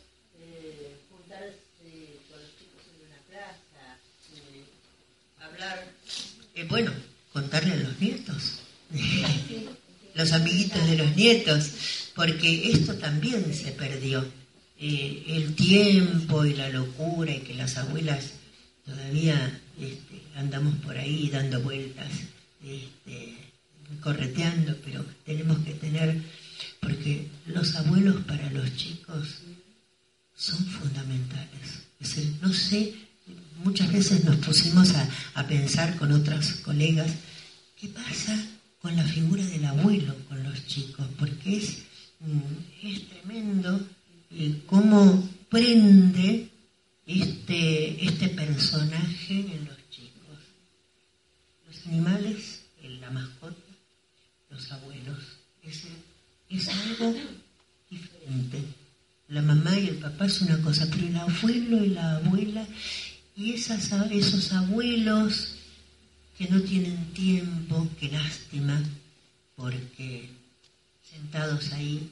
Eh, 6.56 6.66
bueno, 6.70 6.92
contarle 7.34 7.74
a 7.74 7.78
los 7.78 8.00
nietos, 8.00 8.60
los 10.16 10.32
amiguitos 10.32 10.88
de 10.88 10.98
los 10.98 11.16
nietos, 11.16 11.72
porque 12.16 12.72
esto 12.72 12.96
también 12.96 13.54
se 13.54 13.72
perdió. 13.72 14.26
Eh, 14.78 15.24
el 15.28 15.56
tiempo 15.56 16.46
y 16.46 16.54
la 16.54 16.70
locura 16.70 17.34
y 17.34 17.40
que 17.40 17.54
las 17.54 17.78
abuelas 17.78 18.32
todavía 18.86 19.62
este, 19.80 20.22
andamos 20.36 20.76
por 20.84 20.98
ahí 20.98 21.30
dando 21.30 21.62
vueltas, 21.62 22.10
este, 22.64 23.36
correteando, 24.02 24.76
pero 24.84 25.06
tenemos 25.26 25.60
que 25.60 25.74
tener, 25.76 26.22
porque 26.82 27.28
los 27.46 27.74
abuelos 27.76 28.18
para 28.26 28.50
los 28.52 28.76
chicos 28.76 29.40
son 30.36 30.66
fundamentales. 30.66 31.86
Es 32.02 32.16
decir, 32.16 32.34
no 32.42 32.54
sé 32.54 32.94
muchas 33.64 33.92
veces 33.92 34.24
nos 34.24 34.38
pusimos 34.38 34.94
a, 34.96 35.48
pensar 35.48 35.96
con 35.98 36.12
otras 36.12 36.56
colegas, 36.56 37.12
¿qué 37.80 37.88
pasa 37.88 38.36
con 38.82 38.96
la 38.96 39.04
figura 39.04 39.46
del 39.46 39.66
abuelo 39.66 40.16
con 40.28 40.44
los 40.44 40.66
chicos? 40.66 41.06
Porque 41.18 41.58
es, 41.58 41.84
mm, 42.20 42.88
es 42.88 43.10
tremendo 43.10 43.88
eh, 44.32 44.62
cómo 44.66 45.30
prende 45.50 46.50
este, 47.06 48.06
este 48.06 48.30
personaje 48.30 49.40
en 49.40 49.66
los 49.66 49.90
chicos. 49.90 50.40
Los 51.68 51.88
animales, 51.88 52.62
la 53.00 53.12
mascota, 53.12 53.56
los 54.50 54.72
abuelos, 54.72 55.20
es, 55.64 55.84
es 56.50 56.68
algo 56.70 57.16
diferente. 57.90 58.64
La 59.28 59.42
mamá 59.42 59.78
y 59.78 59.88
el 59.88 59.98
papá 59.98 60.26
es 60.26 60.42
una 60.42 60.62
cosa, 60.62 60.88
pero 60.92 61.08
el 61.08 61.18
abuelo 61.18 61.84
y 61.84 61.90
la 61.90 62.18
abuela 62.18 62.66
y 63.36 63.54
esos 63.54 64.52
abuelos 64.54 65.56
que 66.38 66.48
no 66.48 66.62
tienen 66.62 67.14
tiempo, 67.14 67.88
qué 68.00 68.10
lástima, 68.10 68.82
porque 69.56 70.30
sentados 71.04 71.72
ahí 71.74 72.12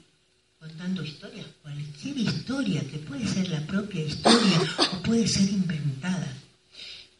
contando 0.59 1.03
historias, 1.03 1.45
cualquier 1.61 2.17
historia, 2.17 2.81
que 2.89 2.97
puede 2.99 3.27
ser 3.27 3.49
la 3.49 3.65
propia 3.65 4.01
historia 4.01 4.61
o 4.93 5.03
puede 5.03 5.27
ser 5.27 5.49
inventada. 5.49 6.37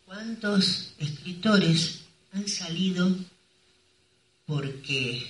¿Cuántos 0.06 0.94
escritores 0.98 2.02
han 2.32 2.48
salido 2.48 3.14
porque 4.46 5.28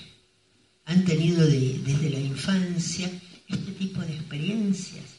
han 0.86 1.06
tenido 1.06 1.46
desde 1.48 2.10
la 2.10 2.20
infancia 2.20 3.10
este 3.48 3.72
tipo 3.72 4.02
de 4.02 4.16
experiencias? 4.16 5.13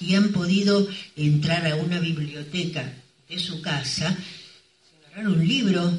Y 0.00 0.14
han 0.14 0.32
podido 0.32 0.86
entrar 1.16 1.66
a 1.66 1.76
una 1.76 1.98
biblioteca 2.00 2.92
de 3.28 3.38
su 3.38 3.60
casa, 3.60 4.16
agarrar 5.06 5.28
un 5.28 5.46
libro, 5.46 5.98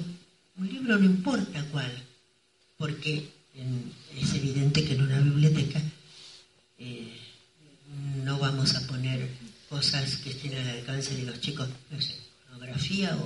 un 0.57 0.67
libro 0.67 0.97
no 0.97 1.05
importa 1.05 1.65
cuál, 1.71 1.91
porque 2.78 3.30
es 4.21 4.34
evidente 4.34 4.84
que 4.84 4.93
en 4.93 5.01
una 5.03 5.19
biblioteca 5.19 5.82
eh, 6.78 7.13
no 8.23 8.38
vamos 8.38 8.76
a 8.76 8.86
poner 8.88 9.30
cosas 9.69 10.17
que 10.17 10.32
estén 10.32 10.55
al 10.55 10.69
alcance 10.69 11.15
de 11.15 11.23
los 11.23 11.39
chicos, 11.39 11.67
no 11.89 12.01
sé, 12.01 12.15
pornografía 12.47 13.17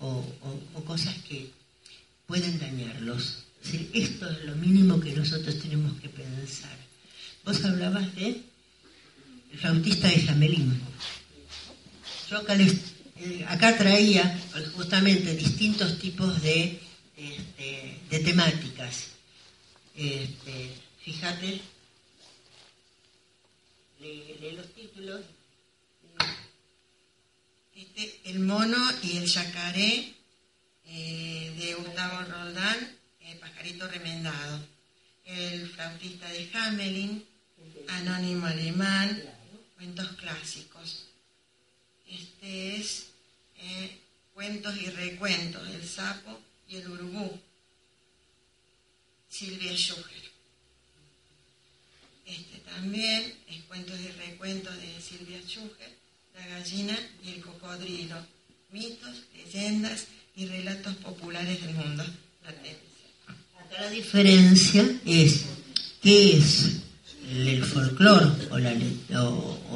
o, 0.00 0.24
cosas 0.84 1.14
que 1.28 1.50
pueden 2.26 2.58
dañarlos. 2.58 3.44
esto 3.92 4.30
es 4.30 4.44
lo 4.44 4.56
mínimo 4.56 5.00
que 5.00 5.12
nosotros 5.12 5.58
tenemos 5.58 6.00
que 6.00 6.08
pensar. 6.08 6.76
Vos 7.44 7.62
hablabas 7.64 8.14
de 8.16 8.42
el 9.52 9.58
flautista 9.58 10.08
de 10.08 10.20
Jamelín. 10.20 10.80
Yo 12.30 12.42
eh, 13.20 13.44
acá, 13.48 13.76
traía 13.76 14.38
justamente 14.76 15.34
distintos 15.34 15.98
tipos 15.98 16.40
de, 16.42 16.78
este, 17.16 18.18
temáticas. 18.20 19.08
Este, 19.96 20.74
fíjate, 21.02 21.60
lee, 24.00 24.52
los 24.54 24.72
títulos. 24.74 25.22
Este, 27.74 28.20
el 28.26 28.40
mono 28.40 28.76
y 29.02 29.16
el 29.16 29.26
yacaré 29.26 30.14
eh, 30.86 31.54
de 31.58 31.74
Gustavo 31.74 32.22
Roldán, 32.22 32.76
el 33.20 33.38
pajarito 33.38 33.88
remendado. 33.88 34.60
El 35.24 35.68
flautista 35.68 36.28
de 36.28 36.50
Hamelin, 36.54 37.24
Anónimo 37.88 38.46
Alemán, 38.46 39.22
cuentos 39.78 40.08
clásicos. 40.16 41.04
Este 42.08 42.76
es 42.76 43.06
eh, 43.60 43.96
Cuentos 44.34 44.76
y 44.76 44.86
Recuentos, 44.90 45.66
El 45.68 45.88
Sapo 45.88 46.40
y 46.68 46.76
el 46.76 46.88
Urubú, 46.88 47.40
Silvia 49.28 49.72
Schuger. 49.74 50.30
Este 52.26 52.58
también 52.58 53.32
es 53.48 53.62
Cuentos 53.64 53.98
y 54.00 54.08
Recuentos 54.08 54.76
de 54.80 55.00
Silvia 55.00 55.40
Schuger, 55.46 55.96
La 56.34 56.46
gallina 56.46 56.98
y 57.22 57.34
el 57.34 57.40
cocodrilo, 57.40 58.16
mitos, 58.72 59.22
leyendas 59.32 60.06
y 60.34 60.46
relatos 60.46 60.96
populares 60.96 61.62
del 61.64 61.74
mundo. 61.74 62.04
Acá 62.44 63.80
la 63.80 63.90
diferencia 63.90 65.00
es 65.04 65.44
qué 66.02 66.36
es 66.36 66.87
el 67.30 67.64
folclore 67.64 68.26
o, 68.50 68.58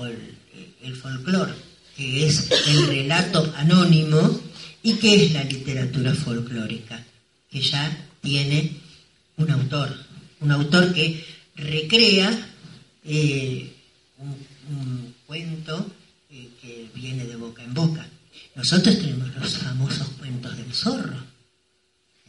el, 0.07 0.37
el 0.83 0.97
folclore, 0.97 1.53
que 1.97 2.27
es 2.27 2.51
el 2.69 2.87
relato 2.87 3.53
anónimo, 3.57 4.41
y 4.83 4.95
que 4.95 5.15
es 5.15 5.33
la 5.33 5.45
literatura 5.45 6.15
folclórica, 6.15 7.03
que 7.51 7.61
ya 7.61 8.09
tiene 8.21 8.73
un 9.37 9.51
autor, 9.51 9.95
un 10.41 10.51
autor 10.51 10.93
que 10.93 11.25
recrea 11.57 12.49
eh, 13.05 13.73
un, 14.19 15.15
cuento 15.27 15.87
eh, 16.31 16.49
que 16.61 16.91
viene 16.95 17.25
de 17.27 17.37
boca 17.37 17.63
en 17.63 17.75
boca. 17.75 18.07
Nosotros 18.55 18.99
tenemos 18.99 19.35
los 19.35 19.57
famosos 19.57 20.09
cuentos 20.19 20.57
del 20.57 20.73
zorro, 20.75 21.25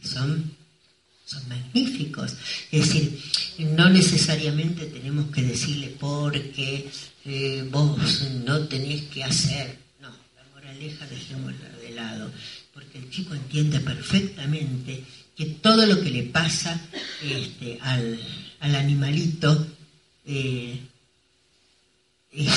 que 0.00 0.08
son 0.08 0.56
son 1.24 1.48
magníficos. 1.48 2.34
Es 2.70 2.86
decir, 2.86 3.20
no 3.76 3.88
necesariamente 3.88 4.86
tenemos 4.86 5.30
que 5.30 5.42
decirle 5.42 5.94
porque 5.98 6.90
eh, 7.24 7.66
vos 7.70 8.22
no 8.44 8.60
tenés 8.66 9.02
que 9.02 9.24
hacer. 9.24 9.78
No, 10.00 10.08
la 10.08 10.44
moraleja 10.52 11.06
dejémosla 11.06 11.68
de 11.80 11.90
lado, 11.90 12.30
porque 12.72 12.98
el 12.98 13.10
chico 13.10 13.34
entiende 13.34 13.80
perfectamente 13.80 15.04
que 15.36 15.46
todo 15.46 15.86
lo 15.86 16.00
que 16.00 16.10
le 16.10 16.22
pasa 16.24 16.80
este, 17.22 17.78
al, 17.80 18.20
animalito 18.60 19.66
eh, 20.26 20.78
es, 22.32 22.50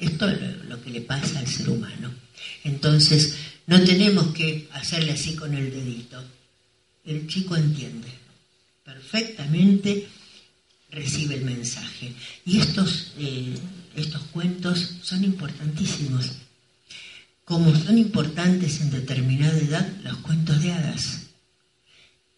es 0.00 0.18
todo 0.18 0.32
lo 0.68 0.82
que 0.82 0.90
le 0.90 1.00
pasa 1.00 1.40
al 1.40 1.46
ser 1.46 1.68
humano. 1.68 2.12
Entonces, 2.64 3.36
no 3.66 3.82
tenemos 3.82 4.32
que 4.32 4.68
hacerle 4.72 5.12
así 5.12 5.34
con 5.34 5.54
el 5.54 5.70
dedito 5.70 6.22
el 7.04 7.26
chico 7.26 7.56
entiende 7.56 8.22
perfectamente, 8.84 10.08
recibe 10.90 11.36
el 11.36 11.44
mensaje. 11.44 12.12
Y 12.44 12.58
estos, 12.58 13.12
eh, 13.18 13.54
estos 13.96 14.22
cuentos 14.32 14.96
son 15.02 15.24
importantísimos. 15.24 16.38
como 17.44 17.74
son 17.74 17.98
importantes 17.98 18.80
en 18.80 18.90
determinada 18.90 19.58
edad 19.58 19.86
los 20.04 20.16
cuentos 20.18 20.62
de 20.62 20.72
hadas. 20.72 21.26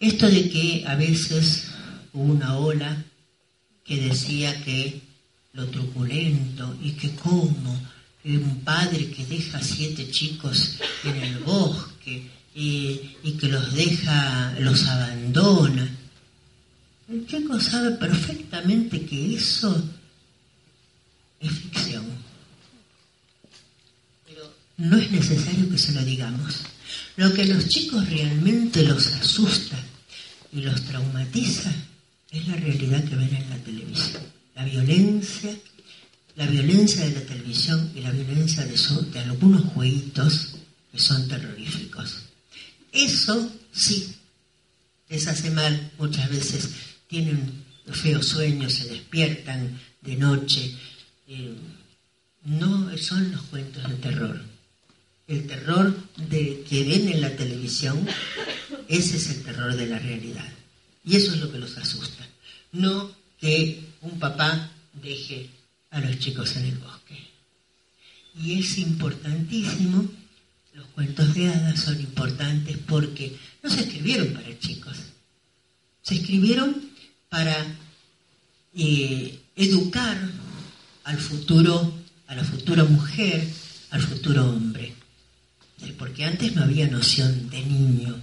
Esto 0.01 0.29
de 0.29 0.49
que 0.49 0.85
a 0.89 0.97
veces 0.97 1.69
hubo 2.15 2.33
una 2.33 2.57
ola 2.57 3.05
que 3.85 3.99
decía 3.99 4.65
que 4.65 5.03
lo 5.53 5.67
truculento 5.69 6.77
y 6.83 6.93
que 6.93 7.15
como 7.17 7.79
un 8.25 8.61
padre 8.65 9.11
que 9.11 9.27
deja 9.27 9.63
siete 9.63 10.11
chicos 10.11 10.79
en 11.05 11.17
el 11.17 11.39
bosque 11.41 12.31
y, 12.55 13.37
que 13.41 13.49
los 13.49 13.75
deja, 13.75 14.55
los 14.61 14.87
abandona. 14.87 15.89
El 17.09 17.27
chico 17.27 17.61
sabe 17.61 17.93
perfectamente 17.93 19.05
que 19.05 19.35
eso 19.35 19.85
es 21.41 21.51
ficción. 21.51 22.05
Pero 24.27 24.55
no 24.79 24.97
es 24.97 25.11
necesario 25.11 25.69
que 25.69 25.79
se 25.79 25.93
lo 25.93 26.05
digamos. 26.05 26.61
Lo 27.17 27.33
que 27.35 27.43
a 27.43 27.47
los 27.47 27.69
chicos 27.69 28.09
realmente 28.09 28.85
los 28.85 29.09
asusta 29.09 29.77
y 30.53 30.61
los 30.61 30.83
traumatiza 30.83 31.73
es 32.31 32.49
la 32.49 32.57
realidad 32.57 33.05
que 33.05 33.17
ven 33.17 33.35
en 33.35 33.51
la 33.51 33.57
televisión. 33.59 34.23
La 34.55 34.65
violencia, 34.65 35.57
la 36.37 36.47
violencia 36.47 37.05
de 37.05 37.13
la 37.13 37.21
televisión 37.21 37.91
y 37.95 38.01
la 38.01 38.11
violencia 38.13 38.65
de 38.65 39.19
algunos 39.19 39.63
jueguitos 39.73 40.57
que 40.93 40.99
son 40.99 41.29
terroríficos. 41.29 42.24
Eso 42.95 43.53
sí 43.73 44.15
les 45.09 45.27
hace 45.27 45.51
mal 45.51 45.91
muchas 45.99 46.31
veces. 46.31 46.71
Tienen 47.09 47.65
feos 47.93 48.27
sueños, 48.27 48.73
se 48.73 48.89
despiertan 48.89 49.79
de 50.01 50.17
noche. 50.17 50.73
Eh, 51.27 51.55
no 52.45 52.97
son 52.97 53.33
los 53.33 53.43
cuentos 53.43 53.89
de 53.89 53.97
terror. 53.97 54.41
El 55.27 55.47
terror 55.47 55.97
de 56.17 56.65
que 56.69 56.85
ven 56.85 57.09
en 57.09 57.21
la 57.21 57.35
televisión, 57.35 58.07
ese 58.89 59.17
es 59.17 59.31
el 59.31 59.43
terror 59.43 59.75
de 59.75 59.87
la 59.87 59.99
realidad. 59.99 60.53
Y 61.05 61.17
eso 61.17 61.35
es 61.35 61.41
lo 61.41 61.51
que 61.51 61.59
los 61.59 61.77
asusta. 61.77 62.27
No 62.73 63.11
que 63.41 63.83
un 64.03 64.19
papá 64.21 64.71
deje 64.93 65.51
a 65.91 66.01
los 66.01 66.19
chicos 66.19 66.57
en 66.57 66.67
el 66.67 66.79
bosque. 66.79 67.19
Y 68.37 68.59
es 68.61 68.79
importantísimo, 68.79 70.09
los 70.75 70.87
cuentos 70.89 71.35
de 71.35 71.49
hadas 71.49 71.81
son 71.81 71.99
importantes 72.01 72.77
porque 72.87 73.37
no 73.63 73.71
se 73.71 73.81
escribieron 73.81 74.29
para 74.35 74.59
chicos, 74.59 74.97
se 76.03 76.17
escribieron 76.17 76.91
para 77.29 77.57
eh, 78.75 79.41
educar 79.57 80.19
al 81.05 81.19
futuro, 81.19 81.95
a 82.27 82.35
la 82.35 82.45
futura 82.45 82.85
mujer, 82.85 83.49
al 83.91 84.03
futuro 84.03 84.51
hombre. 84.51 84.95
Porque 85.99 86.25
antes 86.25 86.55
no 86.55 86.63
había 86.63 86.89
noción 86.89 87.51
de 87.51 87.63
niño, 87.63 88.17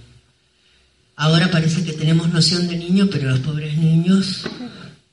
Ahora 1.16 1.50
parece 1.50 1.84
que 1.84 1.92
tenemos 1.92 2.32
noción 2.32 2.66
de 2.68 2.76
niño, 2.76 3.08
pero 3.10 3.30
los 3.30 3.40
pobres 3.40 3.76
niños 3.76 4.40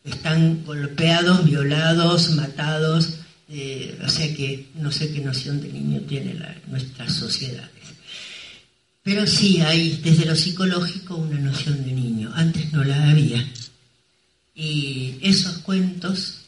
están 0.03 0.63
golpeados, 0.65 1.45
violados, 1.45 2.31
matados, 2.31 3.18
eh, 3.49 3.99
o 4.05 4.09
sea 4.09 4.33
que 4.35 4.67
no 4.75 4.91
sé 4.91 5.11
qué 5.11 5.21
noción 5.21 5.59
de 5.59 5.69
niño 5.73 6.01
tiene 6.01 6.35
nuestras 6.67 7.13
sociedades. 7.13 7.69
Pero 9.01 9.25
sí 9.25 9.59
hay 9.61 9.97
desde 10.03 10.25
lo 10.25 10.35
psicológico 10.35 11.15
una 11.15 11.39
noción 11.39 11.83
de 11.83 11.91
niño, 11.91 12.31
antes 12.35 12.71
no 12.71 12.83
la 12.83 13.09
había. 13.09 13.43
Y 14.53 15.17
esos 15.21 15.59
cuentos 15.59 16.41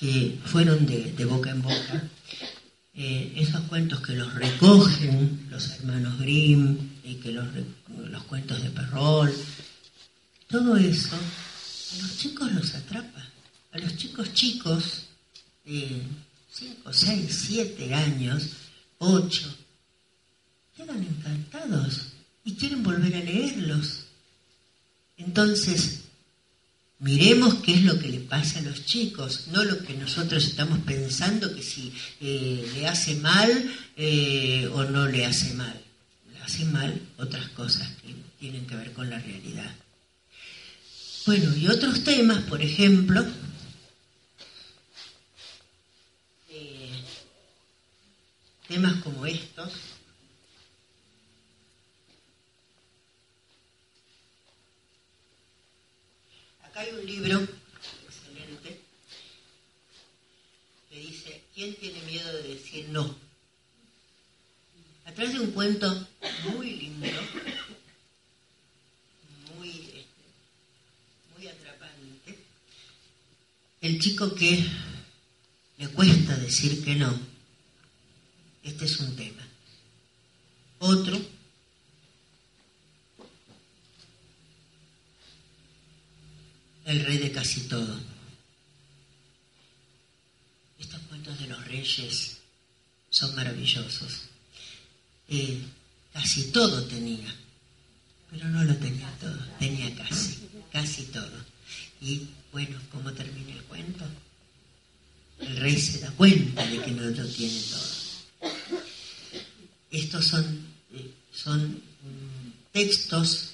que 0.00 0.38
fueron 0.44 0.86
de, 0.86 1.24
boca 1.26 1.50
en 1.50 1.60
boca, 1.60 2.08
eh, 2.94 3.34
esos 3.36 3.60
cuentos 3.62 4.00
que 4.00 4.14
los 4.14 4.32
recogen 4.34 5.46
los 5.50 5.70
hermanos 5.72 6.18
Grimm 6.18 6.78
y 7.04 7.16
que 7.16 7.32
los 7.32 7.46
los 8.10 8.24
cuentos 8.24 8.62
de 8.62 8.70
Perrol, 8.70 9.32
todo 10.48 10.76
eso, 10.76 11.16
a 11.16 12.02
los 12.02 12.16
chicos 12.16 12.50
los 12.52 12.74
atrapa. 12.74 13.28
A 13.72 13.78
los 13.78 13.96
chicos 13.96 14.32
chicos 14.32 15.06
de 15.64 16.02
5, 16.50 16.92
6, 16.92 17.44
7 17.48 17.94
años, 17.94 18.50
8, 18.98 19.56
quedan 20.76 21.02
encantados 21.02 22.08
y 22.44 22.54
quieren 22.54 22.82
volver 22.82 23.14
a 23.16 23.20
leerlos. 23.20 24.04
Entonces, 25.16 26.00
miremos 26.98 27.54
qué 27.56 27.74
es 27.74 27.82
lo 27.84 27.98
que 27.98 28.08
le 28.08 28.20
pasa 28.20 28.58
a 28.58 28.62
los 28.62 28.84
chicos, 28.84 29.48
no 29.52 29.64
lo 29.64 29.82
que 29.84 29.94
nosotros 29.94 30.44
estamos 30.44 30.78
pensando 30.80 31.54
que 31.54 31.62
si 31.62 31.92
eh, 32.20 32.70
le 32.74 32.88
hace 32.88 33.14
mal 33.16 33.70
eh, 33.96 34.68
o 34.72 34.84
no 34.84 35.06
le 35.06 35.24
hace 35.26 35.54
mal 35.54 35.82
hace 36.44 36.64
mal 36.64 37.00
otras 37.18 37.48
cosas 37.50 37.88
que 38.02 38.14
tienen 38.38 38.66
que 38.66 38.76
ver 38.76 38.92
con 38.92 39.08
la 39.08 39.18
realidad. 39.18 39.74
Bueno, 41.26 41.54
y 41.56 41.68
otros 41.68 42.02
temas, 42.02 42.42
por 42.44 42.60
ejemplo, 42.60 43.24
eh, 46.50 46.90
temas 48.72 49.02
como 49.02 49.26
estos, 49.26 49.70
acá 56.64 56.80
hay 56.80 56.90
un 56.92 57.04
libro 57.04 57.46
excelente 58.06 58.80
que 60.88 60.98
dice, 61.00 61.42
¿quién 61.54 61.74
tiene 61.74 62.00
miedo 62.04 62.32
de 62.32 62.54
decir 62.54 62.88
no? 62.88 63.14
A 65.04 65.12
través 65.12 65.34
de 65.34 65.40
un 65.40 65.50
cuento 65.50 66.08
muy 66.44 66.70
lindo, 66.70 67.08
muy, 69.54 69.68
este, 69.68 70.24
muy 71.36 71.46
atrapante, 71.46 72.38
el 73.82 74.00
chico 74.00 74.34
que 74.34 74.64
le 75.76 75.88
cuesta 75.88 76.36
decir 76.36 76.82
que 76.82 76.94
no, 76.94 77.31
este 78.62 78.84
es 78.84 79.00
un 79.00 79.16
tema. 79.16 79.42
Otro, 80.78 81.20
el 86.84 87.04
rey 87.04 87.18
de 87.18 87.32
casi 87.32 87.62
todo. 87.62 88.00
Estos 90.78 91.00
cuentos 91.02 91.38
de 91.38 91.46
los 91.46 91.64
reyes 91.66 92.38
son 93.10 93.34
maravillosos. 93.34 94.22
Eh, 95.28 95.62
casi 96.12 96.50
todo 96.50 96.84
tenía, 96.84 97.34
pero 98.30 98.48
no 98.48 98.64
lo 98.64 98.76
tenía 98.76 99.10
todo, 99.20 99.38
tenía 99.58 99.94
casi, 99.94 100.48
casi 100.72 101.04
todo. 101.06 101.44
Y 102.00 102.28
bueno, 102.50 102.80
¿cómo 102.90 103.12
termina 103.12 103.52
el 103.52 103.62
cuento? 103.64 104.04
El 105.40 105.56
rey 105.56 105.80
se 105.80 106.00
da 106.00 106.10
cuenta 106.12 106.66
de 106.66 106.82
que 106.82 106.90
no 106.90 107.02
lo 107.02 107.26
tiene 107.26 107.60
todo. 107.62 108.01
Estos 109.92 110.26
son, 110.26 110.44
eh, 110.92 111.12
son 111.32 111.80
textos 112.72 113.50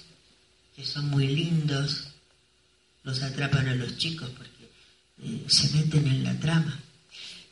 que 0.75 0.83
son 0.83 1.09
muy 1.09 1.27
lindos, 1.27 2.07
los 3.03 3.21
atrapan 3.21 3.67
a 3.67 3.75
los 3.75 3.97
chicos 3.97 4.29
porque 4.35 4.69
eh, 5.23 5.45
se 5.47 5.69
meten 5.77 6.07
en 6.07 6.23
la 6.23 6.39
trama. 6.39 6.79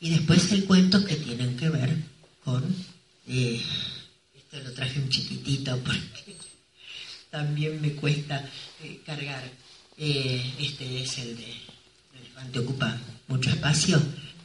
Y 0.00 0.10
después 0.10 0.50
hay 0.50 0.62
cuentos 0.62 1.04
que 1.04 1.14
tienen 1.14 1.56
que 1.56 1.68
ver 1.68 1.96
con 2.44 2.64
lo 4.64 4.72
traje 4.72 5.00
un 5.00 5.08
chiquitito 5.08 5.78
porque 5.78 6.36
también 7.30 7.80
me 7.80 7.92
cuesta 7.92 8.48
eh, 8.82 9.00
cargar. 9.04 9.42
Eh, 9.96 10.54
este 10.60 11.02
es 11.02 11.18
el 11.18 11.36
de 11.36 11.44
el 11.44 12.20
elefante 12.20 12.58
ocupa 12.60 12.96
mucho 13.26 13.50
espacio, 13.50 14.00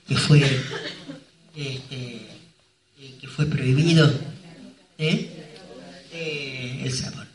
que 0.07 0.15
fue 0.15 0.41
este, 1.55 2.15
eh, 2.99 3.15
que 3.19 3.27
fue 3.27 3.45
prohibido. 3.45 4.32
El 4.97 6.91
sabor, 6.93 7.27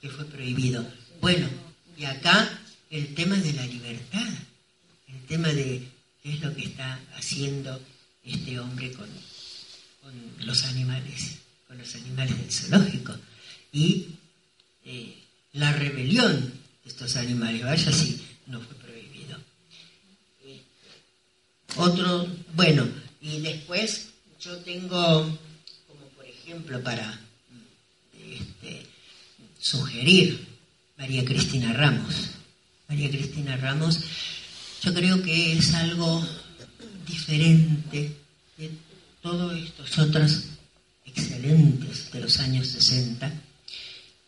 que 0.00 0.08
fue 0.08 0.24
prohibido. 0.26 0.86
Bueno, 1.20 1.48
y 1.96 2.04
acá 2.04 2.60
el 2.90 3.14
tema 3.14 3.36
de 3.36 3.52
la 3.52 3.66
libertad, 3.66 4.28
el 5.08 5.20
tema 5.26 5.48
de 5.48 5.88
qué 6.22 6.34
es 6.34 6.40
lo 6.40 6.54
que 6.54 6.64
está 6.64 7.00
haciendo 7.16 7.80
este 8.24 8.58
hombre 8.58 8.92
con, 8.92 9.08
con 10.02 10.46
los 10.46 10.64
animales 10.64 11.38
los 11.78 11.94
animales 11.96 12.36
del 12.38 12.52
zoológico 12.52 13.14
y 13.72 14.06
eh, 14.84 15.14
la 15.54 15.72
rebelión 15.72 16.52
de 16.84 16.90
estos 16.90 17.16
animales, 17.16 17.62
vaya 17.62 17.92
si 17.92 18.22
no 18.46 18.60
fue 18.60 18.76
prohibido. 18.76 19.38
Eh, 20.44 20.60
otro, 21.76 22.28
bueno, 22.54 22.86
y 23.20 23.40
después 23.40 24.08
yo 24.40 24.56
tengo, 24.58 25.38
ejemplo, 26.44 26.82
para 26.82 27.18
este, 28.12 28.86
sugerir 29.58 30.46
María 30.98 31.24
Cristina 31.24 31.72
Ramos. 31.72 32.30
María 32.86 33.08
Cristina 33.08 33.56
Ramos, 33.56 33.98
yo 34.82 34.92
creo 34.92 35.22
que 35.22 35.54
es 35.54 35.72
algo 35.74 36.26
diferente 37.06 38.14
de 38.58 38.70
todos 39.22 39.56
estos 39.56 39.98
otros 39.98 40.44
excelentes 41.06 42.12
de 42.12 42.20
los 42.20 42.38
años 42.40 42.68
60, 42.68 43.32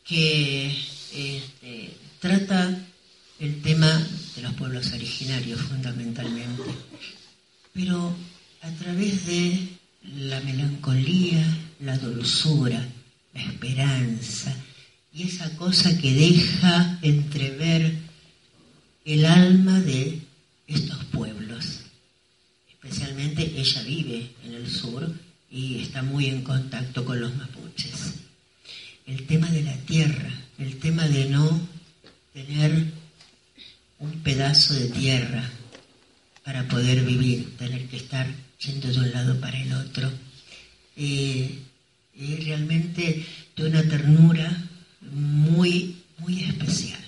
que 0.04 0.68
este, 1.12 1.96
trata 2.18 2.82
el 3.38 3.60
tema 3.60 4.06
de 4.34 4.42
los 4.42 4.54
pueblos 4.54 4.90
originarios 4.92 5.60
fundamentalmente, 5.60 6.62
pero 7.74 8.16
a 8.62 8.70
través 8.70 9.26
de 9.26 9.76
la 10.14 10.40
melancolía, 10.40 11.44
la 11.80 11.98
dulzura, 11.98 12.86
la 13.34 13.42
esperanza 13.42 14.54
y 15.12 15.24
esa 15.24 15.50
cosa 15.56 15.96
que 15.98 16.12
deja 16.12 16.98
entrever 17.02 17.94
el 19.04 19.24
alma 19.24 19.80
de 19.80 20.20
estos 20.66 21.04
pueblos. 21.06 21.80
Especialmente 22.70 23.42
ella 23.56 23.82
vive 23.82 24.30
en 24.44 24.54
el 24.54 24.70
sur 24.70 25.10
y 25.50 25.80
está 25.80 26.02
muy 26.02 26.26
en 26.26 26.42
contacto 26.42 27.04
con 27.04 27.20
los 27.20 27.34
mapuches. 27.34 28.14
El 29.06 29.26
tema 29.26 29.48
de 29.50 29.62
la 29.62 29.76
tierra, 29.78 30.30
el 30.58 30.78
tema 30.78 31.06
de 31.08 31.30
no 31.30 31.60
tener 32.32 32.92
un 33.98 34.12
pedazo 34.20 34.74
de 34.74 34.88
tierra 34.88 35.48
para 36.44 36.68
poder 36.68 37.04
vivir, 37.04 37.56
tener 37.56 37.86
que 37.86 37.96
estar 37.96 38.26
yendo 38.58 38.88
de 38.88 38.98
un 38.98 39.10
lado 39.12 39.40
para 39.40 39.60
el 39.60 39.72
otro. 39.72 40.10
Eh, 40.96 41.58
es 42.14 42.44
realmente 42.44 43.26
de 43.56 43.64
una 43.64 43.82
ternura 43.82 44.68
muy, 45.00 45.96
muy 46.18 46.44
especial. 46.44 47.00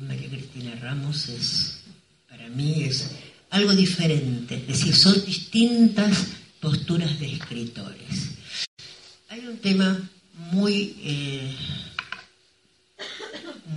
María 0.00 0.28
Cristina 0.28 0.74
Ramos 0.76 1.28
es, 1.28 1.80
para 2.28 2.48
mí, 2.48 2.84
es 2.84 3.10
algo 3.50 3.74
diferente, 3.74 4.56
es 4.56 4.66
decir, 4.66 4.94
son 4.94 5.24
distintas 5.24 6.26
posturas 6.60 7.18
de 7.18 7.32
escritores. 7.32 8.30
Hay 9.28 9.46
un 9.46 9.58
tema 9.58 10.10
muy, 10.52 10.96
eh, 11.02 11.54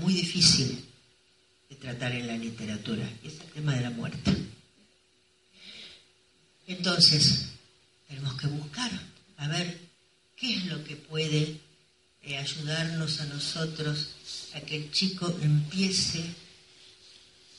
muy 0.02 0.14
difícil 0.14 0.84
de 1.70 1.76
tratar 1.76 2.12
en 2.12 2.28
la 2.28 2.38
literatura, 2.38 3.10
es 3.24 3.34
el 3.34 3.54
tema 3.54 3.74
de 3.76 3.82
la 3.82 3.90
muerte. 3.92 4.49
Entonces, 6.70 7.46
tenemos 8.08 8.36
que 8.36 8.46
buscar 8.46 8.92
a 9.38 9.48
ver 9.48 9.76
qué 10.36 10.54
es 10.54 10.66
lo 10.68 10.84
que 10.84 10.96
puede 10.96 11.60
eh, 12.22 12.38
ayudarnos 12.38 13.20
a 13.22 13.26
nosotros 13.26 14.10
a 14.54 14.60
que 14.62 14.76
el 14.76 14.92
chico 14.92 15.36
empiece 15.42 16.24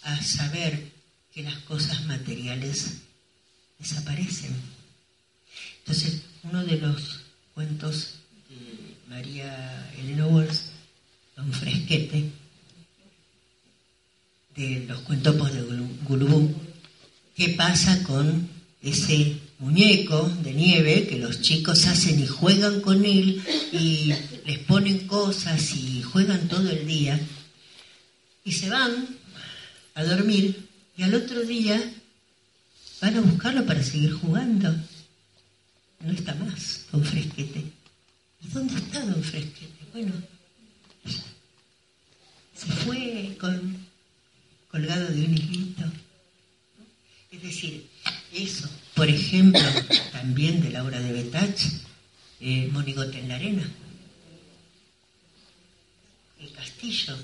a 0.03 0.23
saber 0.23 0.93
que 1.35 1.43
las 1.43 1.57
cosas 1.65 2.07
materiales 2.07 2.99
desaparecen. 3.81 4.55
Entonces, 5.79 6.23
uno 6.45 6.65
de 6.65 6.77
los 6.77 7.23
cuentos 7.53 8.15
de 8.49 8.95
María 9.09 9.93
Elena 9.99 10.29
Walsh, 10.29 10.59
Don 11.35 11.53
Fresquete, 11.53 12.31
de 14.55 14.85
los 14.87 15.01
cuentopos 15.01 15.53
de 15.53 15.63
Gulubú, 16.05 16.55
¿qué 17.35 17.49
pasa 17.51 18.05
con 18.05 18.60
ese 18.83 19.37
muñeco 19.59 20.29
de 20.43 20.55
nieve 20.55 21.07
que 21.07 21.19
los 21.19 21.41
chicos 21.43 21.87
hacen 21.87 22.19
y 22.21 22.27
juegan 22.27 22.81
con 22.81 23.05
él 23.05 23.43
y 23.73 24.13
les 24.47 24.59
ponen 24.61 25.07
cosas 25.07 25.75
y 25.75 26.03
juegan 26.03 26.49
todo 26.49 26.71
el 26.71 26.87
día 26.87 27.21
y 28.45 28.53
se 28.53 28.71
van 28.71 29.07
a 29.95 30.05
dormir 30.05 30.69
y 30.97 31.03
al 31.03 31.15
otro 31.15 31.43
día 31.43 31.81
van 33.01 33.17
a 33.17 33.21
buscarlo 33.21 33.67
para 33.67 33.83
seguir 33.83 34.13
jugando. 34.13 34.75
No 36.01 36.13
está 36.13 36.35
más 36.37 36.87
Don 36.91 37.05
Fresquete. 37.05 37.65
¿Y 38.43 38.49
dónde 38.49 38.75
está 38.75 39.05
Don 39.05 39.23
Fresquete? 39.23 39.85
Bueno, 39.93 40.13
se 42.57 42.67
fue 42.67 43.37
con, 43.39 43.77
colgado 44.71 45.07
de 45.09 45.25
un 45.25 45.35
hilito. 45.37 45.85
Es 47.31 47.43
decir, 47.43 47.90
eso, 48.33 48.69
por 48.95 49.09
ejemplo, 49.09 49.63
también 50.13 50.63
de 50.63 50.71
la 50.71 50.85
obra 50.85 51.01
de 51.01 51.13
Betach, 51.13 51.61
eh, 52.41 52.69
Monigote 52.73 53.19
en 53.19 53.29
la 53.29 53.37
arena. 53.37 53.69
El 56.41 56.53
castillo, 56.53 57.17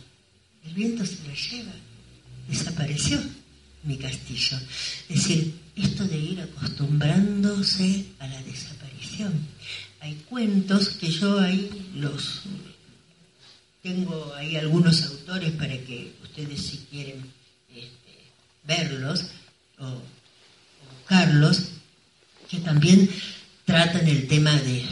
el 0.67 0.75
viento 0.75 1.07
se 1.07 1.27
lo 1.27 1.35
lleva, 1.35 1.73
desapareció 2.49 3.21
mi 3.85 3.97
castillo. 3.97 4.59
Es 5.09 5.23
decir, 5.23 5.55
esto 5.77 6.05
de 6.05 6.19
ir 6.19 6.41
acostumbrándose 6.41 8.07
a 8.19 8.27
la 8.27 8.43
desaparición. 8.43 9.33
Hay 10.01 10.15
cuentos 10.29 10.91
que 10.91 11.11
yo 11.11 11.39
ahí 11.39 11.71
los 11.95 12.43
tengo 13.83 14.35
ahí 14.35 14.57
algunos 14.57 15.05
autores 15.05 15.53
para 15.53 15.79
que 15.79 16.13
ustedes 16.23 16.61
si 16.61 16.79
quieren 16.91 17.25
este, 17.71 18.19
verlos 18.65 19.27
o 19.79 20.03
Carlos, 21.07 21.69
que 22.49 22.59
también 22.59 23.11
tratan 23.65 24.07
el 24.07 24.27
tema 24.29 24.53
de 24.53 24.85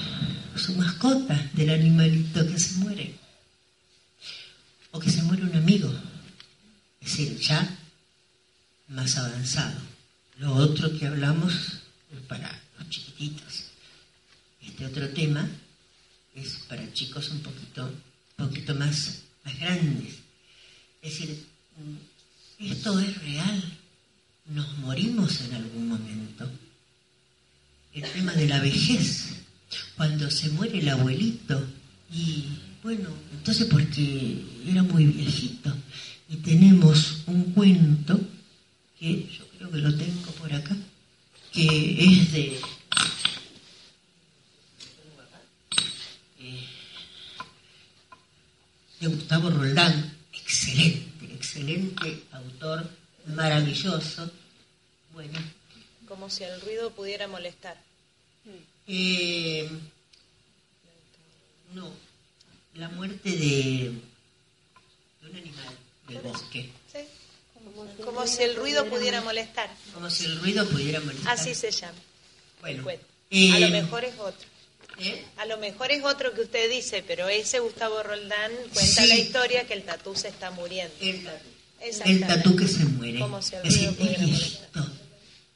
su 0.56 0.74
mascota, 0.74 1.50
del 1.52 1.70
animalito 1.70 2.46
que 2.46 2.58
se 2.58 2.74
muere, 2.78 3.14
o 4.90 5.00
que 5.00 5.10
se 5.10 5.22
muere 5.22 5.42
un 5.42 5.56
amigo, 5.56 5.92
es 7.00 7.10
decir, 7.10 7.38
ya 7.38 7.78
más 8.88 9.16
avanzado. 9.16 9.80
Lo 10.38 10.54
otro 10.54 10.96
que 10.98 11.06
hablamos 11.06 11.52
es 12.12 12.20
para 12.28 12.60
los 12.78 12.88
chiquititos. 12.88 13.64
Este 14.60 14.86
otro 14.86 15.08
tema 15.10 15.48
es 16.34 16.56
para 16.68 16.92
chicos 16.92 17.30
un 17.30 17.40
poquito, 17.40 17.92
poquito 18.36 18.74
más, 18.74 19.22
más 19.44 19.58
grandes. 19.58 20.14
Es 21.02 21.12
decir, 21.12 21.46
esto 22.58 22.98
es 22.98 23.22
real, 23.22 23.73
nos 24.46 24.78
morimos 24.78 25.40
en 25.42 25.54
algún 25.54 25.88
momento. 25.88 26.50
El 27.92 28.02
tema 28.10 28.32
de 28.32 28.48
la 28.48 28.60
vejez, 28.60 29.36
cuando 29.96 30.30
se 30.30 30.50
muere 30.50 30.78
el 30.78 30.88
abuelito, 30.88 31.64
y 32.12 32.44
bueno, 32.82 33.08
entonces 33.32 33.66
porque 33.68 34.44
era 34.66 34.82
muy 34.82 35.06
viejito, 35.06 35.74
y 36.28 36.36
tenemos 36.36 37.22
un 37.26 37.52
cuento 37.52 38.20
que 38.98 39.28
yo 39.28 39.48
creo 39.56 39.70
que 39.70 39.78
lo 39.78 39.94
tengo 39.96 40.30
por 40.32 40.52
acá, 40.52 40.76
que 41.52 42.04
es 42.04 42.32
de 42.32 42.60
eh, 46.40 46.66
Gustavo 49.00 49.50
Roldán, 49.50 50.12
excelente, 50.32 51.26
excelente 51.32 52.24
autor 52.32 53.03
maravilloso. 53.26 54.30
Bueno. 55.12 55.38
Como 56.08 56.28
si 56.28 56.44
el 56.44 56.60
ruido 56.60 56.90
pudiera 56.90 57.28
molestar. 57.28 57.76
Eh, 58.86 59.68
no, 61.72 61.90
la 62.74 62.88
muerte 62.90 63.30
de, 63.30 63.92
un 65.22 65.36
animal 65.36 65.78
del 66.08 66.18
bosque. 66.18 66.70
Sí. 66.92 66.98
Como, 68.04 68.26
si 68.26 68.42
el 68.42 68.56
ruido 68.56 68.84
pudiera 68.86 69.22
molestar. 69.22 69.70
Como 69.94 70.10
si 70.10 70.26
el 70.26 70.38
ruido 70.40 70.68
pudiera 70.68 71.00
molestar. 71.00 71.32
Así 71.32 71.54
se 71.54 71.70
llama. 71.70 71.98
Bueno. 72.60 72.86
Eh, 73.30 73.52
a 73.52 73.58
lo 73.60 73.70
mejor 73.70 74.04
es 74.04 74.18
otro. 74.18 74.48
¿Eh? 74.98 75.24
A 75.38 75.46
lo 75.46 75.56
mejor 75.58 75.90
es 75.90 76.04
otro 76.04 76.32
que 76.34 76.42
usted 76.42 76.70
dice, 76.70 77.02
pero 77.06 77.28
ese 77.28 77.58
Gustavo 77.58 78.02
Roldán 78.02 78.52
cuenta 78.72 79.06
la 79.06 79.16
historia 79.16 79.66
que 79.66 79.74
el 79.74 79.82
tatú 79.82 80.14
se 80.14 80.28
está 80.28 80.50
muriendo 80.52 80.94
el 81.00 81.24
tatú 81.24 81.53
que 82.56 82.68
se 82.68 82.84
muere. 82.86 83.24
Es 83.62 83.76
esto. 83.76 84.86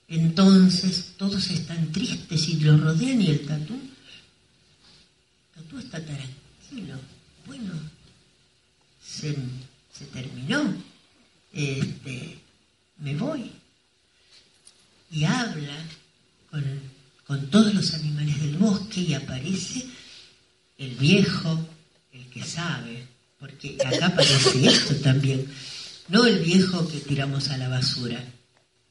Entonces 0.09 1.13
todos 1.17 1.51
están 1.51 1.93
tristes 1.93 2.49
y 2.49 2.61
lo 2.61 2.77
rodean 2.79 3.21
y 3.21 3.29
el 3.29 3.47
tatú, 3.47 3.75
el 3.75 5.63
tatú 5.63 5.79
está 5.79 6.01
tranquilo. 6.01 6.99
Bueno, 7.47 7.73
se, 9.05 9.37
terminó. 10.13 10.75
Este, 11.53 12.39
me 12.99 13.15
voy. 13.17 13.53
Y 15.11 15.25
habla 15.25 15.77
con, 16.51 16.65
con 17.27 17.51
todos 17.51 17.75
los 17.75 17.95
animales 17.95 18.41
del 18.41 18.57
bosque 18.57 19.01
y 19.01 19.15
aparece 19.15 19.87
el 20.79 20.95
viejo, 20.95 21.67
el 22.13 22.27
que 22.31 22.45
sabe, 22.45 23.07
porque 23.39 23.77
acá 23.85 24.07
aparece 24.07 24.67
esto 24.67 24.95
también 24.97 25.47
no 26.09 26.25
el 26.27 26.41
viejo 26.41 26.89
que 26.89 27.01
tiramos 27.01 27.49
a 27.51 27.57
la 27.57 27.69
basura, 27.69 28.23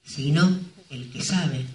sino 0.03 0.59
el 0.89 1.09
que 1.11 1.21
sabe. 1.21 1.65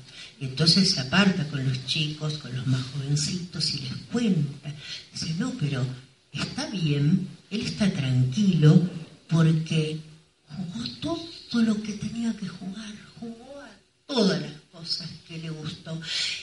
entonces 0.41 0.91
se 0.91 1.01
aparta 1.01 1.47
con 1.49 1.67
los 1.67 1.87
chicos, 1.87 2.39
con 2.39 2.55
los 2.57 2.67
más 2.67 2.83
jovencitos 2.87 3.75
y 3.75 3.81
les 3.81 3.97
cuenta. 4.11 4.75
Dice, 5.13 5.35
no, 5.39 5.53
pero 5.61 5.85
está 6.33 6.67
bien, 6.67 7.29
él 7.51 7.61
está 7.61 7.91
tranquilo 7.91 8.89
porque 9.29 10.01
jugó 10.49 10.85
todo 11.01 11.63
lo 11.63 11.83
que 11.83 11.93
tenía 11.93 12.35
que 12.37 12.49
jugar, 12.49 12.95
jugó 13.21 13.61
a 13.61 13.71
todas 14.07 14.41
las 14.41 14.53
cosas 14.73 15.09
que 15.29 15.39
le 15.39 15.51
gustó 15.51 16.01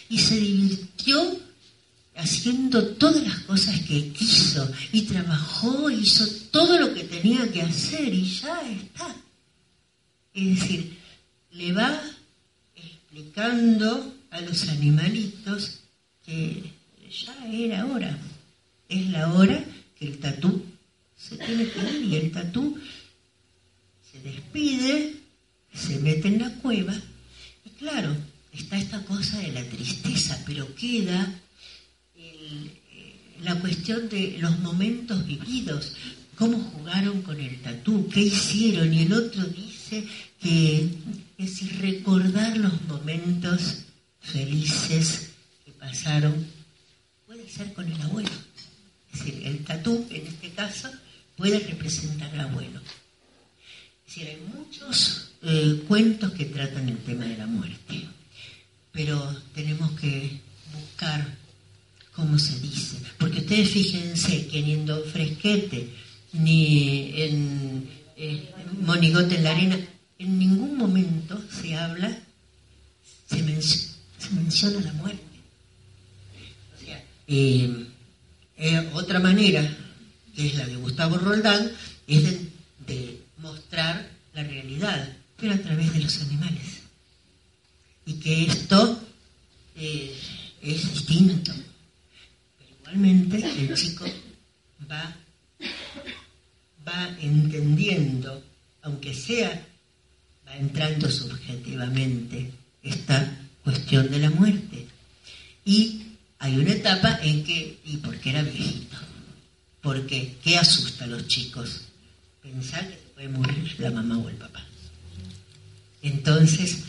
y 0.09 0.19
se 0.19 0.39
divirtió 0.39 1.39
haciendo 2.19 2.85
todas 2.95 3.23
las 3.23 3.39
cosas 3.39 3.79
que 3.81 4.11
quiso 4.11 4.69
y 4.91 5.03
trabajó, 5.03 5.89
hizo 5.89 6.25
todo 6.51 6.79
lo 6.79 6.93
que 6.93 7.05
tenía 7.05 7.49
que 7.51 7.61
hacer 7.61 8.13
y 8.13 8.25
ya 8.25 8.61
está. 8.69 9.15
Es 10.33 10.59
decir, 10.59 10.97
le 11.51 11.73
va 11.73 12.01
explicando 12.75 14.13
a 14.31 14.41
los 14.41 14.67
animalitos 14.67 15.79
que 16.25 16.71
ya 17.09 17.47
era 17.51 17.85
hora. 17.85 18.17
Es 18.89 19.07
la 19.09 19.33
hora 19.33 19.63
que 19.97 20.05
el 20.05 20.19
tatú 20.19 20.63
se 21.17 21.37
tiene 21.37 21.69
que 21.69 21.79
ir 21.79 22.05
y 22.05 22.15
el 22.15 22.31
tatú 22.31 22.77
se 24.11 24.19
despide, 24.19 25.15
se 25.73 25.99
mete 25.99 26.27
en 26.27 26.39
la 26.39 26.49
cueva 26.55 26.95
y 27.65 27.69
claro, 27.71 28.15
está 28.51 28.77
esta 28.77 29.01
cosa 29.05 29.37
de 29.39 29.51
la 29.51 29.63
tristeza, 29.63 30.41
pero 30.45 30.73
queda 30.75 31.33
la 33.41 33.55
cuestión 33.59 34.09
de 34.09 34.37
los 34.39 34.59
momentos 34.59 35.25
vividos, 35.25 35.93
cómo 36.35 36.57
jugaron 36.57 37.21
con 37.21 37.39
el 37.39 37.61
tatú, 37.61 38.09
qué 38.09 38.21
hicieron, 38.21 38.93
y 38.93 39.03
el 39.03 39.13
otro 39.13 39.43
dice 39.45 40.05
que 40.39 40.89
es 41.37 41.79
recordar 41.79 42.57
los 42.57 42.81
momentos 42.83 43.83
felices 44.21 45.31
que 45.65 45.71
pasaron, 45.71 46.45
puede 47.25 47.49
ser 47.49 47.73
con 47.73 47.89
el 47.91 48.01
abuelo. 48.01 48.29
Es 49.11 49.19
decir, 49.19 49.47
el 49.47 49.63
tatú, 49.63 50.05
en 50.09 50.27
este 50.27 50.49
caso, 50.51 50.89
puede 51.35 51.59
representar 51.59 52.31
al 52.33 52.41
abuelo. 52.41 52.79
Es 54.07 54.15
decir, 54.15 54.27
hay 54.27 54.41
muchos 54.53 55.31
eh, 55.41 55.83
cuentos 55.87 56.31
que 56.33 56.45
tratan 56.45 56.89
el 56.89 56.97
tema 56.99 57.25
de 57.25 57.37
la 57.37 57.47
muerte, 57.47 58.07
pero 58.91 59.41
tenemos 59.53 59.91
que 59.99 60.39
buscar 60.73 61.37
cómo 62.19 62.37
se 62.37 62.59
dice. 62.59 62.97
Porque 63.17 63.39
ustedes 63.39 63.69
fíjense 63.69 64.47
que 64.47 64.61
ni 64.61 64.73
en 64.73 64.85
Don 64.85 65.03
Fresquete, 65.05 65.89
ni 66.33 67.13
en 67.15 67.89
eh, 68.17 68.53
Monigote 68.81 69.35
en 69.35 69.43
la 69.43 69.51
Arena, 69.51 69.79
en 70.19 70.37
ningún 70.37 70.77
momento 70.77 71.41
se 71.49 71.75
habla, 71.75 72.15
se, 73.27 73.41
menciona 73.41 74.81
la 74.81 74.93
muerte. 74.93 75.23
O 76.75 76.85
sea, 76.85 77.03
eh, 77.27 77.85
eh, 78.57 78.89
otra 78.93 79.19
manera, 79.19 79.63
que 80.35 80.47
es 80.47 80.55
la 80.55 80.67
de 80.67 80.75
Gustavo 80.75 81.17
Roldán, 81.17 81.71
es 82.07 82.23
de, 82.85 83.19
mostrar 83.37 84.09
la 84.33 84.43
realidad, 84.43 85.15
pero 85.37 85.53
a 85.53 85.57
través 85.57 85.93
de 85.93 86.01
los 86.01 86.21
animales. 86.21 86.81
Y 88.05 88.13
que 88.15 88.45
esto 88.45 89.01
es 89.75 90.93
distinto. 90.93 91.53
Pero 92.89 93.05
igualmente 93.05 93.37
el 93.37 93.75
chico 93.75 94.05
va, 94.89 95.15
va 96.87 97.17
entendiendo, 97.21 98.43
aunque 98.81 99.13
sea, 99.13 99.65
va 100.47 100.55
entrando 100.55 101.09
subjetivamente 101.09 102.51
esta 102.81 103.37
cuestión 103.63 104.09
de 104.09 104.19
la 104.19 104.29
muerte. 104.31 104.87
Y 105.65 106.03
hay 106.39 106.57
una 106.57 106.71
etapa 106.71 107.19
en 107.21 107.43
que, 107.43 107.79
y 107.85 107.97
porque 107.97 108.31
era 108.31 108.41
viejito, 108.41 108.97
porque 109.81 110.35
¿qué 110.43 110.57
asusta 110.57 111.03
a 111.03 111.07
los 111.07 111.27
chicos? 111.27 111.81
Pensar 112.41 112.87
que 112.87 112.95
se 112.95 113.13
puede 113.13 113.29
morir 113.29 113.75
la 113.77 113.91
mamá 113.91 114.17
o 114.17 114.29
el 114.29 114.35
papá. 114.35 114.65
Entonces, 116.01 116.85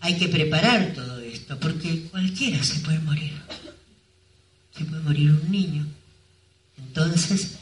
hay 0.00 0.16
que 0.18 0.28
preparar 0.28 0.92
todo 0.94 1.18
esto, 1.20 1.58
porque 1.58 2.02
cualquiera 2.10 2.62
se 2.62 2.78
puede 2.80 2.98
morir. 3.00 3.32
Puede 4.84 5.02
morir 5.02 5.30
un 5.30 5.50
niño. 5.50 5.86
Entonces, 6.78 7.58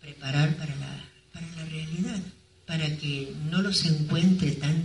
preparar 0.00 0.56
para 0.56 0.74
la, 0.76 1.04
para 1.32 1.46
la 1.56 1.64
realidad, 1.66 2.20
para 2.66 2.96
que 2.96 3.34
no 3.50 3.62
los 3.62 3.84
encuentre 3.84 4.52
tan, 4.52 4.82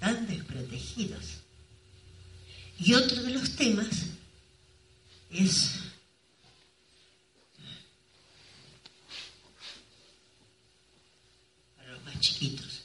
tan 0.00 0.26
desprotegidos. 0.26 1.42
Y 2.78 2.94
otro 2.94 3.22
de 3.22 3.30
los 3.30 3.54
temas 3.56 4.06
es 5.30 5.74
para 11.76 11.92
los 11.92 12.04
más 12.04 12.20
chiquitos, 12.20 12.82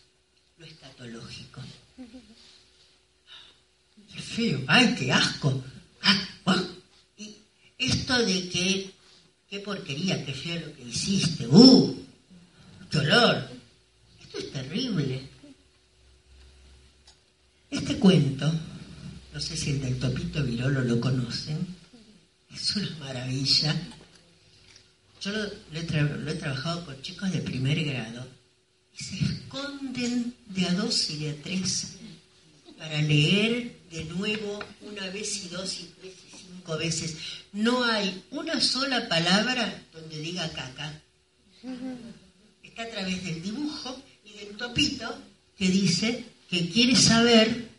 lo 0.57 0.65
escatológico. 0.65 1.61
Qué 4.13 4.21
feo, 4.21 4.63
ay, 4.67 4.95
qué 4.97 5.11
asco. 5.11 5.63
De 8.17 8.49
que, 8.49 8.91
qué 9.47 9.59
porquería, 9.59 10.25
qué 10.25 10.33
feo 10.33 10.59
lo 10.59 10.73
que 10.75 10.83
hiciste, 10.83 11.47
uh, 11.47 12.05
qué 12.89 12.97
olor. 12.97 13.49
Esto 14.19 14.37
es 14.39 14.51
terrible. 14.51 15.21
Este 17.69 17.97
cuento, 17.99 18.51
no 19.33 19.39
sé 19.39 19.55
si 19.55 19.71
el 19.71 19.81
del 19.81 19.99
Topito 19.99 20.43
Virolo 20.43 20.81
lo 20.81 20.99
conocen, 20.99 21.57
es 22.53 22.75
una 22.75 22.89
maravilla. 22.99 23.75
Yo 25.21 25.31
lo, 25.31 25.45
he 25.79 26.35
trabajado 26.35 26.85
con 26.85 27.01
chicos 27.01 27.31
de 27.31 27.41
primer 27.41 27.83
grado 27.83 28.27
y 28.97 29.03
se 29.03 29.15
esconden 29.23 30.33
de 30.47 30.65
a 30.65 30.73
dos 30.73 31.09
y 31.11 31.17
de 31.17 31.29
a 31.31 31.35
tres 31.43 31.97
para 32.77 33.01
leer 33.01 33.77
de 33.91 34.05
nuevo 34.05 34.59
una 34.81 35.07
vez 35.09 35.45
y 35.45 35.49
dos 35.49 35.79
y 35.81 35.89
tres 35.99 36.26
veces. 36.75 37.15
No 37.53 37.83
hay 37.83 38.23
una 38.31 38.59
sola 38.59 39.07
palabra 39.07 39.83
donde 39.93 40.19
diga 40.19 40.49
caca. 40.49 41.01
Está 42.63 42.83
a 42.83 42.89
través 42.89 43.23
del 43.23 43.41
dibujo 43.41 44.01
y 44.25 44.33
del 44.33 44.57
topito 44.57 45.17
que 45.57 45.69
dice 45.69 46.25
que 46.49 46.69
quiere 46.69 46.95
saber 46.95 47.69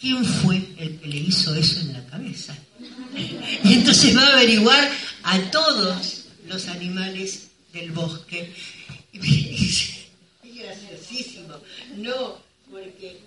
quién 0.00 0.24
fue 0.24 0.56
el 0.78 0.98
que 0.98 1.08
le 1.08 1.18
hizo 1.18 1.54
eso 1.54 1.80
en 1.80 1.92
la 1.92 2.06
cabeza. 2.06 2.56
Y 3.64 3.74
entonces 3.74 4.16
va 4.16 4.26
a 4.26 4.32
averiguar 4.32 4.90
a 5.22 5.38
todos 5.50 6.24
los 6.46 6.68
animales 6.68 7.48
del 7.72 7.90
bosque. 7.92 8.52
Es 9.12 9.92
graciosísimo. 10.42 11.54
No, 11.96 12.38
porque... 12.70 13.20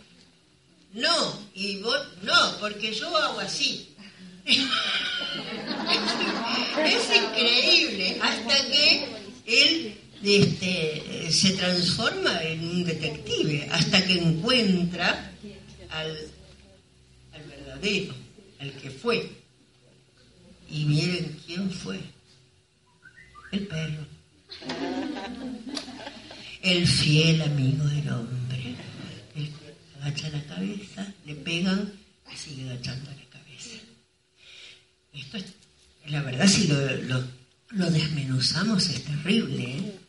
No, 0.94 1.40
y 1.54 1.78
vos, 1.82 1.98
no, 2.24 2.58
porque 2.60 2.94
yo 2.94 3.16
hago 3.18 3.40
así. 3.40 3.95
es 6.86 7.16
increíble, 7.16 8.18
hasta 8.22 8.68
que 8.68 9.08
él 9.46 9.96
este, 10.24 11.32
se 11.32 11.54
transforma 11.54 12.44
en 12.44 12.68
un 12.68 12.86
detective, 12.86 13.68
hasta 13.72 14.06
que 14.06 14.14
encuentra 14.14 15.32
al, 15.90 16.16
verdadero, 17.48 18.14
al 18.60 18.72
que 18.74 18.90
fue. 18.90 19.32
Y 20.70 20.86
miren 20.86 21.40
quién 21.46 21.72
fue. 21.72 22.00
El 23.52 23.68
perro. 23.68 24.06
El 26.62 26.88
fiel 26.88 27.42
amigo 27.42 27.84
del 27.86 28.10
hombre. 28.10 28.76
Que 29.34 29.50
agacha 30.02 30.30
la 30.30 30.44
cabeza, 30.44 31.14
le 31.26 31.36
pegan 31.36 31.94
y 32.34 32.38
sigue 32.38 32.66
cabeza. 32.66 33.25
Esto 35.16 35.38
es, 35.38 35.46
la 36.08 36.22
verdad, 36.22 36.48
si 36.48 36.68
lo, 36.68 37.90
desmenuzamos 37.90 38.88
es 38.90 39.04
terrible, 39.04 39.64
¿eh? 39.64 40.00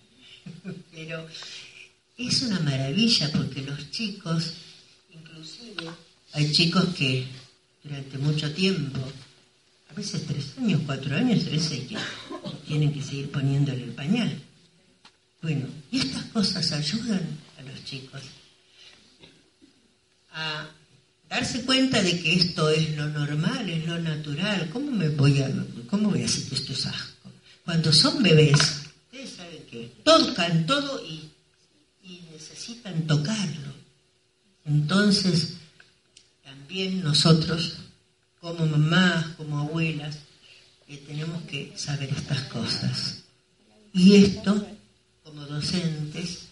pero 0.92 1.26
es 2.16 2.42
una 2.42 2.60
maravilla 2.60 3.30
porque 3.32 3.62
los 3.62 3.90
chicos, 3.90 4.52
inclusive, 5.12 5.90
hay 6.32 6.52
chicos 6.52 6.86
que 6.94 7.26
durante 7.82 8.18
mucho 8.18 8.52
tiempo 8.52 9.00
a 9.88 9.94
veces 9.94 10.26
tres 10.26 10.58
años, 10.58 10.82
cuatro 10.84 11.16
años, 11.16 11.44
tres 11.44 11.68
que 11.68 11.96
tienen 12.66 12.92
que 12.92 13.02
seguir 13.02 13.30
poniéndole 13.30 13.84
el 13.84 13.92
pañal. 13.92 14.42
Bueno, 15.40 15.66
y 15.90 15.98
estas 15.98 16.24
cosas 16.24 16.72
ayudan 16.72 17.38
a 17.58 17.62
los 17.62 17.84
chicos 17.84 18.22
a 20.32 20.68
darse 21.28 21.64
cuenta 21.64 22.02
de 22.02 22.20
que 22.20 22.34
esto 22.34 22.68
es 22.70 22.96
lo 22.96 23.08
normal, 23.08 23.68
es 23.68 23.86
lo 23.86 23.98
natural. 23.98 24.70
¿Cómo 24.72 24.90
me 24.90 25.08
voy 25.08 25.40
a, 25.42 25.50
cómo 25.88 26.10
voy 26.10 26.20
a 26.20 26.22
decir 26.22 26.48
que 26.48 26.54
esto 26.54 26.72
es 26.72 26.86
asco? 26.86 27.30
Cuando 27.64 27.92
son 27.92 28.22
bebés, 28.22 28.84
ustedes 29.06 29.30
saben 29.30 29.62
que 29.70 29.92
tocan 30.04 30.66
todo 30.66 31.04
y, 31.04 31.30
y 32.04 32.20
necesitan 32.32 33.06
tocarlo. 33.06 33.74
Entonces, 34.64 35.54
también 36.44 37.02
nosotros 37.02 37.78
como 38.40 38.66
mamás, 38.66 39.26
como 39.36 39.58
abuelas, 39.58 40.18
tenemos 41.06 41.42
que 41.44 41.72
saber 41.76 42.10
estas 42.10 42.42
cosas. 42.42 43.24
Y 43.92 44.14
esto, 44.14 44.66
como 45.24 45.44
docentes, 45.46 46.46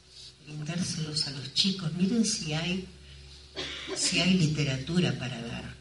brindárselos 0.44 1.26
a 1.28 1.30
los 1.30 1.54
chicos. 1.54 1.92
Miren 1.94 2.24
si 2.24 2.52
hay, 2.52 2.88
si 3.96 4.20
hay 4.20 4.34
literatura 4.34 5.12
para 5.18 5.40
dar. 5.42 5.74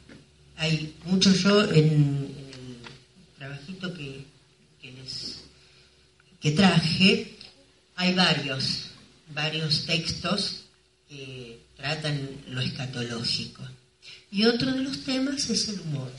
Hay 0.58 0.96
mucho 1.06 1.34
yo 1.34 1.72
en, 1.72 2.34
el 2.54 3.38
trabajito 3.38 3.94
que, 3.94 4.26
que 6.44 6.52
traje, 6.52 7.38
hay 7.96 8.14
varios, 8.14 8.90
varios 9.34 9.86
textos 9.86 10.66
que 11.08 11.62
tratan 11.78 12.30
lo 12.48 12.60
escatológico. 12.60 13.64
Y 14.30 14.46
otro 14.46 14.74
de 14.74 14.82
los 14.82 15.04
temas 15.06 15.50
es 15.50 15.70
el 15.70 15.80
humor. 15.80 16.12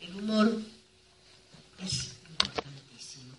El 0.00 0.16
humor 0.16 0.60
es 1.82 2.10
importantísimo. 2.30 3.34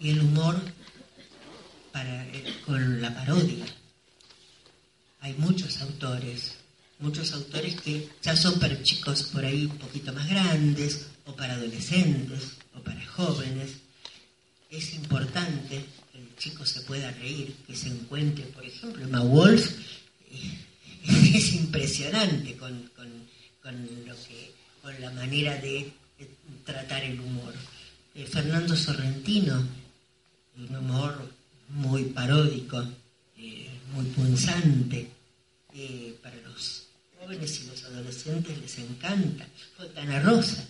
Y 0.00 0.10
el 0.10 0.20
humor 0.20 0.60
para, 1.92 2.26
con 2.66 3.00
la 3.00 3.14
parodia. 3.14 3.66
Hay 5.20 5.34
muchos 5.34 5.80
autores, 5.80 6.54
muchos 6.98 7.32
autores 7.32 7.80
que 7.80 8.08
ya 8.22 8.36
son 8.36 8.58
para 8.58 8.82
chicos 8.82 9.24
por 9.24 9.44
ahí 9.44 9.66
un 9.66 9.78
poquito 9.78 10.12
más 10.12 10.28
grandes, 10.28 11.06
o 11.26 11.36
para 11.36 11.54
adolescentes, 11.54 12.56
o 12.74 12.80
para 12.80 13.04
jóvenes. 13.06 13.72
Es 14.70 14.94
importante 14.94 15.84
que 16.12 16.18
el 16.18 16.36
chico 16.36 16.64
se 16.64 16.82
pueda 16.82 17.10
reír, 17.12 17.54
que 17.66 17.76
se 17.76 17.88
encuentre, 17.88 18.44
por 18.46 18.64
ejemplo, 18.64 19.02
Emma 19.02 19.20
Wolf 19.20 19.72
es 21.34 21.54
impresionante 21.54 22.56
con, 22.56 22.90
con, 22.94 23.08
lo 24.06 24.14
que, 24.24 24.52
con 24.82 25.00
la 25.00 25.10
manera 25.10 25.56
de, 25.56 25.92
tratar 26.64 27.04
el 27.04 27.20
humor. 27.20 27.54
Eh, 28.14 28.26
Fernando 28.26 28.74
Sorrentino, 28.74 29.66
un 30.56 30.76
humor 30.76 31.32
muy 31.68 32.04
paródico, 32.04 32.84
muy 33.92 34.06
punzante, 34.06 35.08
para 36.22 36.36
los 36.42 36.88
jóvenes 37.18 37.60
y 37.60 37.66
los 37.66 37.84
adolescentes 37.84 38.58
les 38.58 38.78
encanta. 38.78 39.46
Fontana 39.76 40.20
Rosa. 40.20 40.64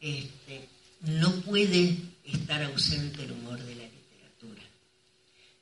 Este, 0.00 0.68
no 1.02 1.30
puede 1.42 1.96
estar 2.24 2.62
ausente 2.62 3.24
el 3.24 3.32
humor 3.32 3.58
de 3.62 3.74
la 3.74 3.84
literatura. 3.84 4.62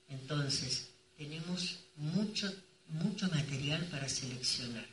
Entonces, 0.08 0.88
tenemos 1.16 1.78
mucho, 1.96 2.52
mucho 2.88 3.28
material 3.28 3.84
para 3.90 4.08
seleccionar. 4.08 4.86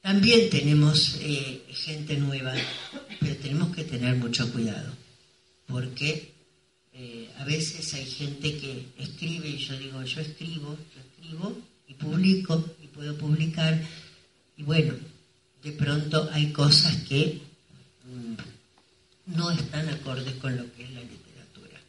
También 0.00 0.48
tenemos 0.50 1.16
eh, 1.20 1.64
gente 1.70 2.16
nueva, 2.16 2.54
pero 3.20 3.36
tenemos 3.36 3.74
que 3.74 3.84
tener 3.84 4.14
mucho 4.16 4.50
cuidado, 4.52 4.94
porque 5.66 6.37
eh, 7.00 7.30
a 7.38 7.44
veces 7.44 7.94
hay 7.94 8.04
gente 8.04 8.58
que 8.58 8.86
escribe 8.98 9.48
y 9.48 9.58
yo 9.58 9.78
digo, 9.78 10.02
yo 10.02 10.20
escribo, 10.20 10.76
yo 10.94 11.00
escribo 11.00 11.56
y 11.86 11.94
publico 11.94 12.64
y 12.82 12.88
puedo 12.88 13.16
publicar, 13.16 13.80
y 14.56 14.64
bueno, 14.64 14.94
de 15.62 15.72
pronto 15.72 16.28
hay 16.32 16.50
cosas 16.50 16.96
que 17.08 17.40
mm, 18.04 19.36
no 19.36 19.48
están 19.52 19.88
acordes 19.90 20.34
con 20.40 20.56
lo 20.56 20.64
que 20.74 20.82
es 20.82 20.90
la 20.90 21.02
literatura. 21.02 21.80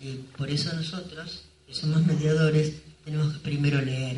Y 0.00 0.14
por 0.36 0.50
eso 0.50 0.72
nosotros, 0.72 1.42
que 1.64 1.74
somos 1.74 2.04
mediadores, 2.04 2.72
tenemos 3.04 3.34
que 3.34 3.38
primero 3.38 3.80
leer. 3.80 4.16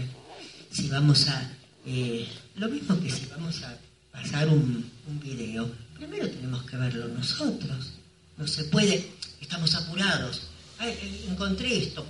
Si 0.71 0.89
vamos 0.89 1.29
a, 1.29 1.53
eh, 1.85 2.27
lo 2.57 2.71
mismo 2.71 2.99
que 2.99 3.11
si 3.11 3.27
vamos 3.27 3.63
a 3.65 3.79
pasar 4.13 4.49
un, 4.49 4.91
un 5.07 5.21
video, 5.21 5.71
primero 5.95 6.27
tenemos 6.31 6.63
que 6.63 6.79
verlo 6.79 7.07
nosotros. 7.09 7.93
No 8.39 8.47
se 8.47 8.65
puede, 8.65 9.20
estamos 9.41 9.75
apurados. 9.75 10.43
Eh, 10.81 11.27
encontré 11.29 11.79
esto. 11.79 12.07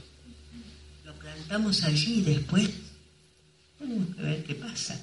Lo 1.04 1.14
plantamos 1.14 1.82
allí 1.82 2.20
y 2.20 2.22
después 2.22 2.68
tenemos 3.78 4.14
que 4.14 4.22
ver 4.22 4.44
qué 4.44 4.54
pasa. 4.54 5.00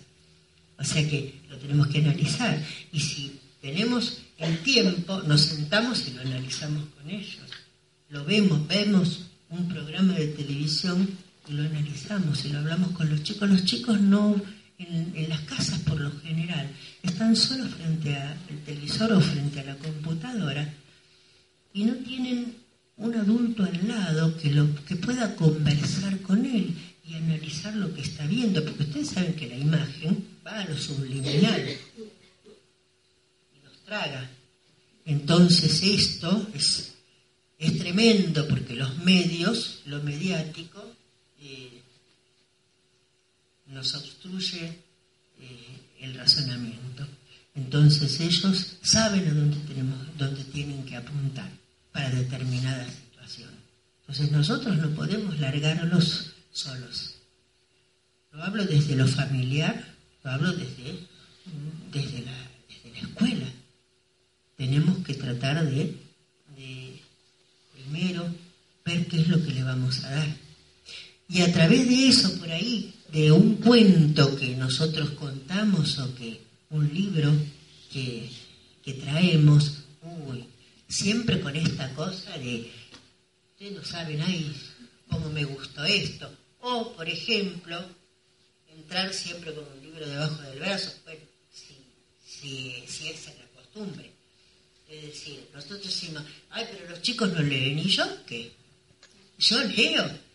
O 0.78 0.84
sea 0.84 1.08
que 1.10 1.42
lo 1.50 1.58
tenemos 1.58 1.88
que 1.88 2.00
analizar. 2.00 2.64
Y 2.92 3.00
si 3.00 3.40
tenemos 3.62 4.20
el 4.38 4.60
tiempo, 4.60 5.22
nos 5.24 5.42
sentamos 5.42 6.08
y 6.08 6.12
lo 6.12 6.22
analizamos 6.22 6.84
con 6.96 7.10
ellos. 7.10 7.50
Lo 8.10 8.24
vemos, 8.24 8.68
vemos 8.68 9.22
un 9.50 9.68
programa 9.68 10.14
de 10.14 10.28
televisión 10.28 11.10
y 11.50 11.54
lo 11.54 11.64
analizamos 11.64 12.46
y 12.46 12.50
lo 12.50 12.60
hablamos 12.60 12.92
con 12.92 13.10
los 13.10 13.24
chicos. 13.24 13.50
Los 13.50 13.66
chicos 13.66 14.00
no, 14.00 14.40
en, 14.78 15.12
en 15.16 15.30
las 15.30 15.42
casas 15.42 15.80
por 15.80 16.00
lo 16.00 16.12
general, 16.22 16.70
están 17.02 17.36
solos 17.36 17.74
frente 17.74 18.16
al 18.16 18.38
televisor 18.66 19.12
o 19.14 19.22
frente 19.22 19.60
a 19.62 19.66
la 19.66 19.76
computadora 19.76 20.74
y 21.78 21.84
no 21.86 21.94
tienen 21.98 22.56
un 22.98 23.14
adulto 23.14 23.64
al 23.64 23.88
lado 23.88 24.36
que, 24.38 24.50
lo, 24.50 24.84
que 24.86 24.96
pueda 24.96 25.36
conversar 25.36 26.20
con 26.22 26.44
él 26.44 26.76
y 27.06 27.14
analizar 27.14 27.76
lo 27.76 27.94
que 27.94 28.02
está 28.02 28.26
viendo, 28.26 28.66
porque 28.66 28.82
ustedes 28.82 29.10
saben 29.10 29.36
que 29.36 29.48
la 29.48 29.58
imagen 29.58 30.28
va 30.46 30.62
a 30.62 30.66
lo 30.68 30.76
subliminal 30.76 31.70
y 33.56 33.64
nos 33.64 33.86
traga. 33.86 34.28
Entonces 35.06 35.84
esto 35.84 36.48
es, 36.56 36.96
es 37.60 37.78
tremendo 37.78 38.48
porque 38.48 38.76
los 38.76 38.98
medios, 39.04 39.82
lo 39.86 40.02
mediático, 40.02 40.84
eh, 41.40 41.80
nos 43.68 43.94
obstruye 43.94 44.66
eh, 45.40 45.80
el 46.00 46.16
razonamiento. 46.16 47.08
Entonces 47.54 48.20
ellos 48.20 48.78
saben 48.82 49.28
a 49.28 49.34
dónde, 49.36 49.58
tenemos, 49.58 50.00
dónde 50.18 50.44
tienen 50.46 50.84
que 50.84 50.96
apuntar 50.96 51.47
determinada 52.12 52.86
situación. 52.90 53.50
Entonces 54.02 54.32
nosotros 54.32 54.78
no 54.78 54.90
podemos 54.92 55.40
largarlos 55.40 56.34
solos. 56.52 57.16
Lo 58.32 58.44
hablo 58.44 58.66
desde 58.66 58.96
lo 58.96 59.08
familiar, 59.08 59.96
lo 60.24 60.32
hablo 60.32 60.54
desde, 60.54 61.00
desde, 61.92 62.22
la, 62.22 62.48
escuela. 63.00 63.48
Tenemos 64.56 64.98
que 65.06 65.14
tratar 65.14 65.66
de, 65.70 65.96
de 66.56 67.02
primero 67.74 68.28
ver 68.86 69.08
qué 69.08 69.22
es 69.22 69.28
lo 69.28 69.44
que 69.44 69.54
le 69.54 69.64
vamos 69.64 70.04
a 70.04 70.10
dar. 70.12 70.28
Y 71.30 71.42
a 71.42 71.52
través 71.52 71.88
de 71.88 72.08
eso, 72.08 72.40
por 72.40 72.50
ahí, 72.52 72.94
de 73.12 73.32
un 73.32 73.56
cuento 73.56 74.36
que 74.38 74.56
nosotros 74.56 75.12
contamos 75.12 76.00
o 76.00 76.16
que 76.16 76.42
un 76.70 76.94
libro 76.94 77.34
que, 77.92 78.30
que 78.84 78.94
traemos, 78.94 79.84
uy, 80.02 80.46
siempre 80.88 81.40
con 81.42 81.56
esta 81.56 81.94
cosa 81.94 82.38
de, 82.38 82.72
ustedes 83.52 83.74
no 83.74 83.84
saben, 83.84 84.22
ay, 84.22 84.56
cómo 85.10 85.30
me 85.30 85.44
gustó 85.46 85.84
esto. 85.84 86.32
O, 86.62 86.94
por 86.94 87.08
ejemplo, 87.08 87.84
entrar 88.76 89.14
siempre 89.14 89.54
con 89.54 89.66
un 89.66 89.82
libro 89.82 90.08
debajo 90.08 90.42
del 90.44 90.60
brazo, 90.60 90.94
bueno, 91.06 91.22
si, 91.54 91.76
si, 92.26 93.08
esa 93.10 93.32
es 93.32 93.38
la 93.38 93.48
costumbre. 93.56 94.12
Es 94.90 95.02
decir, 95.02 95.48
nosotros 95.54 95.84
decimos, 95.84 96.24
ay, 96.50 96.66
pero 96.72 96.90
los 96.90 97.02
chicos 97.02 97.32
no 97.34 97.42
leen, 97.42 97.80
¿y 97.80 97.90
yo 97.90 98.06
qué? 98.26 98.52
Yo 99.38 99.62
leo. 99.64 100.28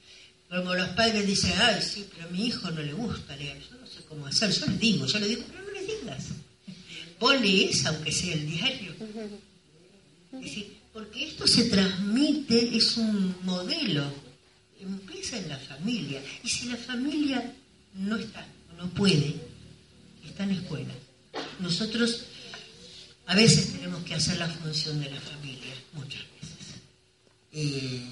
Como 0.49 0.75
los 0.75 0.89
padres 0.91 1.27
dicen, 1.27 1.55
ay, 1.57 1.81
sí, 1.81 2.07
pero 2.13 2.29
a 2.29 2.31
mi 2.31 2.47
hijo 2.47 2.71
no 2.71 2.83
le 2.83 2.93
gusta 2.93 3.35
leer, 3.37 3.59
yo 3.71 3.77
no 3.77 3.87
sé 3.87 4.05
cómo 4.05 4.27
hacer, 4.27 4.51
yo 4.51 4.67
le 4.67 4.77
digo, 4.77 5.07
yo 5.07 5.19
le 5.19 5.27
digo, 5.29 5.45
pero 5.49 5.63
no 5.65 5.71
le 5.71 5.87
digas. 5.87 6.27
Vos 7.19 7.41
lees, 7.41 7.87
aunque 7.87 8.13
sea 8.13 8.35
el 8.35 8.47
diario. 8.47 8.95
Porque 10.93 11.25
esto 11.27 11.47
se 11.47 11.65
transmite, 11.65 12.77
es 12.77 12.97
un 12.97 13.35
modelo, 13.43 14.05
empieza 14.81 15.39
en 15.39 15.49
la 15.49 15.59
familia. 15.59 16.23
Y 16.43 16.49
si 16.49 16.67
la 16.67 16.77
familia 16.77 17.55
no 17.95 18.17
está, 18.17 18.47
no 18.77 18.89
puede, 18.91 19.35
está 20.25 20.45
en 20.45 20.55
la 20.55 20.61
escuela. 20.63 20.95
Nosotros 21.61 22.25
a 23.27 23.35
veces 23.35 23.73
tenemos 23.73 24.03
que 24.05 24.15
hacer 24.15 24.39
la 24.39 24.49
función 24.49 25.01
de 25.01 25.11
la 25.11 25.21
familia, 25.21 25.75
muchas 25.93 26.23
veces. 26.41 26.81
Eh, 27.53 28.05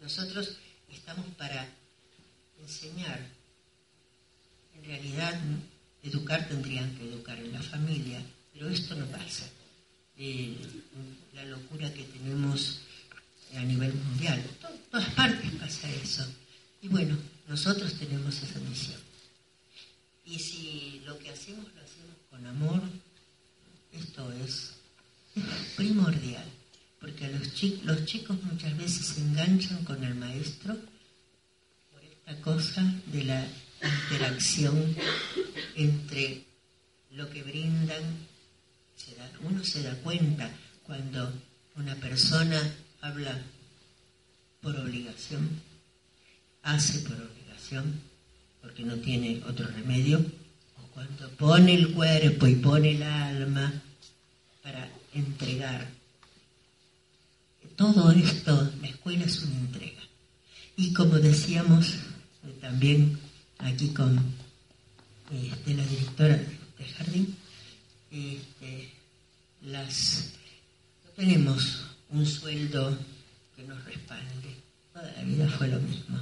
nosotros 0.00 0.56
estamos 0.92 1.26
para 1.36 1.66
enseñar. 2.62 3.20
En 4.74 4.84
realidad, 4.84 5.40
educar 6.02 6.46
tendrían 6.46 6.94
que 6.96 7.08
educar 7.08 7.38
en 7.38 7.52
la 7.52 7.62
familia, 7.62 8.20
pero 8.52 8.68
esto 8.68 8.94
no 8.94 9.06
pasa. 9.06 9.44
Eh, 10.16 10.56
la 11.34 11.44
locura 11.44 11.92
que 11.92 12.04
tenemos 12.04 12.80
a 13.56 13.62
nivel 13.62 13.92
mundial. 13.94 14.38
En 14.38 14.90
todas 14.90 15.08
partes 15.10 15.50
pasa 15.52 15.90
eso. 15.90 16.26
Y 16.82 16.88
bueno, 16.88 17.16
nosotros 17.48 17.94
tenemos 17.94 18.42
esa 18.42 18.58
misión. 18.60 19.00
Y 20.24 20.38
si 20.38 21.02
lo 21.04 21.18
que 21.18 21.30
hacemos 21.30 21.66
lo 21.74 21.82
hacemos 21.82 22.16
con 22.30 22.46
amor, 22.46 22.80
esto 23.92 24.32
es 24.44 24.74
primordial. 25.76 26.44
Porque 27.00 27.28
los, 27.28 27.62
los 27.84 28.04
chicos 28.06 28.42
muchas 28.44 28.76
veces 28.76 29.06
se 29.06 29.20
enganchan 29.20 29.84
con 29.84 30.02
el 30.02 30.14
maestro 30.14 30.76
por 31.92 32.02
esta 32.02 32.40
cosa 32.40 32.82
de 33.06 33.24
la 33.24 33.46
interacción 33.82 34.96
entre 35.74 36.44
lo 37.10 37.28
que 37.30 37.42
brindan. 37.42 38.02
Uno 39.42 39.64
se 39.64 39.82
da 39.82 39.94
cuenta 39.96 40.50
cuando 40.84 41.32
una 41.76 41.94
persona 41.96 42.60
habla 43.00 43.40
por 44.60 44.76
obligación, 44.76 45.60
hace 46.62 47.00
por 47.00 47.16
obligación, 47.20 48.00
porque 48.62 48.82
no 48.82 48.96
tiene 48.96 49.42
otro 49.46 49.66
remedio, 49.66 50.18
o 50.18 50.86
cuando 50.94 51.28
pone 51.30 51.74
el 51.74 51.92
cuerpo 51.92 52.46
y 52.46 52.56
pone 52.56 52.92
el 52.92 53.02
alma 53.02 53.72
para 54.62 54.88
entregar. 55.12 55.86
Todo 57.76 58.10
esto, 58.12 58.72
la 58.80 58.88
escuela 58.88 59.24
es 59.24 59.42
una 59.42 59.58
entrega. 59.58 60.02
Y 60.76 60.92
como 60.92 61.16
decíamos 61.16 61.94
eh, 61.94 62.56
también 62.60 63.18
aquí 63.58 63.88
con 63.88 64.18
este, 65.30 65.74
la 65.74 65.84
directora 65.86 66.36
del 66.36 66.92
jardín, 66.96 67.36
este, 68.10 68.93
las, 69.64 70.32
no 71.04 71.10
tenemos 71.12 71.84
un 72.10 72.26
sueldo 72.26 72.98
que 73.56 73.62
nos 73.62 73.82
respalde. 73.84 74.56
Toda 74.92 75.10
la 75.12 75.22
vida 75.22 75.48
fue 75.48 75.68
lo 75.68 75.80
mismo. 75.80 76.20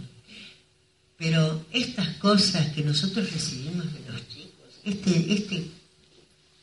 Pero 1.16 1.64
estas 1.72 2.16
cosas 2.16 2.72
que 2.72 2.82
nosotros 2.82 3.32
recibimos 3.32 3.92
de 3.92 4.00
los 4.10 4.28
chicos, 4.28 4.68
este, 4.84 5.32
este, 5.32 5.70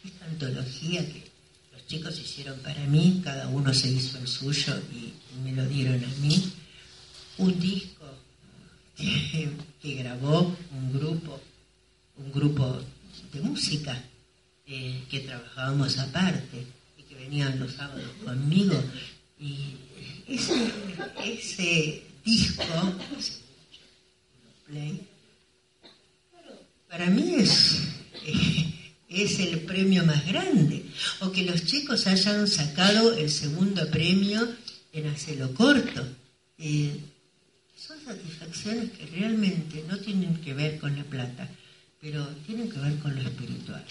esta 0.03 0.25
antología 0.25 1.05
que 1.07 1.23
los 1.71 1.87
chicos 1.87 2.19
hicieron 2.19 2.59
para 2.59 2.83
mí, 2.85 3.21
cada 3.23 3.47
uno 3.47 3.73
se 3.73 3.89
hizo 3.89 4.17
el 4.17 4.27
suyo 4.27 4.81
y, 4.91 5.13
me 5.43 5.53
lo 5.53 5.65
dieron 5.67 6.03
a 6.03 6.07
mí, 6.19 6.51
un 7.37 7.57
disco 7.59 8.05
que, 8.97 9.95
grabó 9.95 10.55
un 10.71 10.91
grupo, 10.91 11.41
un 12.17 12.31
grupo 12.31 12.81
de 13.31 13.39
música 13.41 14.03
que 15.09 15.21
trabajábamos 15.21 15.97
aparte 15.97 16.65
y 16.97 17.03
que 17.03 17.15
venían 17.15 17.59
los 17.59 17.73
sábados 17.73 18.09
conmigo. 18.23 18.81
Y 19.39 19.75
ese, 20.27 20.71
ese 21.25 22.03
disco, 22.23 22.63
para 26.89 27.07
mí 27.07 27.35
es, 27.35 27.79
es 29.09 29.39
el 29.39 29.61
premio 29.61 30.05
más 30.05 30.25
grande. 30.27 30.85
O 31.21 31.31
que 31.31 31.43
los 31.43 31.65
chicos 31.65 32.07
hayan 32.07 32.47
sacado 32.47 33.13
el 33.17 33.29
segundo 33.29 33.89
premio 33.89 34.47
en 34.93 35.07
Hacelo 35.07 35.53
Corto. 35.53 36.05
Eh, 36.57 36.99
son 37.75 37.97
satisfacciones 38.03 38.91
que 38.91 39.05
realmente 39.07 39.83
no 39.87 39.97
tienen 39.97 40.35
que 40.37 40.53
ver 40.53 40.79
con 40.79 40.95
la 40.95 41.03
plata, 41.03 41.49
pero 42.01 42.27
tienen 42.45 42.69
que 42.69 42.79
ver 42.79 42.97
con 42.99 43.15
lo 43.15 43.21
espiritual. 43.21 43.85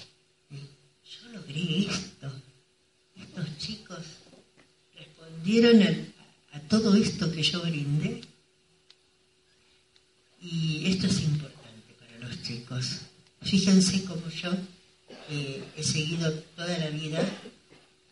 Yo 1.09 1.29
logré 1.33 1.87
esto. 1.87 2.31
Estos 3.17 3.59
chicos 3.59 4.05
respondieron 4.95 5.83
a, 6.53 6.61
todo 6.69 6.95
esto 6.95 7.33
que 7.33 7.43
yo 7.43 7.63
brindé 7.63 8.21
y 10.41 10.87
esto 10.87 11.07
es 11.07 11.23
importante 11.23 11.95
para 11.99 12.19
los 12.19 12.43
chicos. 12.43 13.01
Fíjense 13.41 14.05
cómo 14.05 14.29
yo 14.29 14.51
eh, 15.31 15.65
he 15.77 15.83
seguido 15.83 16.31
toda 16.57 16.77
la 16.79 16.91
vida 16.91 17.27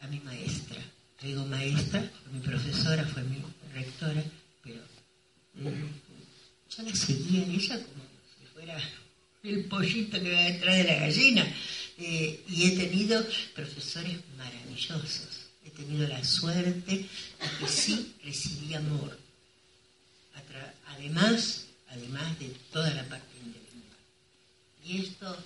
a 0.00 0.06
mi 0.06 0.20
maestra. 0.20 0.78
Digo 1.20 1.44
maestra, 1.44 2.00
fue 2.22 2.32
mi 2.32 2.40
profesora, 2.40 3.04
fue 3.04 3.22
mi 3.24 3.42
rectora, 3.74 4.24
pero 4.62 4.80
eh, 5.58 5.84
yo 6.74 6.82
la 6.82 6.94
seguía 6.94 7.42
a 7.42 7.46
ella 7.46 7.82
como 7.84 8.04
si 8.38 8.46
fuera 8.54 8.78
el 9.42 9.64
pollito 9.66 10.20
que 10.20 10.32
va 10.32 10.40
detrás 10.40 10.76
de 10.76 10.84
la 10.84 10.94
gallina. 10.94 11.54
Eh, 11.98 12.44
y 12.48 12.66
he 12.66 12.76
tenido 12.76 13.24
profesores 13.54 14.18
maravillosos. 14.36 15.46
He 15.64 15.70
tenido 15.70 16.06
la 16.06 16.22
suerte 16.24 16.92
de 16.96 17.08
que 17.58 17.68
sí 17.68 18.14
recibí 18.24 18.74
amor. 18.74 19.18
Además, 20.88 21.66
además 21.90 22.38
de 22.38 22.48
toda 22.72 22.90
la 22.90 23.04
parte 23.04 23.26
intelectual. 23.44 23.82
Y 24.84 24.98
esto, 25.02 25.36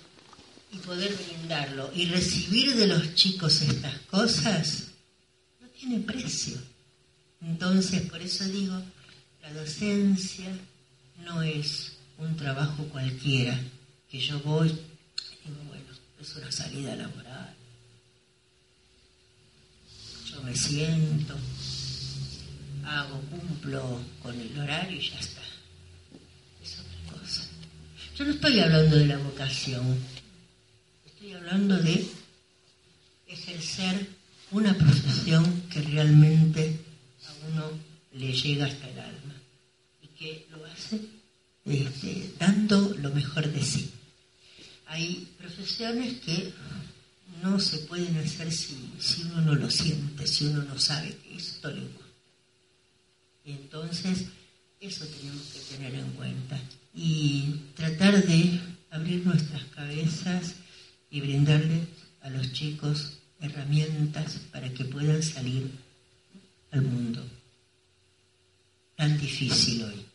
y 0.71 0.77
poder 0.77 1.13
brindarlo 1.13 1.91
y 1.93 2.05
recibir 2.05 2.75
de 2.75 2.87
los 2.87 3.15
chicos 3.15 3.61
estas 3.61 3.97
cosas, 4.01 4.87
no 5.59 5.67
tiene 5.69 5.99
precio. 5.99 6.57
Entonces, 7.41 8.03
por 8.03 8.21
eso 8.21 8.45
digo, 8.45 8.81
la 9.41 9.53
docencia 9.53 10.49
no 11.25 11.41
es 11.41 11.93
un 12.17 12.35
trabajo 12.35 12.83
cualquiera, 12.85 13.59
que 14.09 14.19
yo 14.19 14.39
voy 14.41 14.77
es 16.21 16.35
una 16.35 16.51
salida 16.51 16.95
laboral. 16.95 17.55
Yo 20.29 20.41
me 20.43 20.55
siento, 20.55 21.35
hago, 22.85 23.19
cumplo 23.21 24.01
con 24.21 24.39
el 24.39 24.59
horario 24.59 24.99
y 24.99 25.09
ya 25.09 25.19
está. 25.19 25.41
Yo 28.15 28.25
no 28.25 28.33
estoy 28.33 28.59
hablando 28.59 28.97
de 28.97 29.05
la 29.07 29.17
vocación, 29.17 29.97
estoy 31.05 31.33
hablando 31.33 31.75
de 31.77 32.05
ejercer 33.25 34.07
una 34.51 34.75
profesión 34.75 35.63
que 35.71 35.81
realmente 35.81 36.77
a 37.25 37.47
uno 37.47 37.71
le 38.13 38.31
llega 38.31 38.67
hasta 38.67 38.89
el 38.89 38.99
alma 38.99 39.33
y 40.03 40.07
que 40.09 40.45
lo 40.51 40.63
hace 40.65 40.99
este, 41.65 42.33
dando 42.37 42.95
lo 42.99 43.09
mejor 43.09 43.51
de 43.51 43.63
sí. 43.63 43.91
Hay 44.91 45.25
profesiones 45.37 46.19
que 46.19 46.51
no 47.41 47.57
se 47.61 47.77
pueden 47.77 48.17
hacer 48.17 48.51
si, 48.51 48.91
si 48.99 49.23
uno 49.23 49.39
no 49.39 49.55
lo 49.55 49.71
siente, 49.71 50.27
si 50.27 50.47
uno 50.47 50.63
no 50.63 50.77
sabe 50.77 51.15
que 51.15 51.37
esto 51.37 51.71
le 51.71 51.79
gusta. 51.79 52.05
Y 53.45 53.51
entonces 53.53 54.25
eso 54.81 55.05
tenemos 55.05 55.43
que 55.53 55.59
tener 55.75 55.95
en 55.95 56.11
cuenta 56.11 56.59
y 56.93 57.55
tratar 57.73 58.21
de 58.21 58.59
abrir 58.89 59.25
nuestras 59.25 59.63
cabezas 59.67 60.55
y 61.09 61.21
brindarles 61.21 61.87
a 62.21 62.29
los 62.29 62.51
chicos 62.51 63.13
herramientas 63.39 64.41
para 64.51 64.69
que 64.73 64.83
puedan 64.83 65.23
salir 65.23 65.71
al 66.71 66.81
mundo. 66.81 67.25
Tan 68.97 69.17
difícil 69.17 69.83
hoy 69.85 70.05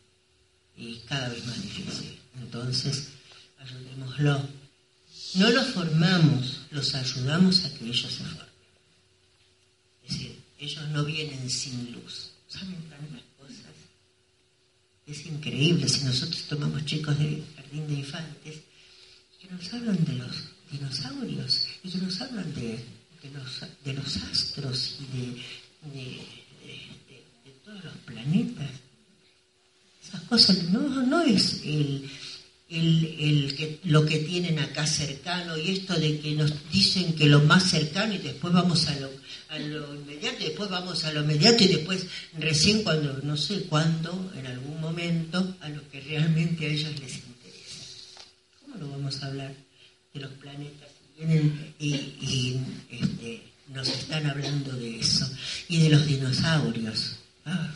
y 0.77 0.97
cada 1.07 1.29
vez 1.29 1.47
más 1.47 1.63
difícil. 1.63 2.19
Entonces, 2.39 3.09
ayudémoslo. 3.57 4.56
No 5.35 5.49
los 5.49 5.67
formamos, 5.67 6.61
los 6.71 6.95
ayudamos 6.95 7.65
a 7.65 7.73
que 7.73 7.85
ellos 7.85 8.11
se 8.11 8.23
formen. 8.23 8.47
Es 10.05 10.13
decir, 10.13 10.39
ellos 10.59 10.87
no 10.89 11.03
vienen 11.03 11.49
sin 11.49 11.91
luz. 11.91 12.31
¿Saben 12.47 12.81
tantas 12.89 13.27
es 15.07 15.25
increíble 15.25 15.87
si 15.87 16.03
nosotros 16.03 16.43
tomamos 16.49 16.85
chicos 16.85 17.17
de 17.17 17.41
jardín 17.55 17.87
de 17.87 17.93
infantes 17.93 18.57
que 19.39 19.47
nos 19.47 19.73
hablan 19.73 20.03
de 20.03 20.13
los 20.13 20.35
dinosaurios 20.69 21.67
y 21.81 21.89
que 21.89 21.97
nos 21.99 22.19
hablan 22.19 22.53
de, 22.53 22.83
de, 23.23 23.93
los, 23.93 24.17
astros 24.17 24.97
y 24.99 25.05
de, 25.15 26.27
todos 27.63 27.85
los 27.85 27.93
planetas. 28.05 28.69
Esas 30.05 30.21
cosas 30.23 30.63
no, 30.65 30.81
no 30.81 31.21
es 31.21 31.61
el, 31.63 32.09
el, 32.69 33.55
que, 33.55 33.79
lo 33.85 34.05
que 34.05 34.19
tienen 34.19 34.59
acá 34.59 34.85
cercano 34.85 35.57
y 35.57 35.71
esto 35.71 35.95
de 35.95 36.19
que 36.19 36.33
nos 36.33 36.69
dicen 36.69 37.15
que 37.15 37.25
lo 37.25 37.41
más 37.41 37.69
cercano 37.69 38.13
y 38.13 38.17
después 38.17 38.53
vamos 38.53 38.87
a 38.87 38.95
lo, 38.99 39.09
a 39.49 39.59
lo 39.59 39.95
inmediato 39.95 40.37
y 40.41 40.47
después 40.47 40.69
vamos 40.69 41.05
a 41.05 41.13
lo 41.13 41.21
inmediato 41.21 41.63
y 41.63 41.67
después 41.67 42.07
recién 42.37 42.83
cuando, 42.83 43.19
no 43.23 43.37
sé 43.37 43.63
cuándo, 43.63 44.31
en 44.35 44.47
algún 44.47 44.81
momento, 44.81 45.55
a 45.61 45.69
lo 45.69 45.87
que 45.89 46.01
realmente 46.01 46.65
a 46.65 46.69
ellos 46.69 46.99
les 46.99 47.15
interesa. 47.17 48.21
¿Cómo 48.61 48.75
no 48.75 48.89
vamos 48.91 49.23
a 49.23 49.27
hablar 49.27 49.53
de 50.13 50.19
los 50.19 50.31
planetas? 50.33 50.89
Vienen 51.17 51.73
y, 51.79 52.59
este, 52.91 53.43
nos 53.69 53.87
están 53.87 54.25
hablando 54.25 54.71
de 54.73 54.99
eso 54.99 55.29
y 55.69 55.79
de 55.79 55.89
los 55.89 56.05
dinosaurios. 56.05 57.15
Ah, 57.45 57.71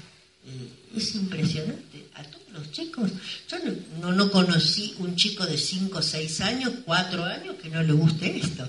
eh, 0.46 0.98
es 0.98 1.16
impresionante. 1.16 2.08
A 2.16 2.24
todos 2.24 2.52
los 2.52 2.72
chicos, 2.72 3.12
yo 3.48 3.58
no, 4.00 4.12
no, 4.12 4.32
conocí 4.32 4.96
un 5.00 5.16
chico 5.16 5.46
de 5.46 5.58
5, 5.58 6.02
6 6.02 6.42
años, 6.42 6.74
4 6.84 7.24
años 7.24 7.56
que 7.62 7.70
no 7.70 7.82
le 7.84 7.94
guste 7.94 8.38
esto. 8.38 8.68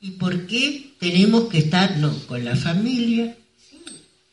¿Y 0.00 0.12
por 0.12 0.46
qué 0.46 0.94
tenemos 0.98 1.48
que 1.48 1.58
estar, 1.58 1.96
no, 1.98 2.16
con 2.26 2.44
la 2.44 2.56
familia? 2.56 3.36
Sí, 3.70 3.80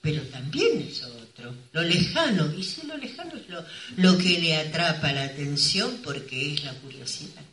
pero 0.01 0.21
también 0.23 0.87
es 0.89 1.03
otro, 1.03 1.53
lo 1.71 1.81
lejano. 1.81 2.53
Y 2.55 2.63
si 2.63 2.85
lo 2.85 2.97
lejano 2.97 3.35
es 3.35 3.49
lo, 3.49 3.63
lo 3.97 4.17
que 4.17 4.39
le 4.39 4.55
atrapa 4.55 5.13
la 5.13 5.23
atención 5.23 5.99
porque 6.03 6.53
es 6.53 6.63
la 6.63 6.73
curiosidad. 6.73 7.43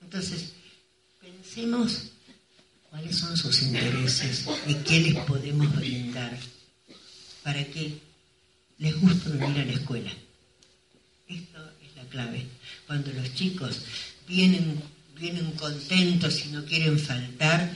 Entonces, 0.00 0.52
pensemos 1.20 2.10
cuáles 2.88 3.16
son 3.16 3.36
sus 3.36 3.62
intereses 3.62 4.46
y 4.66 4.74
qué 4.74 5.00
les 5.00 5.16
podemos 5.24 5.74
brindar 5.74 6.38
para 7.44 7.62
que 7.66 8.00
les 8.78 9.00
guste 9.00 9.28
venir 9.28 9.60
a 9.60 9.64
la 9.66 9.72
escuela. 9.72 10.10
Esto 11.28 11.58
es 11.84 11.94
la 11.94 12.04
clave. 12.08 12.46
Cuando 12.86 13.12
los 13.12 13.34
chicos 13.34 13.82
vienen, 14.26 14.82
vienen 15.14 15.52
contentos 15.52 16.44
y 16.46 16.48
no 16.48 16.64
quieren 16.64 16.98
faltar, 16.98 17.70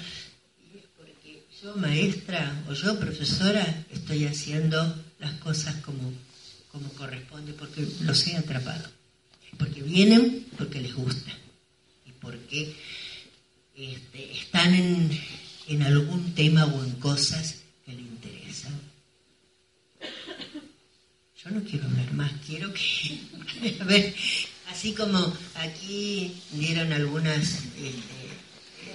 es 0.75 0.85
porque 0.97 1.45
yo 1.63 1.77
maestra 1.77 2.65
o 2.69 2.73
yo 2.73 2.99
profesora 2.99 3.85
estoy 3.93 4.25
haciendo 4.25 5.05
las 5.21 5.35
cosas 5.35 5.77
como, 5.85 6.13
como 6.73 6.89
corresponde, 6.95 7.53
porque 7.53 7.87
los 8.01 8.27
he 8.27 8.37
atrapado. 8.37 8.89
Porque 9.59 9.83
vienen 9.83 10.47
porque 10.57 10.81
les 10.81 10.95
gusta 10.95 11.33
y 12.07 12.13
porque 12.13 12.75
este, 13.77 14.33
están 14.33 14.75
en, 14.75 15.11
en 15.69 15.83
algún 15.83 16.35
tema 16.35 16.65
o 16.65 16.85
en 16.85 16.93
cosas 16.93 17.57
que 17.85 17.93
le 17.93 18.03
interesan. 18.03 18.89
No 21.51 21.63
quiero 21.65 21.87
hablar 21.87 22.13
más, 22.13 22.33
quiero 22.47 22.73
que, 22.75 23.77
a 23.81 23.85
ver, 23.85 24.15
así 24.71 24.93
como 24.93 25.33
aquí 25.55 26.35
dieron 26.53 26.93
algunas, 26.93 27.65
eh, 27.79 27.95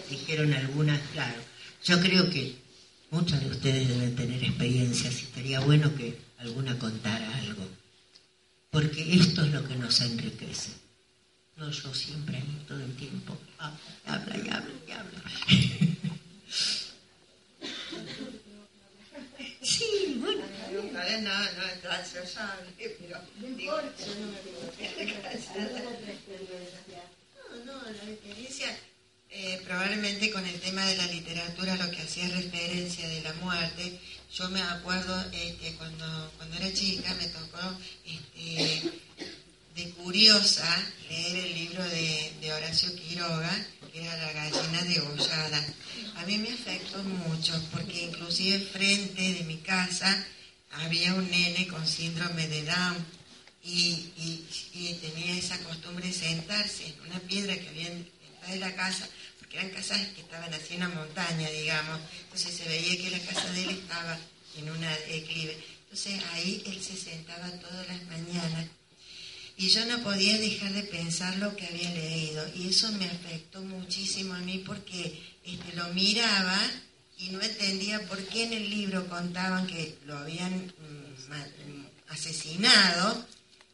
dijeron 0.10 0.54
algunas, 0.54 1.00
claro, 1.14 1.42
yo 1.84 2.00
creo 2.00 2.30
que 2.30 2.56
muchos 3.10 3.40
de 3.42 3.50
ustedes 3.50 3.88
deben 3.88 4.16
tener 4.16 4.44
experiencias 4.44 5.22
y 5.22 5.24
estaría 5.26 5.60
bueno 5.62 5.96
que 5.96 6.16
alguna 6.38 6.78
contara 6.78 7.36
algo, 7.38 7.68
porque 8.70 9.16
esto 9.16 9.44
es 9.46 9.52
lo 9.52 9.68
que 9.68 9.76
nos 9.76 10.02
enriquece. 10.02 10.72
No 11.58 11.70
yo 11.72 11.94
siempre 11.94 12.38
ahí 12.38 12.66
todo 12.68 12.80
el 12.84 12.96
tiempo, 12.96 13.38
habla, 13.58 13.80
habla 14.06 14.38
y 14.38 14.50
habla 14.50 14.74
y 14.88 14.92
habla. 14.92 15.24
Sí, 19.64 20.18
bueno, 20.20 20.44
no, 20.82 21.22
no, 21.22 21.52
no 21.58 21.64
es 21.66 21.82
graciosable, 21.82 22.72
pero 22.78 23.22
digo, 23.56 23.78
yo 23.82 24.16
no 24.20 24.28
me 24.32 24.40
No, 27.66 27.66
no, 27.66 27.92
la 27.92 28.12
experiencia, 28.12 28.78
eh, 29.30 29.62
probablemente 29.66 30.32
con 30.32 30.46
el 30.46 30.60
tema 30.60 30.86
de 30.86 30.98
la 30.98 31.08
literatura, 31.08 31.76
lo 31.76 31.92
que 31.92 32.02
hacía 32.02 32.28
referencia 32.30 33.08
de 33.08 33.22
la 33.22 33.34
muerte, 33.34 34.00
yo 34.34 34.50
me 34.50 34.62
acuerdo 34.62 35.24
este, 35.32 35.76
cuando, 35.76 36.32
cuando 36.38 36.58
era 36.58 36.74
chica 36.74 37.14
me 37.16 37.28
tocó 37.28 37.78
este, 38.06 38.92
de 39.76 39.90
curiosa 39.92 40.84
leer 41.10 41.46
el 41.46 41.54
libro 41.54 41.84
de, 41.84 42.34
de 42.42 42.54
Horacio 42.54 42.96
Quiroga, 42.96 43.68
que 43.92 44.04
era 44.04 44.18
La 44.18 44.34
gallina 44.34 44.82
degollada. 44.84 45.64
A 46.16 46.26
mí 46.26 46.38
me 46.38 46.50
afectó 46.50 47.04
mucho 47.04 47.54
porque 47.72 48.04
inclusive 48.04 48.60
frente 48.60 49.22
de 49.34 49.44
mi 49.44 49.58
casa 49.58 50.26
había 50.74 51.14
un 51.14 51.30
nene 51.30 51.68
con 51.68 51.86
síndrome 51.88 52.48
de 52.48 52.64
Down 52.64 53.06
y, 53.64 54.10
tenía 55.02 55.38
esa 55.38 55.58
costumbre 55.60 56.08
de 56.08 56.14
sentarse 56.14 56.88
en 56.88 57.02
una 57.02 57.20
piedra 57.20 57.56
que 57.58 57.70
había 57.70 57.88
en 57.88 58.08
de 58.48 58.58
la 58.58 58.76
casa, 58.76 59.08
porque 59.40 59.58
eran 59.58 59.70
casas 59.70 60.00
que 60.16 60.22
estaban 60.22 60.54
así 60.54 60.74
en 60.74 60.84
una 60.84 60.96
montaña, 60.96 61.50
digamos, 61.50 62.00
entonces 62.24 62.56
se 62.56 62.68
veía 62.68 63.02
que 63.02 63.10
la 63.10 63.20
casa 63.20 63.52
de 63.52 63.64
él 63.64 63.70
estaba 63.70 64.18
en 64.58 64.70
una 64.70 64.92
declive. 65.08 65.58
Entonces 65.84 66.22
ahí 66.34 66.62
él 66.66 66.84
se 66.84 66.98
sentaba 66.98 67.50
todas 67.60 67.88
las 67.88 68.04
mañanas 68.06 68.66
y 69.56 69.70
yo 69.70 69.86
no 69.86 70.02
podía 70.02 70.38
dejar 70.38 70.74
de 70.74 70.84
pensar 70.84 71.38
lo 71.38 71.56
que 71.56 71.68
había 71.68 71.92
leído 71.92 72.46
y 72.56 72.70
eso 72.70 72.92
me 72.94 73.06
afectó 73.06 73.62
muchísimo 73.62 74.34
a 74.34 74.40
mí 74.40 74.64
porque 74.66 75.22
este, 75.46 75.76
lo 75.76 75.88
miraba 75.90 76.60
y 77.18 77.30
no 77.30 77.42
entendía 77.42 78.02
por 78.08 78.18
qué 78.26 78.44
en 78.44 78.54
el 78.54 78.70
libro 78.70 79.08
contaban 79.08 79.68
que 79.68 79.98
lo 80.06 80.18
habían 80.18 80.54
mm, 80.54 81.86
asesinado 82.10 83.26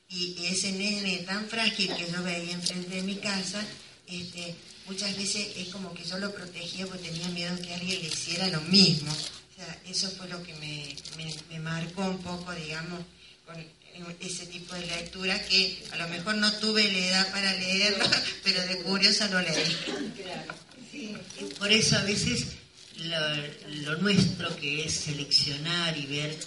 y 0.10 0.45
ese 0.45 0.72
nene 0.72 1.20
tan 1.20 1.48
frágil 1.48 1.94
que 1.95 2.11
yo 2.11 2.24
veía 2.24 2.53
enfrente 2.53 2.95
de 2.95 3.03
mi 3.03 3.16
casa, 3.18 3.64
este, 4.07 4.56
muchas 4.88 5.16
veces 5.16 5.49
es 5.56 5.70
como 5.70 5.94
que 5.94 6.03
yo 6.03 6.18
lo 6.18 6.34
protegía 6.34 6.88
porque 6.88 7.10
tenía 7.10 7.30
miedo 7.30 7.56
que 7.61 7.74
alguien 7.74 8.02
le 8.02 8.07
hiciera 8.07 8.48
lo 8.48 8.61
mismo. 8.61 9.11
O 9.11 9.56
sea, 9.56 9.82
eso 9.86 10.10
fue 10.11 10.28
lo 10.28 10.41
que 10.41 10.53
me, 10.56 10.95
me 11.49 11.60
marcó 11.60 12.06
un 12.06 12.18
poco, 12.20 12.52
digamos, 12.53 13.02
con 13.45 13.64
ese 14.20 14.45
tipo 14.48 14.74
de 14.74 14.86
lectura 14.88 15.40
que 15.45 15.84
a 15.91 15.98
lo 15.98 16.07
mejor 16.07 16.36
no 16.36 16.52
tuve 16.53 16.91
la 16.91 16.98
edad 16.98 17.32
para 17.32 17.53
leerlo, 17.53 18.06
pero 18.44 18.66
de 18.66 18.78
curiosa 18.80 19.28
lo 19.28 19.41
leí. 19.41 19.78
por 21.60 21.72
eso 21.72 21.98
a 21.98 22.03
veces 22.03 22.48
lo, 23.06 23.98
nuestro 23.98 24.56
que 24.56 24.86
es 24.86 24.94
seleccionar 24.94 25.98
y 25.98 26.06
ver 26.06 26.38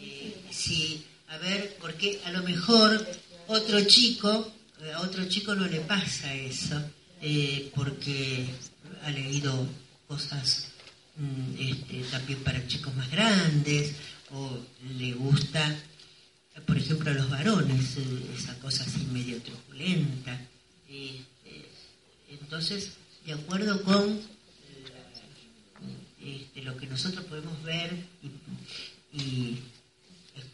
eh, 0.00 0.34
si, 0.50 1.04
a 1.28 1.38
ver, 1.38 1.76
porque 1.80 2.20
a 2.24 2.32
lo 2.32 2.42
mejor 2.42 3.06
otro 3.46 3.84
chico, 3.84 4.52
a 4.94 5.00
otro 5.00 5.28
chico 5.28 5.54
no 5.54 5.66
le 5.66 5.80
pasa 5.80 6.32
eso, 6.34 6.80
eh, 7.20 7.70
porque 7.74 8.46
ha 9.02 9.10
leído 9.10 9.66
cosas 10.06 10.68
mm, 11.16 11.54
este, 11.58 12.02
también 12.10 12.40
para 12.40 12.66
chicos 12.66 12.94
más 12.94 13.10
grandes 13.10 13.92
o 14.30 14.58
le 14.98 15.12
gusta 15.14 15.76
por 16.66 16.76
ejemplo, 16.76 17.10
a 17.10 17.14
los 17.14 17.30
varones, 17.30 17.96
eh, 17.96 18.02
esa 18.36 18.54
cosa 18.58 18.84
así 18.84 19.06
medio 19.12 19.40
truculenta. 19.40 20.38
Eh, 20.88 21.22
entonces, 22.30 22.92
de 23.24 23.32
acuerdo 23.32 23.82
con 23.82 24.08
eh, 24.08 24.20
este, 26.36 26.62
lo 26.62 26.76
que 26.76 26.86
nosotros 26.86 27.24
podemos 27.26 27.62
ver 27.62 27.94
y, 28.22 29.18
y 29.18 29.58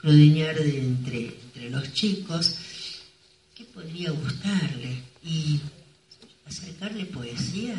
entre, 0.02 1.28
entre 1.28 1.70
los 1.70 1.92
chicos, 1.92 2.56
¿qué 3.54 3.64
podría 3.64 4.10
gustarle? 4.10 5.02
Y 5.24 5.60
acercarle 6.46 7.06
poesía 7.06 7.74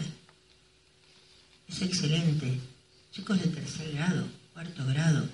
es 1.67 1.81
excelente. 1.81 2.59
Chicos 3.11 3.39
de 3.41 3.47
tercer 3.47 3.91
grado, 3.93 4.27
cuarto 4.53 4.85
grado, 4.85 5.27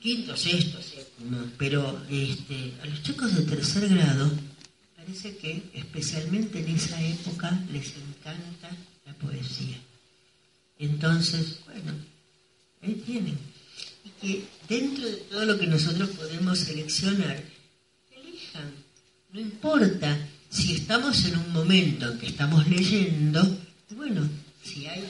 quinto, 0.00 0.36
sexto, 0.36 0.82
séptimo, 0.82 1.38
pero 1.58 2.02
este, 2.10 2.72
a 2.82 2.86
los 2.86 3.02
chicos 3.02 3.34
de 3.36 3.42
tercer 3.42 3.88
grado 3.88 4.30
parece 4.96 5.36
que 5.36 5.62
especialmente 5.74 6.60
en 6.60 6.74
esa 6.74 7.00
época 7.00 7.56
les 7.70 7.94
encanta 7.96 8.70
la 9.04 9.14
poesía. 9.14 9.78
Entonces, 10.78 11.60
bueno, 11.66 11.92
ahí 12.82 13.02
tienen. 13.06 13.38
Y 14.04 14.10
que 14.20 14.44
dentro 14.68 15.06
de 15.06 15.16
todo 15.16 15.44
lo 15.44 15.58
que 15.58 15.66
nosotros 15.66 16.10
podemos 16.10 16.58
seleccionar, 16.58 17.42
elijan. 18.10 18.70
No 19.32 19.40
importa 19.40 20.18
si 20.50 20.74
estamos 20.74 21.24
en 21.24 21.36
un 21.36 21.52
momento 21.52 22.10
en 22.10 22.18
que 22.18 22.26
estamos 22.26 22.66
leyendo, 22.68 23.58
bueno, 23.90 24.28
si 24.62 24.86
hay 24.86 25.04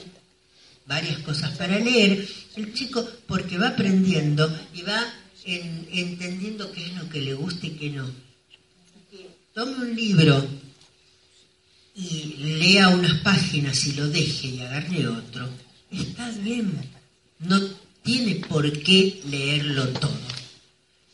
varias 0.85 1.19
cosas 1.19 1.57
para 1.57 1.79
leer, 1.79 2.27
el 2.55 2.73
chico 2.73 3.07
porque 3.27 3.57
va 3.57 3.69
aprendiendo 3.69 4.49
y 4.73 4.81
va 4.81 5.13
entendiendo 5.45 6.71
qué 6.71 6.85
es 6.85 6.95
lo 6.95 7.09
que 7.09 7.21
le 7.21 7.33
gusta 7.33 7.67
y 7.67 7.71
qué 7.71 7.89
no. 7.91 8.09
Tome 9.53 9.75
un 9.77 9.95
libro 9.95 10.47
y 11.97 12.35
lea 12.37 12.89
unas 12.89 13.19
páginas 13.21 13.85
y 13.87 13.93
lo 13.93 14.07
deje 14.07 14.47
y 14.49 14.61
agarre 14.61 15.07
otro. 15.07 15.49
Está 15.91 16.29
bien, 16.43 16.71
no 17.39 17.59
tiene 18.03 18.35
por 18.35 18.71
qué 18.83 19.19
leerlo 19.25 19.87
todo. 19.89 20.17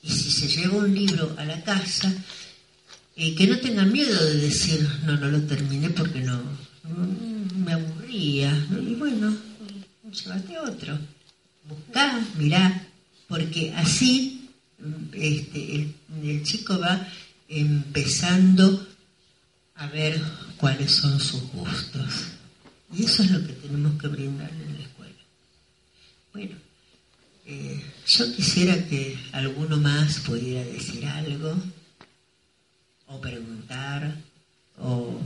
Y 0.04 0.10
si 0.10 0.30
se 0.30 0.48
lleva 0.50 0.78
un 0.78 0.94
libro 0.94 1.34
a 1.38 1.46
la 1.46 1.64
casa, 1.64 2.14
eh, 3.16 3.34
que 3.34 3.48
no 3.48 3.58
tenga 3.60 3.86
miedo 3.86 4.24
de 4.26 4.38
decir, 4.38 4.86
no, 5.06 5.16
no 5.18 5.30
lo 5.30 5.42
terminé 5.44 5.90
porque 5.92 6.20
no, 6.20 6.42
me 7.66 7.74
aburría. 7.74 8.52
Y 8.70 8.96
bueno, 8.96 9.34
llévate 10.12 10.60
otro. 10.60 11.00
Buscá, 11.64 12.20
mirá, 12.38 12.88
porque 13.30 13.74
así 13.74 14.50
este, 15.14 15.94
el, 16.24 16.44
chico 16.44 16.78
va 16.78 17.08
empezando 17.48 18.86
a 19.76 19.88
ver 19.88 20.22
cuáles 20.64 20.94
son 20.94 21.20
sus 21.20 21.42
gustos. 21.52 22.28
Y 22.94 23.04
eso 23.04 23.22
es 23.22 23.32
lo 23.32 23.46
que 23.46 23.52
tenemos 23.52 24.02
que 24.02 24.08
brindarle 24.08 24.64
en 24.64 24.78
la 24.78 24.84
escuela. 24.84 25.22
Bueno, 26.32 26.56
eh, 27.46 27.84
yo 28.08 28.34
quisiera 28.34 28.74
que 28.88 29.20
alguno 29.34 29.76
más 29.76 30.20
pudiera 30.20 30.64
decir 30.64 31.06
algo, 31.06 31.54
o 33.08 33.20
preguntar, 33.20 34.16
o, 34.78 35.20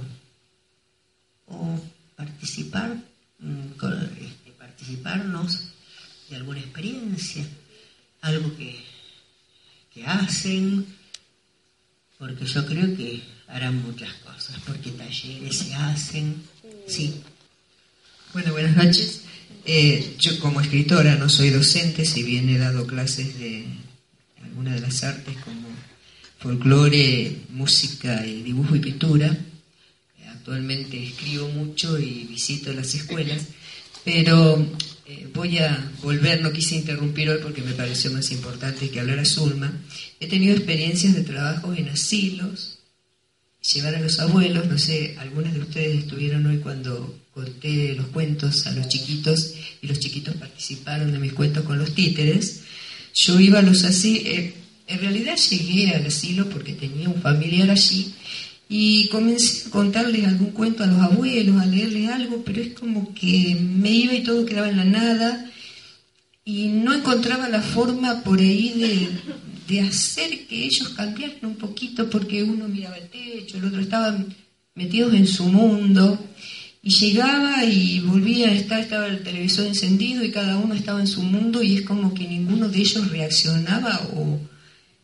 o 1.46 1.82
participar 2.16 2.98
mm, 3.38 3.78
con, 3.78 3.94
este, 4.20 4.52
participarnos 4.58 5.66
de 6.32 6.36
alguna 6.36 6.62
experiencia, 6.62 7.48
algo 8.22 8.58
que, 8.58 8.84
que 9.94 10.04
hacen, 10.04 10.84
porque 12.18 12.48
yo 12.48 12.66
creo 12.66 12.98
que 12.98 13.37
harán 13.48 13.82
muchas 13.84 14.14
cosas, 14.16 14.56
porque 14.66 14.92
talleres 14.92 15.58
se 15.58 15.74
hacen, 15.74 16.36
sí. 16.88 17.22
Bueno, 18.34 18.52
buenas 18.52 18.76
noches. 18.76 19.22
Eh, 19.66 20.16
yo 20.20 20.40
como 20.40 20.62
escritora 20.62 21.16
no 21.16 21.30
soy 21.30 21.50
docente, 21.50 22.06
si 22.06 22.24
bien 22.24 22.50
he 22.50 22.58
dado 22.58 22.86
clases 22.86 23.38
de 23.40 23.66
alguna 24.44 24.74
de 24.74 24.82
las 24.82 25.04
artes 25.04 25.36
como 25.44 25.68
folclore, 26.40 27.38
música 27.50 28.26
y 28.26 28.44
dibujo 28.44 28.76
y 28.76 28.80
pintura. 28.80 29.36
Actualmente 30.30 31.02
escribo 31.04 31.50
mucho 31.50 31.98
y 32.00 32.26
visito 32.26 32.72
las 32.72 32.94
escuelas 32.94 33.48
pero 34.08 34.66
eh, 35.06 35.28
voy 35.34 35.58
a 35.58 35.92
volver, 36.02 36.42
no 36.42 36.54
quise 36.54 36.78
interrumpir 36.78 37.30
hoy 37.30 37.40
porque 37.44 37.62
me 37.62 37.74
pareció 37.74 38.10
más 38.10 38.32
importante 38.32 38.90
que 38.90 39.02
hablar 39.02 39.20
a 39.20 39.26
Zulma. 39.26 39.70
He 40.18 40.28
tenido 40.28 40.56
experiencias 40.56 41.14
de 41.14 41.24
trabajo 41.24 41.74
en 41.74 41.90
asilos, 41.90 42.77
llevar 43.74 43.96
a 43.96 44.00
los 44.00 44.20
abuelos, 44.20 44.68
no 44.68 44.78
sé, 44.78 45.16
algunas 45.20 45.54
de 45.54 45.60
ustedes 45.60 46.00
estuvieron 46.00 46.46
hoy 46.46 46.58
cuando 46.58 47.20
conté 47.34 47.94
los 47.96 48.08
cuentos 48.08 48.66
a 48.66 48.72
los 48.72 48.88
chiquitos 48.88 49.54
y 49.82 49.88
los 49.88 50.00
chiquitos 50.00 50.36
participaron 50.36 51.12
de 51.12 51.20
mis 51.20 51.34
cuentos 51.34 51.64
con 51.64 51.78
los 51.78 51.94
títeres. 51.94 52.62
Yo 53.14 53.40
iba 53.40 53.60
a 53.60 53.64
los 53.64 53.84
así, 53.84 54.24
eh, 54.26 54.54
en 54.88 55.00
realidad 55.00 55.38
llegué 55.38 55.92
al 55.92 56.06
asilo 56.06 56.50
porque 56.50 56.74
tenía 56.74 57.10
un 57.10 57.22
familiar 57.22 57.70
allí 57.70 58.14
y 58.70 59.08
comencé 59.10 59.68
a 59.68 59.72
contarles 59.72 60.26
algún 60.26 60.52
cuento 60.52 60.84
a 60.84 60.88
los 60.88 61.00
abuelos, 61.00 61.62
a 61.62 61.66
leerles 61.66 62.10
algo, 62.10 62.44
pero 62.46 62.62
es 62.62 62.74
como 62.74 63.14
que 63.14 63.58
me 63.60 63.92
iba 63.92 64.14
y 64.14 64.24
todo 64.24 64.46
quedaba 64.46 64.70
en 64.70 64.78
la 64.78 64.86
nada 64.86 65.52
y 66.46 66.68
no 66.68 66.94
encontraba 66.94 67.50
la 67.50 67.62
forma 67.62 68.24
por 68.24 68.40
ahí 68.40 68.74
de, 68.78 69.10
de 69.68 69.82
hacer 69.82 70.48
que 70.48 70.66
ellos 70.66 70.90
cambiaran 70.90 71.38
un 71.44 71.56
poquito 71.56 72.10
porque 72.10 72.44
uno 72.44 72.68
miraba 72.68 72.98
el 72.98 73.10
techo, 73.10 73.58
el 73.58 73.66
otro 73.66 73.82
estaba 73.82 74.18
metidos 74.76 75.14
en 75.14 75.28
su 75.28 75.46
mundo 75.46 76.20
y 76.82 76.90
llegaba 76.90 77.66
y 77.66 78.00
volvía 78.00 78.48
a 78.48 78.54
estar, 78.54 78.80
estaba 78.80 79.08
el 79.08 79.24
televisor 79.24 79.66
encendido 79.66 80.24
y 80.24 80.32
cada 80.32 80.58
uno 80.58 80.74
estaba 80.74 81.02
en 81.02 81.08
su 81.08 81.22
mundo 81.22 81.62
y 81.62 81.76
es 81.76 81.82
como 81.82 82.14
que 82.14 82.28
ninguno 82.28 82.70
de 82.70 82.80
ellos 82.80 83.10
reaccionaba 83.10 84.00
o 84.16 84.40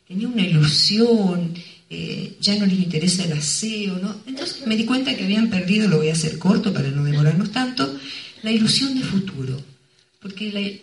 tenía 0.07 0.27
una 0.27 0.43
ilusión, 0.43 1.53
eh, 1.89 2.37
ya 2.39 2.55
no 2.55 2.65
les 2.65 2.79
interesa 2.79 3.25
el 3.25 3.33
aseo, 3.33 3.99
¿no? 3.99 4.15
Entonces 4.25 4.65
me 4.65 4.77
di 4.77 4.85
cuenta 4.85 5.15
que 5.15 5.25
habían 5.25 5.49
perdido, 5.49 5.89
lo 5.89 5.97
voy 5.97 6.09
a 6.09 6.13
hacer 6.13 6.39
corto 6.39 6.71
para 6.71 6.89
no 6.89 7.03
demorarnos 7.03 7.51
tanto, 7.51 7.99
la 8.43 8.51
ilusión 8.51 8.97
de 8.97 9.03
futuro, 9.03 9.59
porque 10.21 10.81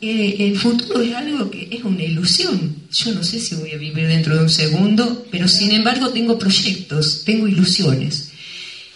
eh, 0.00 0.36
el 0.38 0.58
futuro 0.58 1.00
es 1.00 1.14
algo 1.14 1.50
que 1.50 1.68
es 1.70 1.82
una 1.84 2.02
ilusión. 2.02 2.76
Yo 2.90 3.12
no 3.14 3.22
sé 3.22 3.40
si 3.40 3.54
voy 3.54 3.70
a 3.72 3.76
vivir 3.76 4.06
dentro 4.06 4.36
de 4.36 4.42
un 4.42 4.50
segundo, 4.50 5.26
pero 5.30 5.48
sin 5.48 5.70
embargo 5.70 6.10
tengo 6.10 6.38
proyectos, 6.38 7.22
tengo 7.24 7.48
ilusiones. 7.48 8.30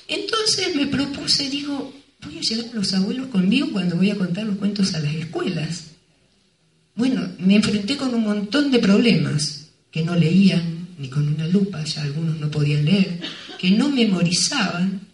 Entonces 0.08 0.74
me 0.74 0.86
propuse, 0.86 1.50
digo, 1.50 1.92
voy 2.24 2.38
a 2.38 2.40
llevar 2.40 2.66
a 2.72 2.74
los 2.74 2.94
abuelos 2.94 3.26
conmigo 3.28 3.68
cuando 3.72 3.96
voy 3.96 4.10
a 4.10 4.16
contar 4.16 4.44
los 4.44 4.56
cuentos 4.56 4.94
a 4.94 5.00
las 5.00 5.14
escuelas. 5.14 5.84
Bueno, 6.94 7.28
me 7.38 7.56
enfrenté 7.56 7.96
con 7.96 8.14
un 8.14 8.22
montón 8.22 8.70
de 8.70 8.78
problemas, 8.78 9.68
que 9.90 10.02
no 10.02 10.14
leían 10.14 10.88
ni 10.98 11.08
con 11.08 11.28
una 11.28 11.46
lupa, 11.46 11.84
ya 11.84 12.02
algunos 12.02 12.38
no 12.40 12.50
podían 12.50 12.84
leer, 12.84 13.20
que 13.58 13.70
no 13.70 13.88
memorizaban. 13.88 15.05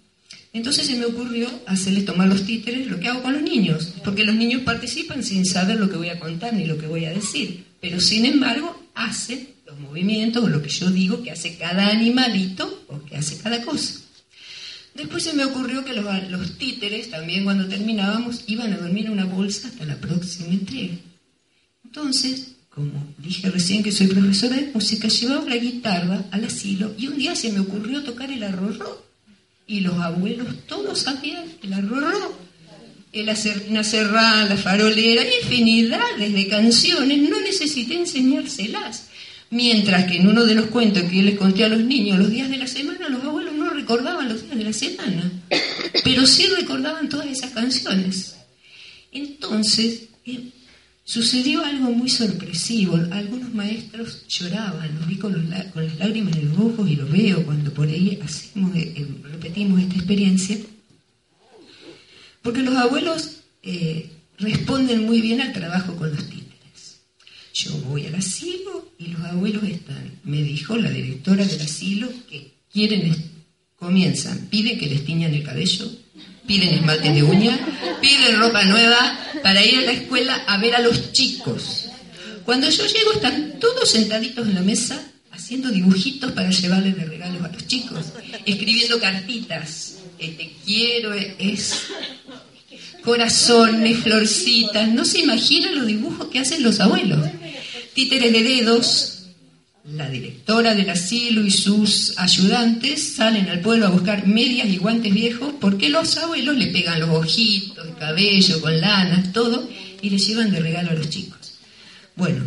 Entonces 0.52 0.86
se 0.86 0.96
me 0.96 1.06
ocurrió 1.06 1.48
hacerles 1.66 2.04
tomar 2.04 2.28
los 2.28 2.44
títeres, 2.44 2.86
lo 2.86 3.00
que 3.00 3.08
hago 3.08 3.22
con 3.22 3.32
los 3.32 3.42
niños, 3.42 3.94
porque 4.04 4.24
los 4.24 4.34
niños 4.34 4.62
participan 4.62 5.22
sin 5.22 5.46
saber 5.46 5.80
lo 5.80 5.88
que 5.88 5.96
voy 5.96 6.10
a 6.10 6.20
contar 6.20 6.52
ni 6.52 6.66
lo 6.66 6.76
que 6.76 6.86
voy 6.86 7.06
a 7.06 7.12
decir, 7.12 7.64
pero 7.80 8.00
sin 8.00 8.26
embargo 8.26 8.78
hacen 8.94 9.48
los 9.66 9.78
movimientos 9.78 10.44
o 10.44 10.48
lo 10.48 10.62
que 10.62 10.68
yo 10.68 10.90
digo 10.90 11.22
que 11.22 11.30
hace 11.30 11.56
cada 11.56 11.88
animalito 11.88 12.84
o 12.88 13.02
que 13.04 13.16
hace 13.16 13.38
cada 13.38 13.62
cosa. 13.64 14.00
Después 14.94 15.22
se 15.22 15.32
me 15.32 15.44
ocurrió 15.44 15.84
que 15.84 15.94
los, 15.94 16.58
títeres, 16.58 17.10
también 17.10 17.44
cuando 17.44 17.66
terminábamos, 17.66 18.44
iban 18.46 18.74
a 18.74 18.76
dormir 18.76 19.06
en 19.06 19.12
una 19.12 19.24
bolsa 19.24 19.68
hasta 19.68 19.86
la 19.86 19.96
próxima 19.96 20.52
entrega. 20.52 20.96
Entonces, 21.82 22.56
como 22.68 23.14
dije 23.16 23.50
recién 23.50 23.82
que 23.82 23.90
soy 23.90 24.08
profesora 24.08 24.56
de 24.56 24.70
música, 24.74 25.08
llevaba 25.08 25.48
la 25.48 25.56
guitarra 25.56 26.24
al 26.30 26.44
asilo 26.44 26.94
y 26.98 27.06
un 27.06 27.16
día 27.16 27.34
se 27.34 27.52
me 27.52 27.60
ocurrió 27.60 28.02
tocar 28.02 28.30
el 28.30 28.42
arrorró. 28.42 29.11
Y 29.66 29.80
los 29.80 29.98
abuelos 29.98 30.48
todos 30.66 31.00
sabían 31.00 31.44
el 31.62 31.72
arrorró. 31.72 32.52
El 33.12 33.30
una 33.68 33.84
cerrada, 33.84 34.46
la 34.48 34.56
farolera, 34.56 35.22
infinidades 35.42 36.32
de 36.32 36.48
canciones, 36.48 37.28
no 37.28 37.40
necesité 37.40 37.96
enseñárselas. 37.96 39.08
Mientras 39.50 40.06
que 40.06 40.16
en 40.16 40.28
uno 40.28 40.46
de 40.46 40.54
los 40.54 40.66
cuentos 40.66 41.02
que 41.02 41.16
yo 41.16 41.22
les 41.22 41.38
conté 41.38 41.64
a 41.64 41.68
los 41.68 41.80
niños 41.80 42.18
los 42.18 42.30
días 42.30 42.48
de 42.48 42.56
la 42.56 42.66
semana, 42.66 43.10
los 43.10 43.22
abuelos 43.22 43.52
no 43.52 43.68
recordaban 43.68 44.30
los 44.30 44.42
días 44.42 44.56
de 44.56 44.64
la 44.64 44.72
semana, 44.72 45.30
pero 46.02 46.26
sí 46.26 46.46
recordaban 46.46 47.10
todas 47.10 47.26
esas 47.26 47.50
canciones. 47.50 48.34
Entonces, 49.12 50.04
eh, 50.24 50.48
sucedió 51.04 51.64
algo 51.64 51.90
muy 51.90 52.08
sorpresivo. 52.08 52.96
Algunos 53.10 53.52
maestros 53.54 54.26
lloraban, 54.28 54.94
los 54.96 55.06
vi 55.06 55.16
con, 55.16 55.50
las 55.50 55.98
lágrimas 55.98 56.36
en 56.36 56.50
los 56.50 56.58
ojos 56.58 56.90
y 56.90 56.96
lo 56.96 57.06
veo 57.06 57.44
cuando 57.44 57.72
por 57.72 57.88
ahí 57.88 58.18
hacemos, 58.22 58.74
eh, 58.76 58.92
eh, 58.96 59.06
repetimos 59.24 59.80
esta 59.80 59.94
experiencia. 59.96 60.58
Porque 62.42 62.62
los 62.62 62.74
abuelos 62.74 63.42
responden 64.38 65.06
muy 65.06 65.20
bien 65.20 65.40
al 65.40 65.52
trabajo 65.52 65.94
con 65.96 66.10
los 66.10 66.28
tíos. 66.28 66.42
Yo 67.54 67.76
voy 67.82 68.06
al 68.06 68.14
asilo 68.14 68.92
y 68.98 69.08
los 69.08 69.20
abuelos 69.22 69.62
están. 69.64 70.18
Me 70.24 70.42
dijo 70.42 70.76
la 70.76 70.90
directora 70.90 71.44
del 71.44 71.60
asilo 71.60 72.08
que 72.28 72.52
quieren, 72.72 73.14
comienzan, 73.76 74.46
piden 74.46 74.78
que 74.78 74.86
les 74.86 75.04
tiñan 75.04 75.34
el 75.34 75.44
cabello, 75.44 75.90
piden 76.46 76.74
esmalte 76.74 77.12
de 77.12 77.22
uña, 77.22 77.58
piden 78.00 78.38
ropa 78.38 78.64
nueva 78.64 79.18
para 79.42 79.64
ir 79.64 79.78
a 79.78 79.82
la 79.82 79.92
escuela 79.92 80.34
a 80.46 80.58
ver 80.58 80.74
a 80.74 80.80
los 80.80 81.12
chicos. 81.12 81.86
Cuando 82.44 82.68
yo 82.68 82.86
llego 82.86 83.12
están 83.12 83.58
todos 83.60 83.90
sentaditos 83.90 84.46
en 84.46 84.54
la 84.54 84.62
mesa 84.62 85.00
haciendo 85.30 85.70
dibujitos 85.70 86.32
para 86.32 86.50
llevarles 86.50 86.96
de 86.96 87.04
regalos 87.04 87.42
a 87.44 87.48
los 87.48 87.66
chicos, 87.66 88.06
escribiendo 88.44 88.98
cartitas. 89.00 89.96
Te 90.18 90.52
quiero, 90.64 91.12
es 91.14 91.82
corazones, 93.02 93.98
florcitas. 93.98 94.88
No 94.88 95.04
se 95.04 95.20
imaginan 95.20 95.74
los 95.74 95.86
dibujos 95.86 96.28
que 96.28 96.38
hacen 96.38 96.62
los 96.62 96.78
abuelos 96.80 97.28
títeres 97.94 98.32
de 98.32 98.42
dedos, 98.42 99.11
la 99.84 100.08
directora 100.08 100.74
del 100.74 100.90
asilo 100.90 101.44
y 101.44 101.50
sus 101.50 102.16
ayudantes 102.16 103.16
salen 103.16 103.48
al 103.48 103.60
pueblo 103.60 103.86
a 103.86 103.90
buscar 103.90 104.26
medias 104.26 104.68
y 104.68 104.76
guantes 104.76 105.12
viejos 105.12 105.54
porque 105.60 105.88
los 105.88 106.16
abuelos 106.18 106.56
le 106.56 106.68
pegan 106.68 107.00
los 107.00 107.10
ojitos, 107.10 107.84
el 107.86 107.96
cabello 107.96 108.60
con 108.60 108.80
lanas, 108.80 109.32
todo, 109.32 109.68
y 110.00 110.10
les 110.10 110.26
llevan 110.26 110.52
de 110.52 110.60
regalo 110.60 110.90
a 110.90 110.94
los 110.94 111.10
chicos. 111.10 111.54
Bueno, 112.14 112.44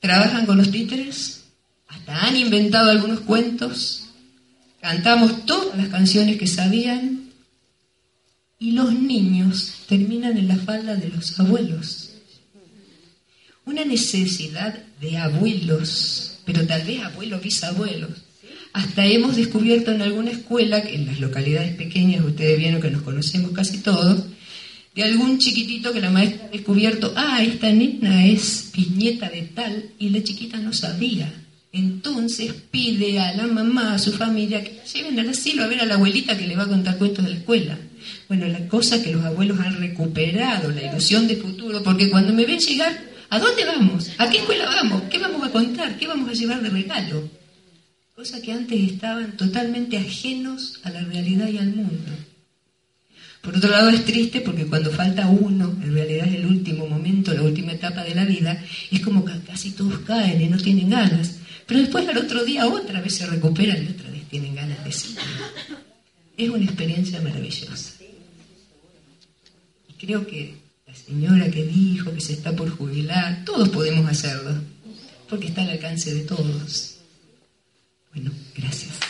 trabajan 0.00 0.46
con 0.46 0.58
los 0.58 0.70
títeres, 0.70 1.44
hasta 1.88 2.26
han 2.26 2.36
inventado 2.36 2.90
algunos 2.90 3.20
cuentos, 3.20 4.04
cantamos 4.80 5.44
todas 5.44 5.76
las 5.76 5.88
canciones 5.88 6.38
que 6.38 6.46
sabían 6.46 7.30
y 8.60 8.72
los 8.72 8.92
niños 8.92 9.72
terminan 9.88 10.36
en 10.36 10.48
la 10.48 10.56
falda 10.56 10.94
de 10.94 11.08
los 11.08 11.38
abuelos 11.40 12.07
una 13.68 13.84
necesidad 13.84 14.74
de 14.98 15.18
abuelos, 15.18 16.38
pero 16.46 16.66
tal 16.66 16.82
vez 16.84 17.02
abuelos, 17.02 17.42
bisabuelos. 17.42 18.10
Hasta 18.72 19.04
hemos 19.04 19.36
descubierto 19.36 19.92
en 19.92 20.00
alguna 20.00 20.30
escuela, 20.30 20.78
en 20.78 21.06
las 21.06 21.20
localidades 21.20 21.76
pequeñas, 21.76 22.24
ustedes 22.24 22.58
vieron 22.58 22.80
que 22.80 22.90
nos 22.90 23.02
conocemos 23.02 23.50
casi 23.52 23.78
todos, 23.78 24.24
de 24.94 25.04
algún 25.04 25.38
chiquitito 25.38 25.92
que 25.92 26.00
la 26.00 26.10
maestra 26.10 26.46
ha 26.46 26.50
descubierto, 26.50 27.12
ah, 27.14 27.42
esta 27.42 27.70
nena 27.70 28.26
es 28.26 28.70
piñeta 28.72 29.28
de 29.28 29.42
tal, 29.42 29.90
y 29.98 30.08
la 30.08 30.22
chiquita 30.22 30.56
no 30.56 30.72
sabía. 30.72 31.30
Entonces 31.70 32.54
pide 32.70 33.20
a 33.20 33.34
la 33.34 33.46
mamá, 33.46 33.94
a 33.94 33.98
su 33.98 34.12
familia, 34.12 34.64
que 34.64 34.76
la 34.76 34.84
lleven 34.84 35.20
al 35.20 35.28
asilo 35.28 35.62
a 35.62 35.66
ver 35.66 35.82
a 35.82 35.86
la 35.86 35.94
abuelita 35.94 36.38
que 36.38 36.46
le 36.46 36.56
va 36.56 36.62
a 36.62 36.68
contar 36.68 36.96
cuentos 36.96 37.22
de 37.22 37.32
la 37.32 37.36
escuela. 37.36 37.78
Bueno, 38.28 38.48
la 38.48 38.66
cosa 38.66 39.02
que 39.02 39.12
los 39.12 39.24
abuelos 39.24 39.60
han 39.60 39.78
recuperado, 39.78 40.70
la 40.70 40.90
ilusión 40.90 41.28
de 41.28 41.36
futuro, 41.36 41.82
porque 41.82 42.08
cuando 42.08 42.32
me 42.32 42.46
ven 42.46 42.58
llegar, 42.58 43.08
¿A 43.30 43.38
dónde 43.38 43.64
vamos? 43.64 44.10
¿A 44.18 44.30
qué 44.30 44.38
escuela 44.38 44.64
vamos? 44.64 45.02
¿Qué 45.10 45.18
vamos 45.18 45.46
a 45.46 45.50
contar? 45.50 45.98
¿Qué 45.98 46.06
vamos 46.06 46.30
a 46.30 46.32
llevar 46.32 46.62
de 46.62 46.70
regalo? 46.70 47.28
Cosa 48.14 48.40
que 48.40 48.52
antes 48.52 48.92
estaban 48.92 49.36
totalmente 49.36 49.98
ajenos 49.98 50.80
a 50.82 50.90
la 50.90 51.02
realidad 51.02 51.48
y 51.48 51.58
al 51.58 51.74
mundo. 51.74 52.10
Por 53.42 53.56
otro 53.56 53.70
lado 53.70 53.90
es 53.90 54.04
triste 54.04 54.40
porque 54.40 54.66
cuando 54.66 54.90
falta 54.90 55.28
uno, 55.28 55.76
en 55.82 55.94
realidad 55.94 56.26
es 56.26 56.34
el 56.36 56.46
último 56.46 56.86
momento, 56.86 57.32
la 57.32 57.42
última 57.42 57.72
etapa 57.72 58.02
de 58.02 58.14
la 58.14 58.24
vida, 58.24 58.64
es 58.90 59.00
como 59.00 59.24
que 59.24 59.38
casi 59.46 59.72
todos 59.72 59.98
caen 60.00 60.40
y 60.40 60.46
no 60.48 60.56
tienen 60.56 60.90
ganas. 60.90 61.36
Pero 61.66 61.80
después 61.80 62.08
al 62.08 62.18
otro 62.18 62.44
día 62.44 62.66
otra 62.66 63.00
vez 63.00 63.14
se 63.14 63.26
recuperan 63.26 63.84
y 63.84 63.88
otra 63.88 64.10
vez 64.10 64.24
tienen 64.28 64.54
ganas 64.54 64.82
de 64.84 64.90
seguir. 64.90 65.18
Es 66.36 66.48
una 66.48 66.64
experiencia 66.64 67.20
maravillosa. 67.20 67.92
Creo 69.98 70.26
que 70.26 70.67
la 70.88 70.94
señora 70.94 71.50
que 71.50 71.64
dijo 71.64 72.12
que 72.14 72.20
se 72.20 72.32
está 72.32 72.56
por 72.56 72.70
jubilar, 72.70 73.44
todos 73.44 73.68
podemos 73.68 74.10
hacerlo, 74.10 74.54
porque 75.28 75.48
está 75.48 75.62
al 75.62 75.70
alcance 75.70 76.14
de 76.14 76.24
todos. 76.24 76.96
Bueno, 78.14 78.30
gracias. 78.56 79.07